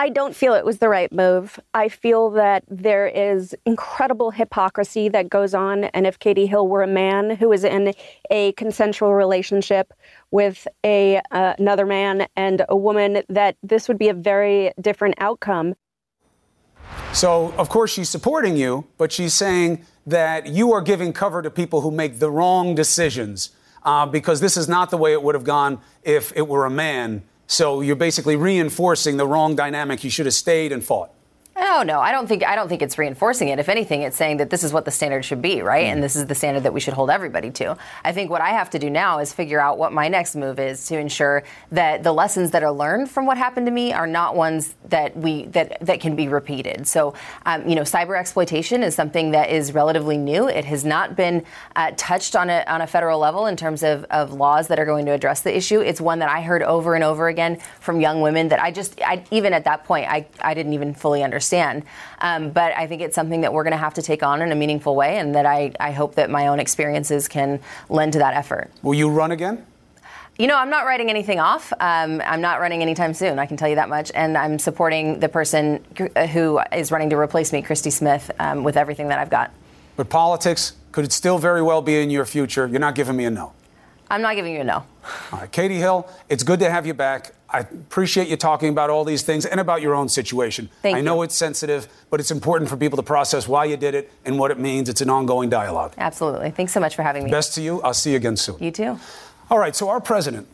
I 0.00 0.08
don't 0.08 0.34
feel 0.34 0.54
it 0.54 0.64
was 0.64 0.78
the 0.78 0.88
right 0.88 1.12
move. 1.12 1.60
I 1.74 1.90
feel 1.90 2.30
that 2.30 2.64
there 2.70 3.06
is 3.06 3.54
incredible 3.66 4.30
hypocrisy 4.30 5.10
that 5.10 5.28
goes 5.28 5.52
on. 5.52 5.84
And 5.84 6.06
if 6.06 6.18
Katie 6.18 6.46
Hill 6.46 6.68
were 6.68 6.82
a 6.82 6.86
man 6.86 7.36
who 7.36 7.52
is 7.52 7.64
in 7.64 7.92
a 8.30 8.52
consensual 8.52 9.12
relationship 9.12 9.92
with 10.30 10.66
a 10.86 11.20
uh, 11.32 11.52
another 11.58 11.84
man 11.84 12.26
and 12.34 12.64
a 12.70 12.76
woman, 12.76 13.22
that 13.28 13.56
this 13.62 13.88
would 13.88 13.98
be 13.98 14.08
a 14.08 14.14
very 14.14 14.72
different 14.80 15.16
outcome. 15.18 15.74
So, 17.12 17.52
of 17.58 17.68
course, 17.68 17.92
she's 17.92 18.08
supporting 18.08 18.56
you, 18.56 18.86
but 18.96 19.12
she's 19.12 19.34
saying 19.34 19.84
that 20.06 20.46
you 20.46 20.72
are 20.72 20.80
giving 20.80 21.12
cover 21.12 21.42
to 21.42 21.50
people 21.50 21.82
who 21.82 21.90
make 21.90 22.20
the 22.20 22.30
wrong 22.30 22.74
decisions 22.74 23.50
uh, 23.82 24.06
because 24.06 24.40
this 24.40 24.56
is 24.56 24.66
not 24.66 24.88
the 24.88 24.96
way 24.96 25.12
it 25.12 25.22
would 25.22 25.34
have 25.34 25.44
gone 25.44 25.78
if 26.02 26.32
it 26.34 26.48
were 26.48 26.64
a 26.64 26.70
man 26.70 27.22
so 27.50 27.80
you're 27.80 27.96
basically 27.96 28.36
reinforcing 28.36 29.16
the 29.16 29.26
wrong 29.26 29.56
dynamic. 29.56 30.04
You 30.04 30.10
should 30.10 30.26
have 30.26 30.34
stayed 30.34 30.70
and 30.70 30.84
fought. 30.84 31.10
Oh 31.62 31.82
no, 31.82 32.00
I 32.00 32.10
don't 32.10 32.26
think 32.26 32.42
I 32.42 32.54
don't 32.54 32.70
think 32.70 32.80
it's 32.80 32.96
reinforcing 32.96 33.48
it. 33.48 33.58
If 33.58 33.68
anything, 33.68 34.00
it's 34.00 34.16
saying 34.16 34.38
that 34.38 34.48
this 34.48 34.64
is 34.64 34.72
what 34.72 34.86
the 34.86 34.90
standard 34.90 35.26
should 35.26 35.42
be, 35.42 35.60
right? 35.60 35.84
Mm. 35.84 35.92
And 35.92 36.02
this 36.02 36.16
is 36.16 36.24
the 36.24 36.34
standard 36.34 36.62
that 36.62 36.72
we 36.72 36.80
should 36.80 36.94
hold 36.94 37.10
everybody 37.10 37.50
to. 37.50 37.76
I 38.02 38.12
think 38.12 38.30
what 38.30 38.40
I 38.40 38.48
have 38.48 38.70
to 38.70 38.78
do 38.78 38.88
now 38.88 39.18
is 39.18 39.34
figure 39.34 39.60
out 39.60 39.76
what 39.76 39.92
my 39.92 40.08
next 40.08 40.36
move 40.36 40.58
is 40.58 40.86
to 40.86 40.98
ensure 40.98 41.42
that 41.70 42.02
the 42.02 42.12
lessons 42.12 42.52
that 42.52 42.62
are 42.62 42.72
learned 42.72 43.10
from 43.10 43.26
what 43.26 43.36
happened 43.36 43.66
to 43.66 43.72
me 43.72 43.92
are 43.92 44.06
not 44.06 44.36
ones 44.36 44.74
that 44.88 45.14
we 45.14 45.46
that 45.48 45.76
that 45.82 46.00
can 46.00 46.16
be 46.16 46.28
repeated. 46.28 46.88
So, 46.88 47.12
um, 47.44 47.68
you 47.68 47.74
know, 47.74 47.82
cyber 47.82 48.18
exploitation 48.18 48.82
is 48.82 48.94
something 48.94 49.32
that 49.32 49.50
is 49.50 49.74
relatively 49.74 50.16
new. 50.16 50.48
It 50.48 50.64
has 50.64 50.86
not 50.86 51.14
been 51.14 51.44
uh, 51.76 51.92
touched 51.98 52.36
on 52.36 52.48
a 52.48 52.64
on 52.68 52.80
a 52.80 52.86
federal 52.86 53.18
level 53.18 53.44
in 53.44 53.56
terms 53.56 53.82
of, 53.82 54.04
of 54.04 54.32
laws 54.32 54.68
that 54.68 54.78
are 54.78 54.86
going 54.86 55.04
to 55.04 55.12
address 55.12 55.42
the 55.42 55.54
issue. 55.54 55.80
It's 55.80 56.00
one 56.00 56.20
that 56.20 56.30
I 56.30 56.40
heard 56.40 56.62
over 56.62 56.94
and 56.94 57.04
over 57.04 57.28
again 57.28 57.58
from 57.80 58.00
young 58.00 58.22
women 58.22 58.48
that 58.48 58.62
I 58.62 58.70
just 58.70 58.98
I, 59.02 59.22
even 59.30 59.52
at 59.52 59.64
that 59.64 59.84
point 59.84 60.06
I 60.08 60.26
I 60.40 60.54
didn't 60.54 60.72
even 60.72 60.94
fully 60.94 61.22
understand 61.22 61.49
understand. 61.50 61.84
Um, 62.20 62.50
but 62.50 62.72
I 62.76 62.86
think 62.86 63.02
it's 63.02 63.14
something 63.14 63.40
that 63.42 63.52
we're 63.52 63.64
going 63.64 63.72
to 63.72 63.76
have 63.76 63.94
to 63.94 64.02
take 64.02 64.22
on 64.22 64.42
in 64.42 64.52
a 64.52 64.54
meaningful 64.54 64.94
way, 64.94 65.18
and 65.18 65.34
that 65.34 65.46
I, 65.46 65.72
I 65.80 65.92
hope 65.92 66.14
that 66.14 66.30
my 66.30 66.48
own 66.48 66.60
experiences 66.60 67.28
can 67.28 67.60
lend 67.88 68.12
to 68.14 68.18
that 68.18 68.34
effort. 68.34 68.70
Will 68.82 68.94
you 68.94 69.10
run 69.10 69.32
again? 69.32 69.66
You 70.38 70.46
know, 70.46 70.56
I'm 70.56 70.70
not 70.70 70.86
writing 70.86 71.10
anything 71.10 71.38
off. 71.38 71.72
Um, 71.80 72.22
I'm 72.24 72.40
not 72.40 72.60
running 72.60 72.80
anytime 72.80 73.12
soon. 73.12 73.38
I 73.38 73.44
can 73.44 73.58
tell 73.58 73.68
you 73.68 73.74
that 73.74 73.90
much. 73.90 74.10
And 74.14 74.38
I'm 74.38 74.58
supporting 74.58 75.20
the 75.20 75.28
person 75.28 75.84
who 76.32 76.60
is 76.72 76.90
running 76.90 77.10
to 77.10 77.16
replace 77.16 77.52
me, 77.52 77.60
Christy 77.60 77.90
Smith, 77.90 78.30
um, 78.38 78.64
with 78.64 78.78
everything 78.78 79.08
that 79.08 79.18
I've 79.18 79.28
got. 79.28 79.50
But 79.96 80.08
politics 80.08 80.74
could 80.92 81.04
it 81.04 81.12
still 81.12 81.36
very 81.36 81.60
well 81.60 81.82
be 81.82 82.00
in 82.00 82.08
your 82.08 82.24
future. 82.24 82.66
You're 82.66 82.80
not 82.80 82.94
giving 82.94 83.16
me 83.16 83.26
a 83.26 83.30
no. 83.30 83.52
I'm 84.10 84.22
not 84.22 84.34
giving 84.34 84.52
you 84.52 84.60
a 84.60 84.64
no. 84.64 84.84
All 85.32 85.38
right, 85.38 85.50
Katie 85.50 85.76
Hill, 85.76 86.08
it's 86.28 86.42
good 86.42 86.58
to 86.60 86.70
have 86.70 86.84
you 86.84 86.94
back. 86.94 87.32
I 87.48 87.60
appreciate 87.60 88.28
you 88.28 88.36
talking 88.36 88.68
about 88.68 88.90
all 88.90 89.04
these 89.04 89.22
things 89.22 89.46
and 89.46 89.60
about 89.60 89.82
your 89.82 89.94
own 89.94 90.08
situation. 90.08 90.68
Thank 90.82 90.96
I 90.96 91.00
know 91.00 91.22
it's 91.22 91.34
sensitive, 91.34 91.88
but 92.10 92.20
it's 92.20 92.30
important 92.30 92.68
for 92.68 92.76
people 92.76 92.96
to 92.96 93.02
process 93.02 93.48
why 93.48 93.64
you 93.64 93.76
did 93.76 93.94
it 93.94 94.12
and 94.24 94.38
what 94.38 94.50
it 94.50 94.58
means. 94.58 94.88
It's 94.88 95.00
an 95.00 95.10
ongoing 95.10 95.48
dialogue. 95.48 95.94
Absolutely. 95.96 96.50
Thanks 96.50 96.72
so 96.72 96.80
much 96.80 96.96
for 96.96 97.02
having 97.02 97.24
me. 97.24 97.30
Best 97.30 97.54
to 97.54 97.62
you. 97.62 97.80
I'll 97.82 97.94
see 97.94 98.10
you 98.10 98.16
again 98.16 98.36
soon. 98.36 98.56
You 98.62 98.70
too. 98.70 98.98
All 99.48 99.58
right, 99.58 99.74
so 99.74 99.88
our 99.88 100.00
president 100.00 100.48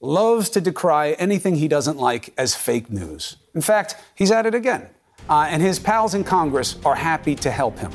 loves 0.00 0.48
to 0.50 0.60
decry 0.60 1.12
anything 1.12 1.56
he 1.56 1.68
doesn't 1.68 1.98
like 1.98 2.32
as 2.38 2.54
fake 2.54 2.90
news. 2.90 3.36
In 3.54 3.60
fact, 3.60 3.96
he's 4.14 4.30
at 4.30 4.46
it 4.46 4.54
again. 4.54 4.88
Uh, 5.28 5.46
and 5.48 5.62
his 5.62 5.78
pals 5.78 6.14
in 6.14 6.24
Congress 6.24 6.76
are 6.84 6.94
happy 6.94 7.34
to 7.36 7.50
help 7.50 7.78
him. 7.78 7.92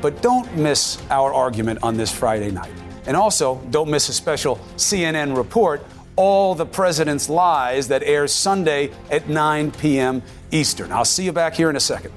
But 0.00 0.22
don't 0.22 0.54
miss 0.56 1.02
our 1.10 1.32
argument 1.32 1.80
on 1.82 1.96
this 1.96 2.10
Friday 2.10 2.50
night. 2.50 2.72
And 3.06 3.16
also, 3.16 3.60
don't 3.70 3.90
miss 3.90 4.08
a 4.08 4.12
special 4.12 4.56
CNN 4.76 5.36
report 5.36 5.84
all 6.16 6.54
the 6.54 6.66
President's 6.66 7.28
Lies 7.28 7.88
that 7.88 8.02
airs 8.02 8.32
Sunday 8.32 8.90
at 9.10 9.28
9 9.28 9.72
p.m. 9.72 10.22
Eastern. 10.50 10.92
I'll 10.92 11.04
see 11.04 11.24
you 11.24 11.32
back 11.32 11.54
here 11.54 11.70
in 11.70 11.76
a 11.76 11.80
second. 11.80 12.12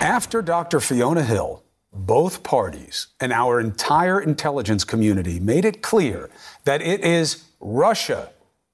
After 0.00 0.42
Dr. 0.42 0.80
Fiona 0.80 1.22
Hill, 1.22 1.62
both 1.92 2.42
parties 2.42 3.06
and 3.20 3.32
our 3.32 3.60
entire 3.60 4.20
intelligence 4.20 4.84
community 4.84 5.38
made 5.40 5.64
it 5.64 5.80
clear 5.80 6.28
that 6.64 6.82
it 6.82 7.00
is 7.00 7.44
Russia 7.60 8.30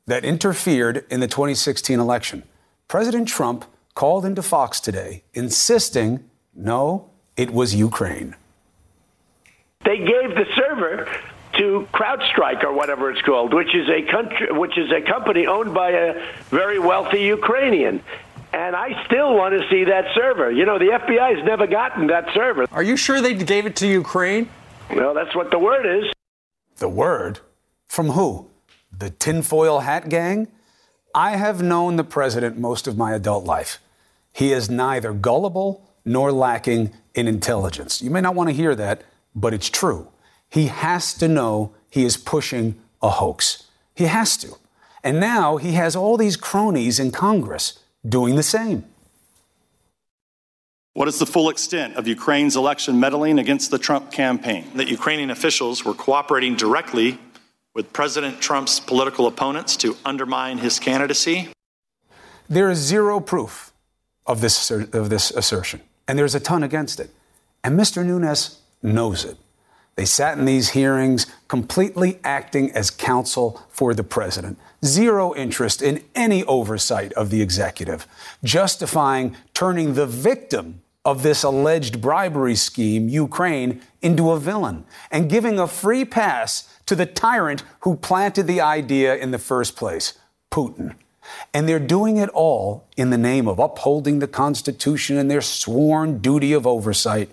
that 0.07 0.25
interfered 0.25 1.05
in 1.11 1.21
the 1.21 1.29
2016 1.29 2.01
election. 2.01 2.43
President 2.89 3.29
Trump 3.29 3.65
called 3.95 4.25
into 4.25 4.43
Fox 4.43 4.81
today, 4.81 5.23
insisting 5.35 6.29
no, 6.55 7.11
it 7.37 7.53
was 7.53 7.75
Ukraine. 7.75 8.35
They 9.85 9.99
gave 9.99 10.35
the 10.35 10.47
server 10.55 11.09
to 11.55 11.89
CrowdStrike 11.93 12.63
or 12.65 12.73
whatever 12.73 13.11
it's 13.11 13.23
called, 13.23 13.55
which 13.55 13.75
is 13.75 13.89
a 13.89 14.03
country, 14.11 14.53
which 14.53 14.77
is 14.77 14.93
a 14.93 15.01
company 15.01 15.47
owned 15.47 15.73
by 15.73 15.91
a 15.91 16.27
very 16.51 16.79
wealthy 16.79 17.23
Ukrainian. 17.23 18.03
And 18.53 18.77
I 18.77 19.05
still 19.07 19.35
want 19.35 19.59
to 19.59 19.67
see 19.71 19.85
that 19.85 20.05
server. 20.15 20.51
You 20.51 20.67
know, 20.67 20.79
the 20.79 20.87
FBI 20.87 21.37
has 21.37 21.45
never 21.45 21.67
gotten 21.67 22.09
that 22.09 22.27
server. 22.35 22.67
Are 22.73 22.83
you 22.83 22.97
sure 22.97 23.21
they 23.21 23.35
gave 23.35 23.65
it 23.65 23.77
to 23.77 23.87
Ukraine? 23.87 24.49
Well, 24.95 25.15
that's 25.15 25.35
what 25.35 25.51
the 25.51 25.59
word 25.59 25.87
is. 25.87 26.13
The 26.77 26.89
word? 26.89 27.41
From 27.87 28.11
who? 28.11 28.49
The 28.97 29.11
tinfoil 29.11 29.81
hat 29.81 30.09
gang? 30.09 30.49
I 31.15 31.37
have 31.37 31.63
known 31.63 31.97
the 31.97 32.05
president 32.05 32.59
most 32.59 32.87
of 32.87 32.99
my 32.99 33.15
adult 33.15 33.45
life. 33.45 33.79
He 34.33 34.53
is 34.53 34.69
neither 34.69 35.13
gullible 35.13 35.89
nor 36.05 36.33
lacking 36.33 36.93
in 37.15 37.27
intelligence. 37.27 38.03
You 38.03 38.11
may 38.11 38.21
not 38.21 38.35
want 38.35 38.49
to 38.49 38.55
hear 38.55 38.75
that, 38.75 39.03
but 39.35 39.55
it's 39.55 39.71
true. 39.71 40.09
He 40.49 40.67
has 40.67 41.15
to 41.15 41.29
know 41.29 41.75
he 41.89 42.05
is 42.05 42.17
pushing 42.17 42.81
a 43.03 43.09
hoax. 43.09 43.65
He 43.95 44.05
has 44.05 44.37
to. 44.39 44.57
And 45.03 45.21
now 45.21 45.57
he 45.57 45.73
has 45.73 45.97
all 45.97 46.17
these 46.17 46.37
cronies 46.37 46.99
in 47.01 47.11
Congress 47.11 47.79
doing 48.07 48.37
the 48.37 48.43
same. 48.43 48.85
What 50.93 51.09
is 51.09 51.19
the 51.19 51.27
full 51.27 51.49
extent 51.49 51.97
of 51.97 52.09
Ukraine's 52.09 52.57
election 52.57 52.99
meddling 52.99 53.39
against 53.39 53.71
the 53.71 53.79
Trump 53.79 54.11
campaign? 54.11 54.67
That 54.75 54.89
Ukrainian 54.89 55.31
officials 55.31 55.85
were 55.85 55.95
cooperating 55.95 56.57
directly 56.57 57.19
with 57.75 57.93
President 57.93 58.41
Trump's 58.41 58.81
political 58.81 59.27
opponents 59.27 59.77
to 59.79 59.97
undermine 60.05 60.59
his 60.59 60.79
candidacy? 60.79 61.49
There 62.49 62.69
is 62.69 62.79
zero 62.79 63.21
proof 63.21 63.73
of 64.27 64.41
this, 64.41 64.71
of 64.71 65.09
this 65.09 65.31
assertion, 65.31 65.81
and 66.09 66.19
there's 66.19 66.35
a 66.35 66.41
ton 66.41 66.65
against 66.65 66.99
it. 66.99 67.11
And 67.63 67.79
Mr. 67.79 68.05
Nunes 68.05 68.60
knows 68.83 69.25
it. 69.25 69.37
They 69.97 70.05
sat 70.05 70.39
in 70.39 70.47
these 70.47 70.71
hearings 70.71 71.27
completely 71.49 72.21
acting 72.25 72.71
as 72.73 72.91
counsel 72.91 73.61
for 73.69 73.93
the 73.93 74.05
president. 74.05 74.59
Zero 74.85 75.35
interest 75.35 75.83
in 75.83 76.03
any 76.15 76.43
oversight 76.45 77.13
of 77.13 77.29
the 77.29 77.43
executive, 77.43 78.07
justifying 78.43 79.37
turning 79.53 79.95
the 79.95 80.07
victim 80.07 80.81
of 81.05 81.23
this 81.23 81.43
alleged 81.43 82.01
bribery 82.01 82.55
scheme, 82.55 83.09
Ukraine, 83.09 83.81
into 84.03 84.31
a 84.31 84.39
villain 84.39 84.85
and 85.11 85.31
giving 85.31 85.59
a 85.59 85.67
free 85.67 86.05
pass 86.05 86.69
to 86.87 86.95
the 86.95 87.07
tyrant 87.07 87.63
who 87.81 87.97
planted 87.97 88.47
the 88.47 88.61
idea 88.61 89.15
in 89.17 89.31
the 89.31 89.39
first 89.39 89.77
place, 89.77 90.15
Putin. 90.51 90.95
And 91.55 91.69
they're 91.69 91.79
doing 91.79 92.17
it 92.17 92.29
all 92.31 92.87
in 92.97 93.11
the 93.11 93.19
name 93.19 93.47
of 93.47 93.59
upholding 93.59 94.19
the 94.19 94.27
Constitution 94.27 95.17
and 95.17 95.31
their 95.31 95.41
sworn 95.41 96.19
duty 96.19 96.53
of 96.53 96.67
oversight. 96.67 97.31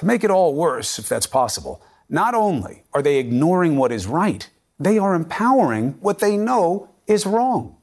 To 0.00 0.06
make 0.06 0.24
it 0.24 0.30
all 0.30 0.54
worse, 0.54 0.98
if 0.98 1.10
that's 1.10 1.26
possible, 1.26 1.82
not 2.08 2.34
only 2.34 2.84
are 2.94 3.02
they 3.02 3.18
ignoring 3.18 3.76
what 3.76 3.92
is 3.92 4.06
right, 4.06 4.48
they 4.78 4.96
are 4.96 5.14
empowering 5.14 5.98
what 6.00 6.20
they 6.20 6.38
know 6.38 6.88
is 7.06 7.26
wrong. 7.26 7.76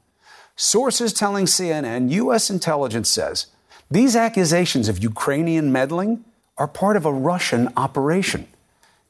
Sources 0.56 1.12
telling 1.12 1.44
CNN 1.46 2.10
U.S. 2.10 2.50
intelligence 2.50 3.08
says 3.08 3.46
these 3.88 4.16
accusations 4.16 4.88
of 4.88 5.00
Ukrainian 5.00 5.70
meddling 5.70 6.24
are 6.56 6.66
part 6.66 6.96
of 6.96 7.06
a 7.06 7.12
Russian 7.12 7.68
operation. 7.76 8.48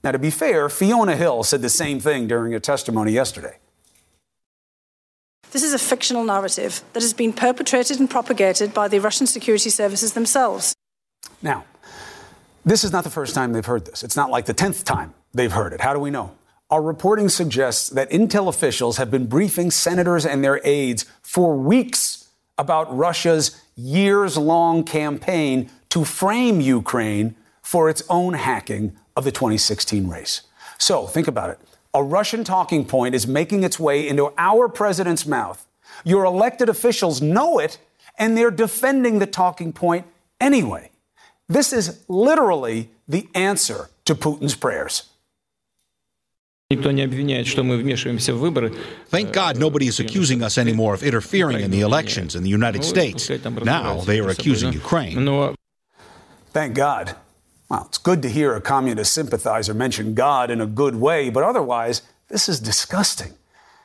Now, 0.04 0.12
to 0.12 0.18
be 0.18 0.30
fair, 0.30 0.68
Fiona 0.68 1.16
Hill 1.16 1.44
said 1.44 1.62
the 1.62 1.70
same 1.70 2.00
thing 2.00 2.28
during 2.28 2.52
a 2.52 2.60
testimony 2.60 3.12
yesterday. 3.12 3.56
This 5.52 5.62
is 5.62 5.72
a 5.72 5.78
fictional 5.78 6.24
narrative 6.24 6.82
that 6.92 7.02
has 7.02 7.14
been 7.14 7.32
perpetrated 7.32 8.00
and 8.00 8.10
propagated 8.10 8.74
by 8.74 8.86
the 8.86 8.98
Russian 8.98 9.26
security 9.26 9.70
services 9.70 10.12
themselves. 10.12 10.74
Now, 11.40 11.64
this 12.70 12.84
is 12.84 12.92
not 12.92 13.04
the 13.04 13.10
first 13.10 13.34
time 13.34 13.52
they've 13.52 13.64
heard 13.64 13.84
this. 13.84 14.02
It's 14.02 14.16
not 14.16 14.30
like 14.30 14.46
the 14.46 14.54
10th 14.54 14.84
time 14.84 15.14
they've 15.32 15.52
heard 15.52 15.72
it. 15.72 15.80
How 15.80 15.92
do 15.92 16.00
we 16.00 16.10
know? 16.10 16.34
Our 16.70 16.82
reporting 16.82 17.28
suggests 17.28 17.88
that 17.90 18.10
intel 18.10 18.48
officials 18.48 18.98
have 18.98 19.10
been 19.10 19.26
briefing 19.26 19.70
senators 19.70 20.26
and 20.26 20.44
their 20.44 20.60
aides 20.64 21.06
for 21.22 21.56
weeks 21.56 22.28
about 22.58 22.94
Russia's 22.94 23.62
years 23.74 24.36
long 24.36 24.84
campaign 24.84 25.70
to 25.90 26.04
frame 26.04 26.60
Ukraine 26.60 27.36
for 27.62 27.88
its 27.88 28.02
own 28.10 28.34
hacking 28.34 28.96
of 29.16 29.24
the 29.24 29.32
2016 29.32 30.08
race. 30.08 30.42
So 30.76 31.06
think 31.06 31.28
about 31.28 31.50
it. 31.50 31.58
A 31.94 32.02
Russian 32.02 32.44
talking 32.44 32.84
point 32.84 33.14
is 33.14 33.26
making 33.26 33.64
its 33.64 33.80
way 33.80 34.06
into 34.06 34.32
our 34.36 34.68
president's 34.68 35.26
mouth. 35.26 35.66
Your 36.04 36.24
elected 36.24 36.68
officials 36.68 37.22
know 37.22 37.58
it, 37.58 37.78
and 38.18 38.36
they're 38.36 38.50
defending 38.50 39.18
the 39.18 39.26
talking 39.26 39.72
point 39.72 40.06
anyway. 40.40 40.90
This 41.48 41.72
is 41.72 42.04
literally 42.08 42.90
the 43.08 43.28
answer 43.34 43.88
to 44.04 44.14
Putin's 44.14 44.54
prayers. 44.54 45.04
Thank 46.70 46.82
God 49.32 49.58
nobody 49.58 49.86
is 49.86 50.00
accusing 50.00 50.42
us 50.42 50.58
anymore 50.58 50.92
of 50.92 51.02
interfering 51.02 51.60
in 51.60 51.70
the 51.70 51.80
elections 51.80 52.34
in 52.34 52.42
the 52.42 52.50
United 52.50 52.84
States. 52.84 53.30
Now 53.30 54.02
they 54.02 54.20
are 54.20 54.28
accusing 54.28 54.74
Ukraine. 54.74 55.56
Thank 56.50 56.74
God. 56.74 57.16
Well, 57.70 57.86
it's 57.88 57.98
good 57.98 58.20
to 58.22 58.28
hear 58.28 58.54
a 58.54 58.60
communist 58.60 59.12
sympathizer 59.12 59.72
mention 59.72 60.14
God 60.14 60.50
in 60.50 60.60
a 60.60 60.66
good 60.66 60.96
way, 60.96 61.30
but 61.30 61.42
otherwise, 61.42 62.02
this 62.28 62.48
is 62.48 62.60
disgusting. 62.60 63.32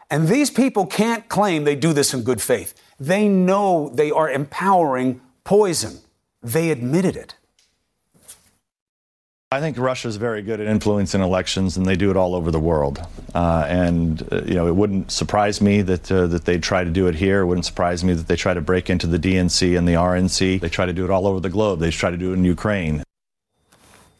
And 0.09 0.27
these 0.27 0.49
people 0.49 0.85
can't 0.85 1.27
claim 1.29 1.63
they 1.63 1.75
do 1.75 1.93
this 1.93 2.13
in 2.13 2.23
good 2.23 2.41
faith. 2.41 2.73
They 2.99 3.27
know 3.29 3.89
they 3.93 4.11
are 4.11 4.29
empowering 4.29 5.21
poison. 5.43 5.99
They 6.41 6.69
admitted 6.69 7.15
it. 7.15 7.35
I 9.53 9.59
think 9.59 9.77
Russia 9.77 10.07
is 10.07 10.15
very 10.15 10.41
good 10.41 10.59
at 10.59 10.65
influencing 10.65 11.21
elections, 11.21 11.77
and 11.77 11.85
they 11.85 11.95
do 11.95 12.09
it 12.09 12.17
all 12.17 12.33
over 12.33 12.49
the 12.49 12.59
world. 12.59 13.05
Uh, 13.35 13.65
and 13.67 14.27
uh, 14.31 14.41
you 14.45 14.55
know, 14.55 14.65
it 14.65 14.75
wouldn't 14.75 15.11
surprise 15.11 15.61
me 15.61 15.83
that 15.83 16.11
uh, 16.11 16.25
that 16.27 16.45
they 16.45 16.57
try 16.57 16.83
to 16.83 16.89
do 16.89 17.05
it 17.05 17.13
here. 17.13 17.41
It 17.41 17.45
wouldn't 17.45 17.65
surprise 17.65 18.03
me 18.03 18.13
that 18.13 18.27
they 18.27 18.35
try 18.35 18.55
to 18.55 18.61
break 18.61 18.89
into 18.89 19.05
the 19.05 19.19
DNC 19.19 19.77
and 19.77 19.87
the 19.87 19.93
RNC. 19.93 20.59
They 20.59 20.69
try 20.69 20.87
to 20.87 20.93
do 20.93 21.03
it 21.05 21.11
all 21.11 21.27
over 21.27 21.39
the 21.39 21.51
globe. 21.51 21.79
They 21.79 21.91
try 21.91 22.09
to 22.09 22.17
do 22.17 22.31
it 22.31 22.33
in 22.33 22.43
Ukraine. 22.43 23.03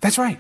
That's 0.01 0.19
right. 0.19 0.39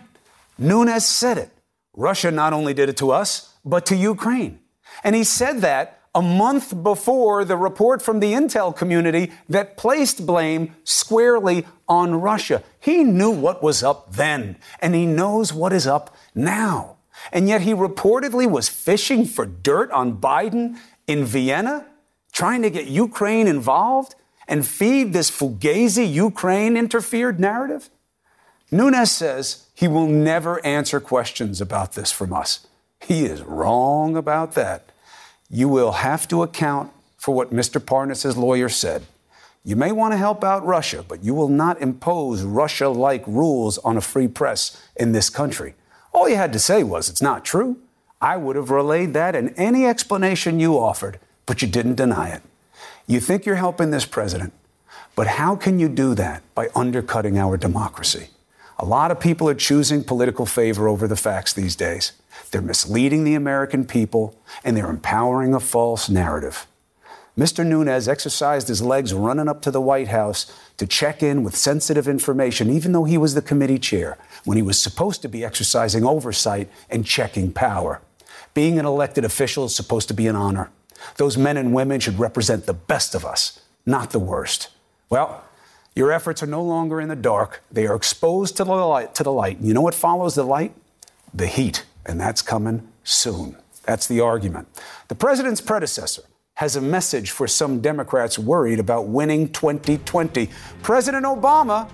Nunes 0.59 1.05
said 1.05 1.39
it. 1.39 1.49
Russia 1.95 2.29
not 2.29 2.53
only 2.53 2.75
did 2.75 2.89
it 2.89 2.97
to 2.97 3.09
us, 3.09 3.55
but 3.65 3.87
to 3.87 3.95
Ukraine. 3.95 4.59
And 5.03 5.15
he 5.15 5.23
said 5.23 5.61
that 5.61 6.02
a 6.15 6.21
month 6.21 6.83
before 6.83 7.43
the 7.43 7.57
report 7.57 8.01
from 8.01 8.19
the 8.19 8.33
intel 8.33 8.75
community 8.75 9.31
that 9.49 9.77
placed 9.77 10.25
blame 10.25 10.75
squarely 10.83 11.65
on 11.87 12.21
Russia. 12.21 12.63
He 12.79 13.03
knew 13.03 13.31
what 13.31 13.63
was 13.63 13.83
up 13.83 14.13
then, 14.13 14.57
and 14.79 14.93
he 14.93 15.05
knows 15.05 15.53
what 15.53 15.73
is 15.73 15.87
up 15.87 16.15
now. 16.35 16.97
And 17.31 17.47
yet 17.47 17.61
he 17.61 17.73
reportedly 17.73 18.49
was 18.49 18.69
fishing 18.69 19.25
for 19.25 19.45
dirt 19.45 19.91
on 19.91 20.17
Biden 20.17 20.77
in 21.07 21.25
Vienna, 21.25 21.85
trying 22.31 22.61
to 22.61 22.69
get 22.69 22.87
Ukraine 22.87 23.47
involved 23.47 24.15
and 24.47 24.65
feed 24.65 25.13
this 25.13 25.31
Fugazi 25.31 26.11
Ukraine 26.11 26.75
interfered 26.75 27.39
narrative. 27.39 27.89
Nunes 28.71 29.11
says 29.11 29.67
he 29.73 29.87
will 29.87 30.07
never 30.07 30.63
answer 30.65 30.99
questions 30.99 31.61
about 31.61 31.93
this 31.93 32.11
from 32.11 32.33
us. 32.33 32.67
He 32.99 33.25
is 33.25 33.41
wrong 33.41 34.17
about 34.17 34.53
that. 34.53 34.91
You 35.53 35.69
will 35.69 35.91
have 35.91 36.27
to 36.29 36.41
account 36.41 36.91
for 37.15 37.35
what 37.35 37.53
Mr. 37.53 37.79
Parnas' 37.79 38.35
lawyer 38.35 38.69
said. 38.69 39.03
You 39.63 39.75
may 39.75 39.91
want 39.91 40.13
to 40.13 40.17
help 40.17 40.43
out 40.43 40.65
Russia, 40.65 41.05
but 41.07 41.23
you 41.23 41.35
will 41.35 41.47
not 41.47 41.79
impose 41.79 42.41
Russia 42.41 42.89
like 42.89 43.23
rules 43.27 43.77
on 43.77 43.95
a 43.95 44.01
free 44.01 44.27
press 44.27 44.83
in 44.95 45.11
this 45.11 45.29
country. 45.29 45.75
All 46.11 46.27
you 46.27 46.37
had 46.37 46.53
to 46.53 46.59
say 46.59 46.81
was, 46.81 47.07
it's 47.07 47.21
not 47.21 47.45
true. 47.45 47.77
I 48.19 48.35
would 48.35 48.55
have 48.55 48.71
relayed 48.71 49.13
that 49.13 49.35
in 49.35 49.49
any 49.49 49.85
explanation 49.85 50.59
you 50.59 50.79
offered, 50.79 51.19
but 51.45 51.61
you 51.61 51.67
didn't 51.67 51.95
deny 51.95 52.29
it. 52.29 52.41
You 53.05 53.19
think 53.19 53.45
you're 53.45 53.55
helping 53.55 53.91
this 53.91 54.05
president, 54.05 54.53
but 55.15 55.27
how 55.27 55.55
can 55.55 55.79
you 55.79 55.87
do 55.87 56.15
that 56.15 56.41
by 56.55 56.69
undercutting 56.73 57.37
our 57.37 57.57
democracy? 57.57 58.29
A 58.79 58.85
lot 58.85 59.11
of 59.11 59.19
people 59.19 59.47
are 59.47 59.53
choosing 59.53 60.03
political 60.03 60.47
favor 60.47 60.87
over 60.87 61.07
the 61.07 61.15
facts 61.15 61.53
these 61.53 61.75
days. 61.75 62.13
They're 62.51 62.61
misleading 62.61 63.23
the 63.23 63.35
American 63.35 63.85
people 63.85 64.39
and 64.63 64.75
they're 64.75 64.89
empowering 64.89 65.53
a 65.53 65.59
false 65.59 66.09
narrative. 66.09 66.67
Mr. 67.37 67.65
Nunes 67.65 68.07
exercised 68.07 68.67
his 68.67 68.81
legs 68.81 69.11
running 69.11 69.47
up 69.47 69.61
to 69.63 69.71
the 69.71 69.81
White 69.81 70.09
House 70.09 70.51
to 70.77 70.85
check 70.85 71.23
in 71.23 71.43
with 71.43 71.55
sensitive 71.55 72.07
information, 72.07 72.69
even 72.69 72.91
though 72.91 73.05
he 73.05 73.17
was 73.17 73.33
the 73.33 73.41
committee 73.41 73.79
chair, 73.79 74.19
when 74.45 74.55
he 74.55 74.61
was 74.61 74.79
supposed 74.79 75.23
to 75.23 75.27
be 75.27 75.43
exercising 75.43 76.05
oversight 76.05 76.69
and 76.91 77.05
checking 77.05 77.51
power. 77.51 78.01
Being 78.53 78.77
an 78.77 78.85
elected 78.85 79.25
official 79.25 79.65
is 79.65 79.75
supposed 79.75 80.07
to 80.09 80.13
be 80.13 80.27
an 80.27 80.35
honor. 80.35 80.69
Those 81.17 81.35
men 81.35 81.57
and 81.57 81.73
women 81.73 81.99
should 81.99 82.19
represent 82.19 82.67
the 82.67 82.73
best 82.73 83.15
of 83.15 83.25
us, 83.25 83.59
not 83.83 84.11
the 84.11 84.19
worst. 84.19 84.69
Well, 85.09 85.43
your 85.95 86.11
efforts 86.11 86.43
are 86.43 86.47
no 86.47 86.61
longer 86.61 87.01
in 87.01 87.09
the 87.09 87.15
dark. 87.15 87.63
They 87.71 87.87
are 87.87 87.95
exposed 87.95 88.57
to 88.57 88.63
the 88.63 88.73
light. 88.73 89.15
To 89.15 89.23
the 89.23 89.31
light. 89.31 89.59
You 89.59 89.73
know 89.73 89.81
what 89.81 89.95
follows 89.95 90.35
the 90.35 90.43
light? 90.43 90.73
The 91.33 91.47
heat, 91.47 91.83
and 92.05 92.19
that's 92.19 92.41
coming 92.41 92.87
soon. 93.03 93.57
That's 93.85 94.07
the 94.07 94.21
argument. 94.21 94.67
The 95.07 95.15
president's 95.15 95.61
predecessor 95.61 96.23
has 96.55 96.75
a 96.75 96.81
message 96.81 97.31
for 97.31 97.47
some 97.47 97.81
Democrats 97.81 98.37
worried 98.37 98.79
about 98.79 99.07
winning 99.07 99.49
2020. 99.49 100.49
President 100.81 101.25
Obama, 101.25 101.89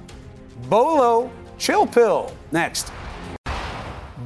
Bolo, 0.70 1.32
chill 1.58 1.88
pill. 1.88 2.36
Next. 2.52 2.92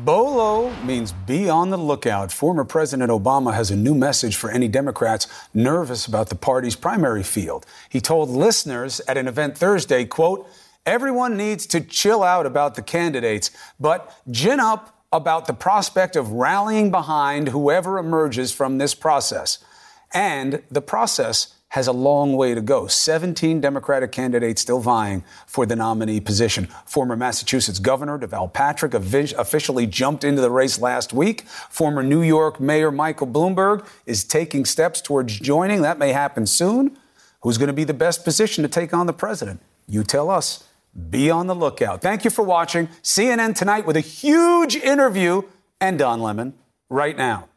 BOLO 0.03 0.69
means 0.83 1.13
be 1.25 1.49
on 1.49 1.69
the 1.69 1.77
lookout. 1.77 2.29
Former 2.29 2.65
President 2.65 3.09
Obama 3.09 3.53
has 3.53 3.71
a 3.71 3.75
new 3.75 3.95
message 3.95 4.35
for 4.35 4.49
any 4.49 4.67
Democrats 4.67 5.27
nervous 5.53 6.07
about 6.07 6.27
the 6.27 6.35
party's 6.35 6.75
primary 6.75 7.23
field. 7.23 7.65
He 7.87 8.01
told 8.01 8.29
listeners 8.29 8.99
at 9.07 9.17
an 9.17 9.29
event 9.29 9.57
Thursday, 9.57 10.03
quote, 10.03 10.45
everyone 10.85 11.37
needs 11.37 11.65
to 11.67 11.79
chill 11.79 12.21
out 12.21 12.45
about 12.45 12.75
the 12.75 12.81
candidates, 12.81 13.51
but 13.79 14.13
gin 14.29 14.59
up 14.59 14.92
about 15.13 15.45
the 15.45 15.53
prospect 15.53 16.15
of 16.15 16.31
rallying 16.31 16.91
behind 16.91 17.49
whoever 17.49 17.99
emerges 17.99 18.51
from 18.51 18.79
this 18.79 18.95
process. 18.95 19.63
And 20.11 20.63
the 20.69 20.81
process 20.81 21.55
has 21.69 21.87
a 21.87 21.91
long 21.91 22.35
way 22.35 22.53
to 22.53 22.61
go. 22.61 22.85
17 22.85 23.61
Democratic 23.61 24.11
candidates 24.11 24.61
still 24.61 24.79
vying 24.79 25.23
for 25.47 25.65
the 25.65 25.75
nominee 25.75 26.19
position. 26.19 26.67
Former 26.85 27.15
Massachusetts 27.15 27.79
Governor 27.79 28.19
Deval 28.19 28.51
Patrick 28.51 28.93
officially 28.93 29.87
jumped 29.87 30.23
into 30.23 30.41
the 30.41 30.51
race 30.51 30.79
last 30.79 31.13
week. 31.13 31.47
Former 31.47 32.03
New 32.03 32.21
York 32.21 32.59
Mayor 32.59 32.91
Michael 32.91 33.27
Bloomberg 33.27 33.87
is 34.05 34.23
taking 34.23 34.65
steps 34.65 35.01
towards 35.01 35.39
joining. 35.39 35.81
That 35.81 35.97
may 35.97 36.11
happen 36.11 36.45
soon. 36.45 36.97
Who's 37.41 37.57
going 37.57 37.67
to 37.67 37.73
be 37.73 37.83
the 37.83 37.93
best 37.93 38.23
position 38.23 38.61
to 38.63 38.69
take 38.69 38.93
on 38.93 39.07
the 39.07 39.13
president? 39.13 39.59
You 39.87 40.03
tell 40.03 40.29
us. 40.29 40.63
Be 41.09 41.31
on 41.31 41.47
the 41.47 41.55
lookout. 41.55 42.01
Thank 42.01 42.23
you 42.23 42.29
for 42.29 42.43
watching. 42.43 42.87
CNN 43.01 43.55
tonight 43.55 43.85
with 43.85 43.97
a 43.97 44.01
huge 44.01 44.75
interview 44.75 45.41
and 45.81 45.97
Don 45.97 46.21
Lemon 46.21 46.53
right 46.89 47.17
now. 47.17 47.49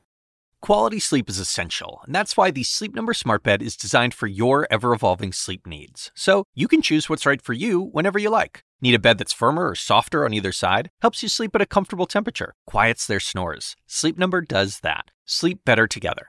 Quality 0.63 0.99
sleep 0.99 1.29
is 1.29 1.39
essential, 1.39 2.01
and 2.07 2.15
that's 2.15 2.37
why 2.37 2.51
the 2.51 2.63
Sleep 2.63 2.95
Number 2.95 3.15
Smart 3.15 3.43
Bed 3.43 3.63
is 3.63 3.77
designed 3.77 4.15
for 4.15 4.27
your 4.27 4.67
ever 4.71 4.93
evolving 4.93 5.33
sleep 5.33 5.67
needs. 5.67 6.11
So 6.15 6.45
you 6.55 6.67
can 6.67 6.83
choose 6.83 7.09
what's 7.09 7.27
right 7.27 7.41
for 7.43 7.53
you 7.53 7.81
whenever 7.93 8.19
you 8.19 8.31
like. 8.31 8.61
Need 8.81 8.95
a 8.95 8.99
bed 8.99 9.19
that's 9.19 9.33
firmer 9.33 9.69
or 9.69 9.75
softer 9.75 10.25
on 10.25 10.35
either 10.35 10.53
side? 10.53 10.89
Helps 11.03 11.23
you 11.23 11.29
sleep 11.29 11.55
at 11.55 11.61
a 11.61 11.67
comfortable 11.67 12.07
temperature, 12.07 12.55
quiets 12.67 13.07
their 13.07 13.21
snores. 13.21 13.77
Sleep 13.87 14.19
Number 14.19 14.41
does 14.41 14.81
that. 14.81 15.11
Sleep 15.27 15.61
better 15.65 15.87
together. 15.87 16.29